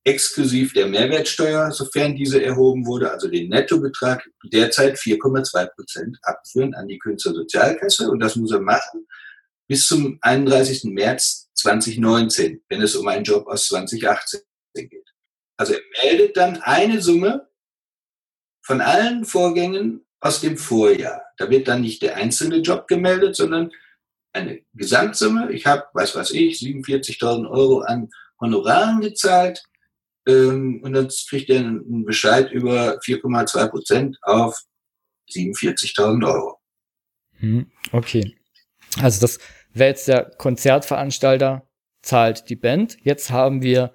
exklusiv 0.03 0.73
der 0.73 0.87
Mehrwertsteuer, 0.87 1.71
sofern 1.71 2.15
diese 2.15 2.43
erhoben 2.43 2.85
wurde, 2.85 3.11
also 3.11 3.27
den 3.27 3.49
Nettobetrag, 3.49 4.27
derzeit 4.51 4.97
4,2 4.97 5.67
Prozent 5.75 6.17
abführen 6.21 6.75
an 6.75 6.87
die 6.87 6.99
Künstlersozialkasse. 6.99 8.09
Und 8.09 8.19
das 8.19 8.35
muss 8.35 8.51
er 8.51 8.61
machen 8.61 9.07
bis 9.67 9.87
zum 9.87 10.17
31. 10.21 10.85
März 10.85 11.49
2019, 11.55 12.63
wenn 12.69 12.81
es 12.81 12.95
um 12.95 13.07
einen 13.07 13.23
Job 13.23 13.47
aus 13.47 13.67
2018 13.67 14.41
geht. 14.75 15.09
Also 15.57 15.73
er 15.73 15.81
meldet 16.03 16.37
dann 16.37 16.61
eine 16.61 17.01
Summe 17.01 17.47
von 18.63 18.81
allen 18.81 19.25
Vorgängen 19.25 20.05
aus 20.19 20.41
dem 20.41 20.57
Vorjahr. 20.57 21.21
Da 21.37 21.49
wird 21.49 21.67
dann 21.67 21.81
nicht 21.81 22.01
der 22.01 22.15
einzelne 22.15 22.57
Job 22.57 22.87
gemeldet, 22.87 23.35
sondern 23.35 23.71
eine 24.35 24.61
Gesamtsumme. 24.73 25.51
Ich 25.51 25.65
habe, 25.65 25.83
weiß 25.93 26.15
was 26.15 26.31
ich, 26.31 26.59
47.000 26.59 27.49
Euro 27.49 27.79
an 27.79 28.09
Honoraren 28.39 29.01
gezahlt. 29.01 29.63
Ähm, 30.27 30.81
und 30.83 30.93
dann 30.93 31.09
kriegt 31.29 31.49
er 31.49 31.59
einen 31.59 32.05
Bescheid 32.05 32.51
über 32.51 32.99
4,2 32.99 33.67
Prozent 33.69 34.17
auf 34.21 34.59
47.000 35.31 36.27
Euro. 36.27 36.59
Hm, 37.37 37.71
okay. 37.91 38.35
Also 39.01 39.21
das 39.21 39.39
wäre 39.73 39.89
jetzt 39.89 40.07
der 40.07 40.31
Konzertveranstalter, 40.37 41.67
zahlt 42.01 42.49
die 42.49 42.55
Band. 42.55 42.97
Jetzt 43.03 43.29
haben 43.29 43.61
wir 43.61 43.93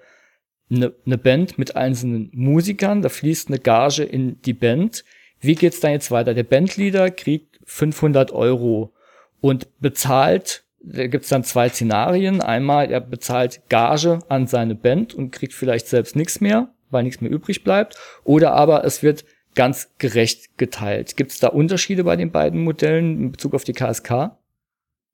eine, 0.69 0.93
eine 1.05 1.17
Band 1.17 1.57
mit 1.57 1.75
einzelnen 1.75 2.29
Musikern, 2.33 3.01
da 3.01 3.09
fließt 3.09 3.49
eine 3.49 3.59
Gage 3.59 4.03
in 4.03 4.41
die 4.41 4.53
Band. 4.53 5.03
Wie 5.39 5.55
geht's 5.55 5.79
dann 5.79 5.91
jetzt 5.91 6.11
weiter? 6.11 6.33
Der 6.33 6.43
Bandleader 6.43 7.11
kriegt 7.11 7.59
500 7.65 8.31
Euro 8.31 8.93
und 9.41 9.67
bezahlt, 9.79 10.63
da 10.79 11.07
gibt's 11.07 11.29
dann 11.29 11.43
zwei 11.43 11.69
Szenarien. 11.69 12.41
Einmal, 12.41 12.91
er 12.91 13.01
bezahlt 13.01 13.61
Gage 13.69 14.19
an 14.29 14.47
seine 14.47 14.75
Band 14.75 15.13
und 15.13 15.31
kriegt 15.31 15.53
vielleicht 15.53 15.87
selbst 15.87 16.15
nichts 16.15 16.41
mehr, 16.41 16.73
weil 16.89 17.03
nichts 17.03 17.21
mehr 17.21 17.31
übrig 17.31 17.63
bleibt. 17.63 17.97
Oder 18.23 18.53
aber 18.53 18.83
es 18.85 19.03
wird 19.03 19.25
ganz 19.53 19.89
gerecht 19.97 20.57
geteilt. 20.57 21.17
Gibt's 21.17 21.39
da 21.39 21.49
Unterschiede 21.49 22.03
bei 22.03 22.15
den 22.15 22.31
beiden 22.31 22.63
Modellen 22.63 23.19
in 23.19 23.31
Bezug 23.31 23.53
auf 23.53 23.63
die 23.63 23.73
KSK? 23.73 24.37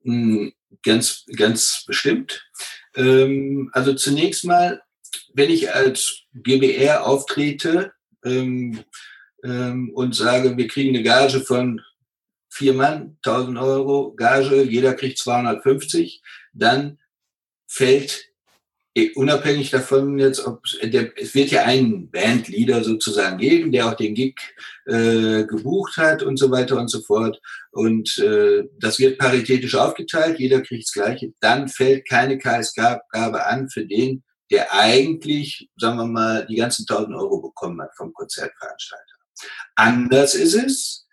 Hm, 0.04 0.54
ganz, 0.84 1.26
ganz 1.36 1.84
bestimmt. 1.86 2.46
Ähm, 2.96 3.70
also 3.74 3.94
zunächst 3.94 4.46
mal, 4.46 4.82
wenn 5.34 5.50
ich 5.50 5.74
als 5.74 6.24
GBR 6.34 7.06
auftrete 7.06 7.92
ähm, 8.24 8.80
ähm, 9.44 9.92
und 9.94 10.16
sage, 10.16 10.56
wir 10.58 10.68
kriegen 10.68 10.96
eine 10.96 11.04
Gage 11.04 11.42
von 11.42 11.82
vier 12.58 12.74
Mann, 12.74 13.18
1000 13.24 13.58
Euro 13.60 14.14
Gage, 14.16 14.64
jeder 14.64 14.96
kriegt 14.96 15.20
250, 15.20 16.22
dann 16.54 16.98
fällt 17.68 18.26
eh, 18.96 19.12
unabhängig 19.14 19.70
davon 19.70 20.18
jetzt, 20.18 20.46
ob 20.46 20.62
es 20.66 21.36
wird 21.36 21.52
ja 21.52 21.64
einen 21.64 22.10
Bandleader 22.10 22.84
sozusagen 22.84 23.38
geben, 23.38 23.72
der 23.72 23.88
auch 23.88 23.94
den 23.94 24.16
Gig 24.16 24.36
äh, 24.86 25.46
gebucht 25.46 25.98
hat 25.98 26.24
und 26.24 26.38
so 26.38 26.50
weiter 26.50 26.80
und 26.80 26.90
so 26.90 27.02
fort. 27.02 27.40
Und 27.72 28.18
äh, 28.18 28.64
das 28.80 28.98
wird 28.98 29.20
paritätisch 29.20 29.76
aufgeteilt, 29.76 30.40
jeder 30.40 30.62
kriegt 30.62 30.88
das 30.88 30.94
Gleiche. 30.94 31.34
Dann 31.40 31.68
fällt 31.68 32.10
keine 32.10 32.40
KSK-Abgabe 32.40 33.46
an 33.46 33.70
für 33.70 33.86
den, 33.86 34.24
der 34.50 34.74
eigentlich, 34.74 35.70
sagen 35.78 35.98
wir 35.98 36.08
mal, 36.08 36.48
die 36.48 36.56
ganzen 36.56 36.86
1000 36.90 37.16
Euro 37.16 37.40
bekommen 37.42 37.82
hat 37.82 37.96
vom 37.96 38.12
Konzertveranstalter. 38.14 39.04
Anders 39.76 40.34
ist 40.34 40.56
es, 40.56 41.07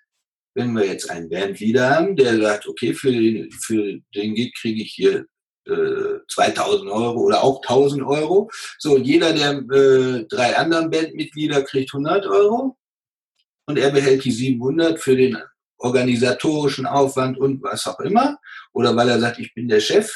wenn 0.55 0.73
wir 0.73 0.87
jetzt 0.87 1.11
einen 1.11 1.29
Bandleader 1.29 1.91
haben, 1.91 2.17
der 2.17 2.41
sagt, 2.41 2.67
okay, 2.67 2.95
für 2.95 3.11
den, 3.11 3.51
für 3.51 3.99
den 4.15 4.35
Gig 4.35 4.55
kriege 4.61 4.83
ich 4.83 4.93
hier 4.93 5.27
äh, 5.67 6.19
2000 6.29 6.91
Euro 6.91 7.21
oder 7.21 7.43
auch 7.43 7.61
1000 7.63 8.03
Euro. 8.05 8.51
So, 8.79 8.95
und 8.95 9.05
jeder 9.05 9.33
der 9.33 9.59
äh, 9.77 10.25
drei 10.27 10.57
anderen 10.57 10.91
Bandmitglieder 10.91 11.63
kriegt 11.63 11.93
100 11.93 12.27
Euro 12.27 12.77
und 13.67 13.79
er 13.79 13.91
behält 13.91 14.25
die 14.25 14.31
700 14.31 15.01
für 15.01 15.17
den 15.17 15.37
organisatorischen 15.79 16.87
Aufwand 16.87 17.39
und 17.39 17.63
was 17.63 17.87
auch 17.87 18.01
immer. 18.01 18.39
Oder 18.73 18.95
weil 18.97 19.09
er 19.09 19.21
sagt, 19.21 19.39
ich 19.39 19.55
bin 19.55 19.69
der 19.69 19.81
Chef. 19.81 20.13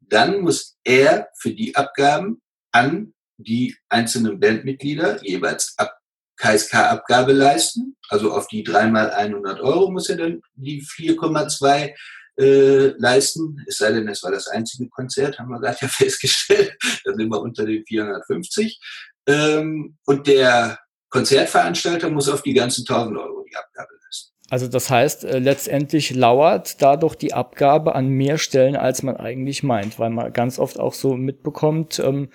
Dann 0.00 0.40
muss 0.40 0.76
er 0.84 1.28
für 1.38 1.52
die 1.52 1.74
Abgaben 1.76 2.42
an 2.72 3.14
die 3.36 3.76
einzelnen 3.88 4.38
Bandmitglieder 4.38 5.22
jeweils 5.24 5.74
ab 5.76 5.98
KSK-Abgabe 6.36 7.32
leisten. 7.32 7.96
Also 8.08 8.32
auf 8.32 8.46
die 8.48 8.62
dreimal 8.62 9.10
100 9.10 9.60
Euro 9.60 9.90
muss 9.90 10.08
er 10.08 10.16
dann 10.16 10.42
die 10.54 10.82
4,2 10.82 11.94
äh, 12.36 12.88
leisten. 12.98 13.64
Es 13.66 13.78
sei 13.78 13.92
denn, 13.92 14.08
es 14.08 14.22
war 14.22 14.32
das 14.32 14.48
einzige 14.48 14.88
Konzert, 14.88 15.38
haben 15.38 15.50
wir 15.50 15.60
gerade 15.60 15.78
ja 15.80 15.88
festgestellt. 15.88 16.76
Da 17.04 17.14
sind 17.14 17.28
wir 17.28 17.40
unter 17.40 17.64
den 17.64 17.84
450. 17.86 18.80
Ähm, 19.26 19.96
und 20.04 20.26
der 20.26 20.78
Konzertveranstalter 21.10 22.10
muss 22.10 22.28
auf 22.28 22.42
die 22.42 22.54
ganzen 22.54 22.82
1000 22.82 23.16
Euro 23.18 23.44
die 23.48 23.56
Abgabe 23.56 23.90
leisten. 24.04 24.32
Also 24.50 24.68
das 24.68 24.90
heißt, 24.90 25.24
äh, 25.24 25.38
letztendlich 25.38 26.14
lauert 26.14 26.82
dadurch 26.82 27.14
die 27.14 27.32
Abgabe 27.32 27.94
an 27.94 28.08
mehr 28.08 28.38
Stellen, 28.38 28.76
als 28.76 29.02
man 29.02 29.16
eigentlich 29.16 29.62
meint, 29.62 29.98
weil 29.98 30.10
man 30.10 30.32
ganz 30.32 30.58
oft 30.58 30.78
auch 30.78 30.92
so 30.94 31.14
mitbekommt, 31.14 31.98
ähm, 32.00 32.28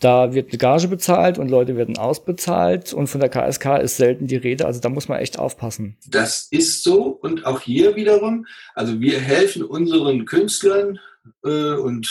da 0.00 0.34
wird 0.34 0.50
eine 0.50 0.58
Gage 0.58 0.88
bezahlt 0.88 1.38
und 1.38 1.48
Leute 1.48 1.76
werden 1.76 1.96
ausbezahlt 1.96 2.92
und 2.92 3.06
von 3.06 3.20
der 3.20 3.30
KSK 3.30 3.78
ist 3.82 3.96
selten 3.96 4.26
die 4.26 4.36
Rede. 4.36 4.66
Also 4.66 4.80
da 4.80 4.88
muss 4.88 5.08
man 5.08 5.18
echt 5.18 5.38
aufpassen. 5.38 5.96
Das 6.08 6.48
ist 6.50 6.82
so 6.82 7.06
und 7.06 7.46
auch 7.46 7.60
hier 7.60 7.96
wiederum, 7.96 8.46
also 8.74 9.00
wir 9.00 9.18
helfen 9.18 9.62
unseren 9.62 10.24
Künstlern 10.26 10.98
äh, 11.44 11.74
und 11.74 12.08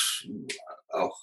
auch 0.89 1.17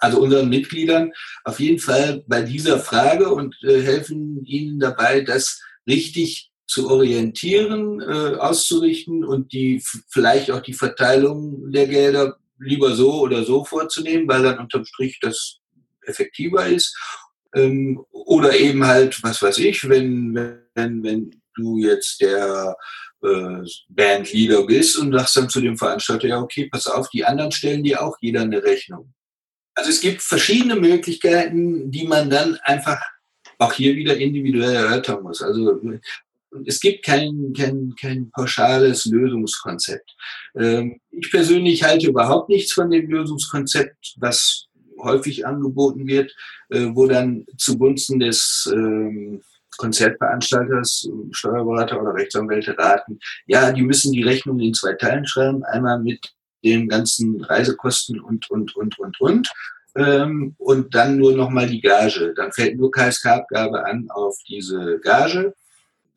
also 0.00 0.20
unseren 0.20 0.48
Mitgliedern 0.48 1.12
auf 1.44 1.60
jeden 1.60 1.80
Fall 1.80 2.22
bei 2.26 2.42
dieser 2.42 2.78
Frage 2.78 3.30
und 3.30 3.56
äh, 3.64 3.82
helfen 3.82 4.44
ihnen 4.44 4.78
dabei, 4.78 5.22
das 5.22 5.60
richtig 5.86 6.50
zu 6.66 6.90
orientieren, 6.90 8.00
äh, 8.00 8.36
auszurichten 8.36 9.24
und 9.24 9.52
die 9.52 9.82
vielleicht 10.08 10.50
auch 10.50 10.60
die 10.60 10.74
Verteilung 10.74 11.70
der 11.72 11.88
Gelder 11.88 12.36
lieber 12.58 12.94
so 12.94 13.20
oder 13.20 13.44
so 13.44 13.64
vorzunehmen, 13.64 14.28
weil 14.28 14.42
dann 14.42 14.58
unterm 14.58 14.84
Strich 14.84 15.18
das 15.20 15.58
effektiver 16.02 16.66
ist. 16.66 16.96
Ähm, 17.54 18.04
oder 18.10 18.56
eben 18.56 18.84
halt, 18.86 19.22
was 19.22 19.40
weiß 19.40 19.58
ich, 19.58 19.88
wenn, 19.88 20.34
wenn, 20.74 21.02
wenn 21.02 21.42
du 21.54 21.78
jetzt 21.78 22.20
der 22.20 22.76
äh, 23.22 23.64
Bandleader 23.88 24.66
bist 24.66 24.98
und 24.98 25.12
sagst 25.12 25.36
dann 25.36 25.48
zu 25.48 25.60
dem 25.60 25.76
Veranstalter, 25.76 26.28
ja, 26.28 26.40
okay, 26.40 26.68
pass 26.70 26.86
auf, 26.86 27.08
die 27.10 27.24
anderen 27.24 27.52
stellen 27.52 27.82
dir 27.82 28.02
auch 28.02 28.16
jeder 28.20 28.42
eine 28.42 28.62
Rechnung. 28.62 29.12
Also 29.74 29.90
es 29.90 30.00
gibt 30.00 30.22
verschiedene 30.22 30.76
Möglichkeiten, 30.76 31.90
die 31.90 32.06
man 32.06 32.28
dann 32.28 32.58
einfach 32.64 33.00
auch 33.58 33.72
hier 33.72 33.96
wieder 33.96 34.16
individuell 34.16 34.74
erörtern 34.74 35.22
muss. 35.22 35.42
Also 35.42 35.80
es 36.66 36.80
gibt 36.80 37.04
kein, 37.04 37.52
kein, 37.56 37.94
kein 38.00 38.30
pauschales 38.30 39.06
Lösungskonzept. 39.06 40.14
Ähm, 40.56 41.00
ich 41.10 41.30
persönlich 41.30 41.82
halte 41.82 42.08
überhaupt 42.08 42.48
nichts 42.48 42.72
von 42.72 42.90
dem 42.90 43.08
Lösungskonzept, 43.10 44.14
was 44.16 44.66
häufig 45.00 45.46
angeboten 45.46 46.06
wird, 46.06 46.34
äh, 46.70 46.88
wo 46.92 47.06
dann 47.06 47.46
zugunsten 47.56 48.18
des 48.18 48.68
ähm, 48.72 49.42
Konzertveranstalters, 49.76 51.08
Steuerberater 51.30 52.00
oder 52.02 52.14
Rechtsanwälte 52.14 52.76
raten, 52.76 53.18
ja, 53.46 53.70
die 53.70 53.82
müssen 53.82 54.12
die 54.12 54.24
Rechnung 54.24 54.58
in 54.58 54.74
zwei 54.74 54.94
Teilen 54.94 55.26
schreiben, 55.26 55.62
einmal 55.64 56.00
mit 56.00 56.32
den 56.64 56.88
ganzen 56.88 57.40
Reisekosten 57.44 58.20
und, 58.20 58.50
und, 58.50 58.74
und, 58.74 58.98
und, 58.98 59.20
und. 59.20 59.48
Ähm, 59.94 60.54
und 60.58 60.94
dann 60.94 61.16
nur 61.16 61.32
nochmal 61.32 61.68
die 61.68 61.80
Gage. 61.80 62.34
Dann 62.34 62.52
fällt 62.52 62.76
nur 62.76 62.90
KSK-Abgabe 62.90 63.86
an 63.86 64.08
auf 64.10 64.36
diese 64.48 64.98
Gage 65.00 65.54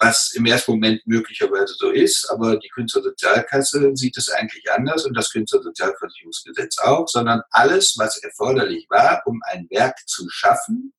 was 0.01 0.33
im 0.35 0.45
ersten 0.47 0.71
Moment 0.71 1.05
möglicherweise 1.05 1.75
so 1.75 1.91
ist, 1.91 2.27
aber 2.31 2.57
die 2.57 2.69
Künstlersozialkasse 2.69 3.91
sieht 3.95 4.17
es 4.17 4.29
eigentlich 4.29 4.69
anders 4.71 5.05
und 5.05 5.15
das 5.15 5.31
Künstlersozialversicherungsgesetz 5.31 6.79
auch, 6.79 7.07
sondern 7.07 7.41
alles, 7.51 7.95
was 7.97 8.17
erforderlich 8.17 8.87
war, 8.89 9.21
um 9.25 9.41
ein 9.45 9.67
Werk 9.69 9.99
zu 10.07 10.27
schaffen, 10.29 10.93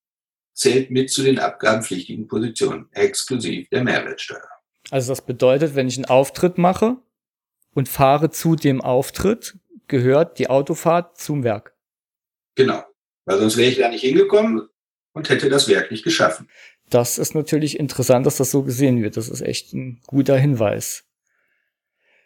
zählt 0.55 0.91
mit 0.93 1.11
zu 1.11 1.23
den 1.25 1.41
abgabenpflichtigen 1.41 2.29
Positionen, 2.29 2.89
exklusiv 2.93 3.69
der 3.71 3.83
Mehrwertsteuer. 3.83 4.49
Also 4.91 5.13
das 5.13 5.23
bedeutet, 5.23 5.75
wenn 5.75 5.89
ich 5.89 5.97
einen 5.97 6.05
Auftritt 6.05 6.57
mache 6.57 6.97
und 7.75 7.89
fahre 7.89 8.31
zu 8.31 8.55
dem 8.55 8.81
Auftritt, 8.81 9.59
gehört 9.89 10.39
die 10.39 10.49
Autofahrt 10.49 11.19
zum 11.19 11.43
Werk. 11.43 11.75
Genau, 12.55 12.85
weil 13.25 13.39
sonst 13.39 13.57
wäre 13.57 13.71
ich 13.71 13.79
da 13.79 13.89
nicht 13.89 14.03
hingekommen 14.03 14.69
und 15.13 15.29
hätte 15.29 15.49
das 15.49 15.67
Werk 15.69 15.91
nicht 15.91 16.05
geschaffen. 16.05 16.49
Das 16.93 17.17
ist 17.17 17.35
natürlich 17.35 17.81
interessant, 17.81 18.27
dass 18.27 18.37
das 18.37 18.51
so 18.51 18.63
gesehen 18.63 19.03
wird. 19.03 19.17
Das 19.17 19.31
ist 19.31 19.41
echt 19.41 19.73
ein 19.73 20.03
guter 20.07 20.37
Hinweis. 20.37 21.05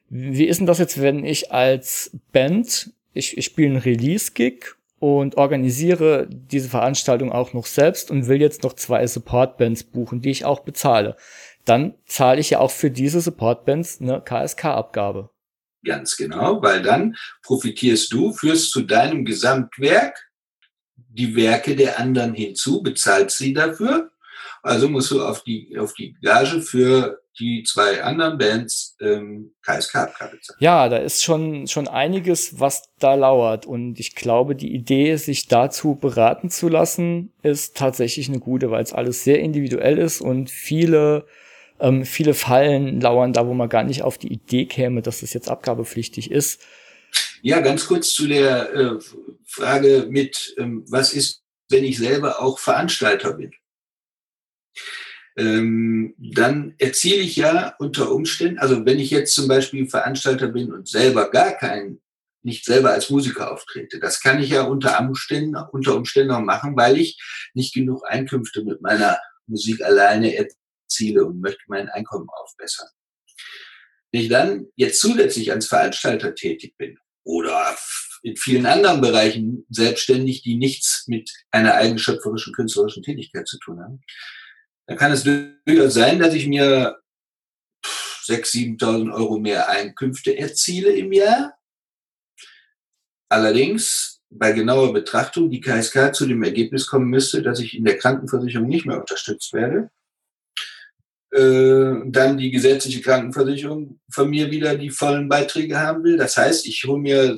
Wie 0.09 0.45
ist 0.45 0.59
denn 0.59 0.67
das 0.67 0.81
jetzt, 0.81 1.01
wenn 1.01 1.25
ich 1.25 1.53
als 1.53 2.11
Band, 2.33 2.93
ich, 3.13 3.39
ich 3.39 3.45
spiele 3.45 3.69
einen 3.69 3.77
Release-Gig 3.77 4.75
und 4.99 5.37
organisiere 5.37 6.29
diese 6.29 6.69
Veranstaltung 6.69 7.31
auch 7.31 7.53
noch 7.53 7.67
selbst 7.67 8.11
und 8.11 8.27
will 8.27 8.41
jetzt 8.41 8.65
noch 8.65 8.73
zwei 8.73 9.07
Support-Bands 9.07 9.85
buchen, 9.85 10.21
die 10.21 10.31
ich 10.31 10.45
auch 10.45 10.61
bezahle. 10.61 11.17
Dann 11.65 11.95
zahle 12.05 12.41
ich 12.41 12.51
ja 12.51 12.59
auch 12.59 12.73
für 12.73 12.91
diese 12.91 13.21
Support-Bands 13.21 14.01
eine 14.01 14.21
KSK-Abgabe. 14.21 15.31
Ganz 15.85 16.17
genau, 16.17 16.61
weil 16.61 16.83
dann 16.83 17.15
profitierst 17.45 18.13
du, 18.13 18.33
führst 18.33 18.73
zu 18.73 18.83
deinem 18.83 19.25
Gesamtwerk 19.25 20.29
die 20.97 21.37
Werke 21.37 21.77
der 21.77 22.01
anderen 22.01 22.35
hinzu, 22.35 22.83
bezahlst 22.83 23.39
sie 23.39 23.53
dafür. 23.53 24.11
Also 24.67 24.89
musst 24.89 25.11
du 25.13 25.25
auf 25.25 25.43
die, 25.45 25.77
auf 25.79 25.95
die 25.95 26.17
Gage 26.23 26.61
für 26.61 27.21
die 27.39 27.63
zwei 27.63 28.03
anderen 28.03 28.39
Bands 28.39 28.97
ähm, 29.01 29.53
KSK-Abgabe 29.63 30.41
zahlen. 30.41 30.59
Ja, 30.59 30.89
da 30.89 30.97
ist 30.97 31.23
schon, 31.23 31.69
schon 31.69 31.87
einiges, 31.87 32.59
was 32.59 32.83
da 32.99 33.15
lauert. 33.15 33.67
Und 33.67 34.01
ich 34.01 34.15
glaube, 34.15 34.57
die 34.57 34.75
Idee, 34.75 35.15
sich 35.17 35.47
dazu 35.47 35.95
beraten 35.95 36.51
zu 36.51 36.69
lassen, 36.69 37.33
ist 37.43 37.77
tatsächlich 37.77 38.29
eine 38.29 38.41
gute, 38.41 38.71
weil 38.71 38.83
es 38.83 38.93
alles 38.93 39.23
sehr 39.23 39.39
individuell 39.39 39.99
ist 39.99 40.21
und 40.21 40.51
viele 40.51 41.27
ähm, 41.79 42.05
viele 42.05 42.35
Fallen 42.35 43.01
lauern 43.03 43.35
da, 43.35 43.47
wo 43.47 43.55
man 43.55 43.69
gar 43.69 43.85
nicht 43.85 44.03
auf 44.03 44.17
die 44.19 44.33
Idee 44.33 44.65
käme, 44.65 45.03
dass 45.03 45.21
das 45.21 45.35
jetzt 45.35 45.51
abgabepflichtig 45.51 46.31
ist. 46.31 46.63
Ja, 47.43 47.61
ganz 47.61 47.87
kurz 47.87 48.15
zu 48.15 48.27
der 48.27 48.75
äh, 48.75 48.99
Frage 49.45 50.07
mit, 50.09 50.55
ähm, 50.59 50.85
was 50.89 51.13
ist, 51.13 51.43
wenn 51.69 51.85
ich 51.85 51.99
selber 51.99 52.41
auch 52.41 52.59
Veranstalter 52.59 53.35
bin? 53.35 53.53
Ähm, 55.37 56.15
dann 56.19 56.75
erziele 56.79 57.21
ich 57.21 57.37
ja 57.37 57.75
unter 57.79 58.11
Umständen, 58.11 58.59
also 58.59 58.87
wenn 58.87 58.99
ich 58.99 59.11
jetzt 59.11 59.35
zum 59.35 59.49
Beispiel 59.49 59.87
Veranstalter 59.89 60.49
bin 60.49 60.73
und 60.73 60.89
selber 60.89 61.31
gar 61.31 61.53
keinen, 61.53 62.01
nicht 62.43 62.65
selber 62.65 62.93
als 62.93 63.11
Musiker 63.11 63.53
auftrete, 63.53 64.01
das 64.01 64.21
kann 64.21 64.43
ich 64.43 64.51
ja 64.51 64.63
unter 64.63 64.99
Umständen, 65.01 65.57
unter 65.73 65.95
Umständen 65.95 66.33
auch 66.33 66.41
machen, 66.41 66.77
weil 66.77 66.97
ich 66.97 67.21
nicht 67.53 67.75
genug 67.75 68.03
Einkünfte 68.09 68.65
mit 68.65 68.81
meiner 68.81 69.19
Musik 69.47 69.83
alleine 69.83 70.49
Ziele 70.89 71.25
und 71.25 71.41
möchte 71.41 71.63
mein 71.67 71.89
Einkommen 71.89 72.29
aufbessern. 72.31 72.89
Wenn 74.13 74.23
ich 74.23 74.29
dann 74.29 74.67
jetzt 74.77 75.01
zusätzlich 75.01 75.53
als 75.53 75.67
Veranstalter 75.67 76.35
tätig 76.35 76.77
bin 76.79 76.99
oder 77.25 77.77
in 78.23 78.37
vielen 78.37 78.67
anderen 78.67 79.01
Bereichen 79.01 79.67
selbstständig, 79.69 80.43
die 80.43 80.57
nichts 80.57 81.05
mit 81.07 81.31
einer 81.51 81.75
eigenschöpferischen 81.75 82.55
künstlerischen 82.55 83.03
Tätigkeit 83.03 83.47
zu 83.47 83.59
tun 83.59 83.81
haben, 83.81 84.01
dann 84.87 84.97
kann 84.97 85.13
es 85.13 85.25
durchaus 85.25 85.95
sein, 85.95 86.19
dass 86.19 86.35
ich 86.35 86.47
mir 86.47 86.99
6.000, 88.27 88.79
7.000 88.79 89.15
Euro 89.15 89.39
mehr 89.39 89.69
Einkünfte 89.69 90.37
erziele 90.37 90.91
im 90.91 91.13
Jahr. 91.13 91.57
Allerdings 93.29 94.21
bei 94.31 94.53
genauer 94.53 94.93
Betrachtung 94.93 95.51
die 95.51 95.61
KSK 95.61 96.15
zu 96.15 96.27
dem 96.27 96.43
Ergebnis 96.43 96.87
kommen 96.87 97.09
müsste, 97.09 97.43
dass 97.43 97.61
ich 97.61 97.77
in 97.77 97.85
der 97.85 97.99
Krankenversicherung 97.99 98.69
nicht 98.69 98.87
mehr 98.87 98.99
unterstützt 98.99 99.53
werde 99.53 99.91
äh, 101.37 101.95
dann 102.07 102.39
die 102.39 102.51
gesetzliche 102.51 103.03
Krankenversicherung 103.03 104.01
von 104.11 104.31
mir 104.31 104.51
wieder 104.51 104.77
die 104.77 104.91
vollen 104.91 105.29
Beiträge 105.29 105.79
haben 105.79 106.03
will. 106.05 106.17
Das 106.17 106.37
heißt, 106.37 106.67
ich 106.67 106.85
hole 106.85 107.01
mir 107.01 107.37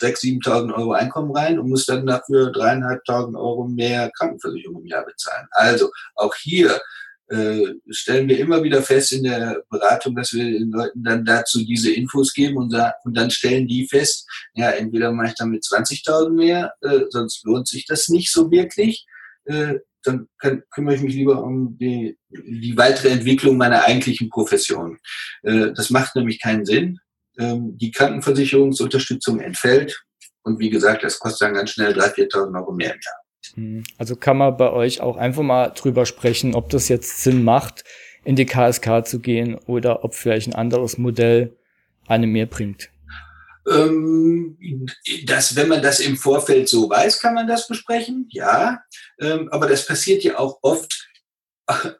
6.000, 0.00 0.44
7.000 0.44 0.74
Euro 0.74 0.92
Einkommen 0.92 1.34
rein 1.36 1.58
und 1.58 1.68
muss 1.68 1.86
dann 1.86 2.06
dafür 2.06 2.52
3.500 2.52 3.36
Euro 3.36 3.68
mehr 3.68 4.10
Krankenversicherung 4.16 4.82
im 4.82 4.86
Jahr 4.86 5.04
bezahlen. 5.04 5.46
Also 5.52 5.90
auch 6.16 6.34
hier 6.34 6.80
äh, 7.28 7.74
stellen 7.88 8.28
wir 8.28 8.38
immer 8.38 8.62
wieder 8.62 8.82
fest 8.82 9.12
in 9.12 9.24
der 9.24 9.62
Beratung, 9.70 10.14
dass 10.14 10.32
wir 10.34 10.44
den 10.44 10.70
Leuten 10.70 11.02
dann 11.02 11.24
dazu 11.24 11.64
diese 11.64 11.92
Infos 11.92 12.34
geben 12.34 12.58
und, 12.58 12.74
und 13.04 13.16
dann 13.16 13.30
stellen 13.30 13.66
die 13.66 13.88
fest, 13.88 14.28
ja, 14.54 14.70
entweder 14.70 15.10
mache 15.10 15.28
ich 15.28 15.34
damit 15.34 15.64
20.000 15.64 16.30
mehr, 16.30 16.74
äh, 16.82 17.00
sonst 17.08 17.44
lohnt 17.44 17.66
sich 17.66 17.86
das 17.86 18.08
nicht 18.08 18.30
so 18.30 18.50
wirklich. 18.50 19.06
Äh, 19.46 19.76
dann 20.02 20.28
kann, 20.38 20.62
kümmere 20.70 20.96
ich 20.96 21.02
mich 21.02 21.14
lieber 21.14 21.42
um 21.42 21.78
die, 21.78 22.18
die 22.28 22.76
weitere 22.76 23.08
Entwicklung 23.08 23.56
meiner 23.56 23.84
eigentlichen 23.84 24.28
Profession. 24.28 24.98
Äh, 25.42 25.72
das 25.72 25.90
macht 25.90 26.14
nämlich 26.16 26.40
keinen 26.40 26.66
Sinn. 26.66 26.98
Ähm, 27.38 27.76
die 27.76 27.90
Krankenversicherungsunterstützung 27.90 29.40
entfällt 29.40 30.04
und 30.42 30.58
wie 30.58 30.70
gesagt, 30.70 31.04
das 31.04 31.18
kostet 31.18 31.48
dann 31.48 31.54
ganz 31.54 31.70
schnell 31.70 31.92
3.000, 31.92 32.32
4.000 32.32 32.60
Euro 32.60 32.72
mehr 32.72 32.94
im 32.94 33.00
Jahr. 33.00 33.14
Hm. 33.54 33.82
Also 33.98 34.16
kann 34.16 34.38
man 34.38 34.56
bei 34.56 34.70
euch 34.70 35.00
auch 35.00 35.16
einfach 35.16 35.42
mal 35.42 35.68
drüber 35.70 36.06
sprechen, 36.06 36.54
ob 36.54 36.70
das 36.70 36.88
jetzt 36.88 37.22
Sinn 37.22 37.44
macht, 37.44 37.84
in 38.24 38.36
die 38.36 38.46
KSK 38.46 39.06
zu 39.06 39.20
gehen 39.20 39.56
oder 39.66 40.04
ob 40.04 40.14
vielleicht 40.14 40.48
ein 40.48 40.54
anderes 40.54 40.98
Modell 40.98 41.56
einem 42.06 42.32
mehr 42.32 42.46
bringt 42.46 42.90
ähm, 43.70 44.58
dass, 45.24 45.56
wenn 45.56 45.68
man 45.68 45.82
das 45.82 46.00
im 46.00 46.16
Vorfeld 46.16 46.68
so 46.68 46.88
weiß, 46.88 47.20
kann 47.20 47.34
man 47.34 47.46
das 47.46 47.66
besprechen, 47.66 48.28
ja. 48.30 48.80
Ähm, 49.20 49.48
aber 49.50 49.66
das 49.66 49.86
passiert 49.86 50.22
ja 50.22 50.38
auch 50.38 50.58
oft 50.62 51.08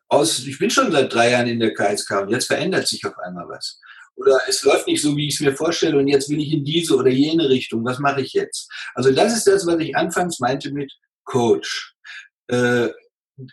aus, 0.08 0.40
ich 0.40 0.58
bin 0.58 0.70
schon 0.70 0.92
seit 0.92 1.12
drei 1.12 1.30
Jahren 1.30 1.48
in 1.48 1.60
der 1.60 1.72
KSK 1.72 2.22
und 2.22 2.30
jetzt 2.30 2.46
verändert 2.46 2.86
sich 2.86 3.04
auf 3.06 3.18
einmal 3.18 3.48
was. 3.48 3.80
Oder 4.16 4.40
es 4.48 4.62
läuft 4.62 4.86
nicht 4.86 5.02
so, 5.02 5.16
wie 5.16 5.28
ich 5.28 5.34
es 5.34 5.40
mir 5.40 5.54
vorstelle 5.56 5.98
und 5.98 6.08
jetzt 6.08 6.28
will 6.30 6.40
ich 6.40 6.52
in 6.52 6.64
diese 6.64 6.96
oder 6.96 7.10
jene 7.10 7.48
Richtung. 7.48 7.84
Was 7.84 7.98
mache 7.98 8.20
ich 8.20 8.32
jetzt? 8.32 8.70
Also 8.94 9.10
das 9.10 9.36
ist 9.36 9.46
das, 9.46 9.66
was 9.66 9.78
ich 9.80 9.96
anfangs 9.96 10.38
meinte 10.38 10.70
mit 10.72 10.92
Coach. 11.24 11.94
Äh, 12.46 12.88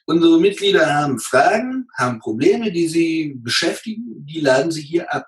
unsere 0.05 0.39
Mitglieder 0.39 0.93
haben 0.93 1.19
Fragen, 1.19 1.87
haben 1.97 2.19
Probleme, 2.19 2.71
die 2.71 2.87
sie 2.87 3.33
beschäftigen, 3.37 4.25
die 4.25 4.41
laden 4.41 4.71
sie 4.71 4.83
hier 4.83 5.11
ab. 5.11 5.27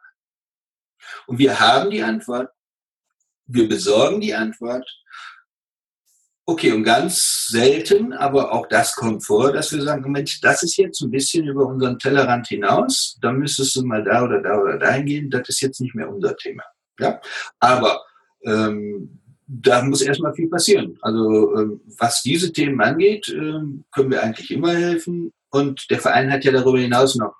Und 1.26 1.40
wir 1.40 1.60
haben 1.60 1.90
die 1.90 2.04
Antwort 2.04 2.50
wir 3.46 3.68
besorgen 3.68 4.22
die 4.22 4.34
Antwort. 4.34 4.90
Okay, 6.46 6.74
und 6.74 6.84
ganz 6.84 7.48
selten, 7.48 8.12
aber 8.12 8.52
auch 8.52 8.68
das 8.68 8.96
kommt 8.96 9.24
vor, 9.24 9.54
dass 9.54 9.72
wir 9.72 9.82
sagen, 9.82 10.12
Mensch, 10.12 10.42
das 10.42 10.62
ist 10.64 10.76
jetzt 10.76 11.02
ein 11.02 11.10
bisschen 11.10 11.48
über 11.48 11.66
unseren 11.66 11.98
Tellerrand 11.98 12.48
hinaus, 12.48 13.18
da 13.22 13.32
müsstest 13.32 13.76
du 13.78 13.86
mal 13.86 14.04
da 14.04 14.26
oder 14.26 14.42
da 14.42 14.60
oder 14.60 14.78
dahin 14.78 15.06
gehen, 15.06 15.30
das 15.30 15.48
ist 15.48 15.62
jetzt 15.62 15.80
nicht 15.80 15.96
mehr 15.96 16.10
unser 16.10 16.36
Thema. 16.36 16.64
Ja? 17.00 17.22
Aber 17.60 18.02
ähm, 18.44 19.22
da 19.48 19.84
muss 19.84 20.02
erstmal 20.02 20.34
viel 20.34 20.50
passieren. 20.50 20.98
Also 21.02 21.56
ähm, 21.58 21.82
was 21.98 22.22
diese 22.24 22.52
Themen 22.52 22.82
angeht, 22.82 23.30
ähm, 23.30 23.86
können 23.94 24.12
wir 24.12 24.22
eigentlich 24.22 24.52
immer 24.52 24.74
helfen. 24.74 25.32
Und 25.50 25.90
der 25.92 26.00
Verein 26.00 26.32
hat 26.32 26.44
ja 26.44 26.52
darüber 26.52 26.80
hinaus 26.80 27.16
noch 27.16 27.36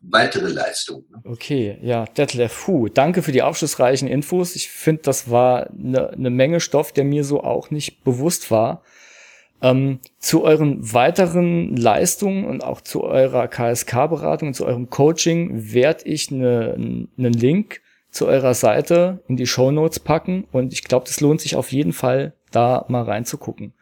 weitere 0.00 0.48
Leistung. 0.48 1.04
Ne? 1.10 1.20
Okay, 1.24 1.78
ja, 1.82 2.04
Detlef, 2.04 2.66
hu, 2.66 2.88
danke 2.88 3.22
für 3.22 3.32
die 3.32 3.42
aufschlussreichen 3.42 4.08
Infos. 4.08 4.56
Ich 4.56 4.68
finde, 4.68 5.02
das 5.02 5.30
war 5.30 5.70
eine 5.70 6.12
ne 6.16 6.30
Menge 6.30 6.60
Stoff, 6.60 6.92
der 6.92 7.04
mir 7.04 7.24
so 7.24 7.42
auch 7.42 7.70
nicht 7.70 8.04
bewusst 8.04 8.50
war. 8.50 8.82
Ähm, 9.62 10.00
zu 10.18 10.44
euren 10.44 10.92
weiteren 10.92 11.76
Leistungen 11.76 12.44
und 12.44 12.62
auch 12.62 12.82
zu 12.82 13.04
eurer 13.04 13.48
KSK-Beratung, 13.48 14.52
zu 14.52 14.66
eurem 14.66 14.90
Coaching 14.90 15.72
werde 15.72 16.04
ich 16.04 16.30
einen 16.30 17.08
ne 17.16 17.28
Link 17.30 17.80
zu 18.10 18.26
eurer 18.26 18.54
Seite 18.54 19.22
in 19.28 19.36
die 19.36 19.46
Show 19.46 19.70
Notes 19.70 20.00
packen 20.00 20.46
und 20.52 20.72
ich 20.72 20.84
glaube, 20.84 21.06
das 21.06 21.20
lohnt 21.20 21.40
sich 21.40 21.56
auf 21.56 21.72
jeden 21.72 21.92
Fall, 21.92 22.34
da 22.50 22.84
mal 22.88 23.02
reinzugucken. 23.02 23.72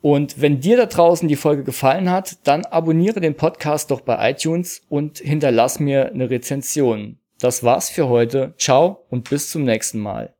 Und 0.00 0.40
wenn 0.40 0.60
dir 0.60 0.76
da 0.76 0.86
draußen 0.86 1.28
die 1.28 1.36
Folge 1.36 1.64
gefallen 1.64 2.10
hat, 2.10 2.46
dann 2.46 2.64
abonniere 2.64 3.20
den 3.20 3.34
Podcast 3.34 3.90
doch 3.90 4.00
bei 4.00 4.30
iTunes 4.30 4.82
und 4.88 5.18
hinterlass 5.18 5.80
mir 5.80 6.12
eine 6.12 6.30
Rezension. 6.30 7.18
Das 7.40 7.62
war's 7.62 7.90
für 7.90 8.08
heute. 8.08 8.54
Ciao 8.58 9.04
und 9.10 9.28
bis 9.28 9.50
zum 9.50 9.64
nächsten 9.64 9.98
Mal. 9.98 10.37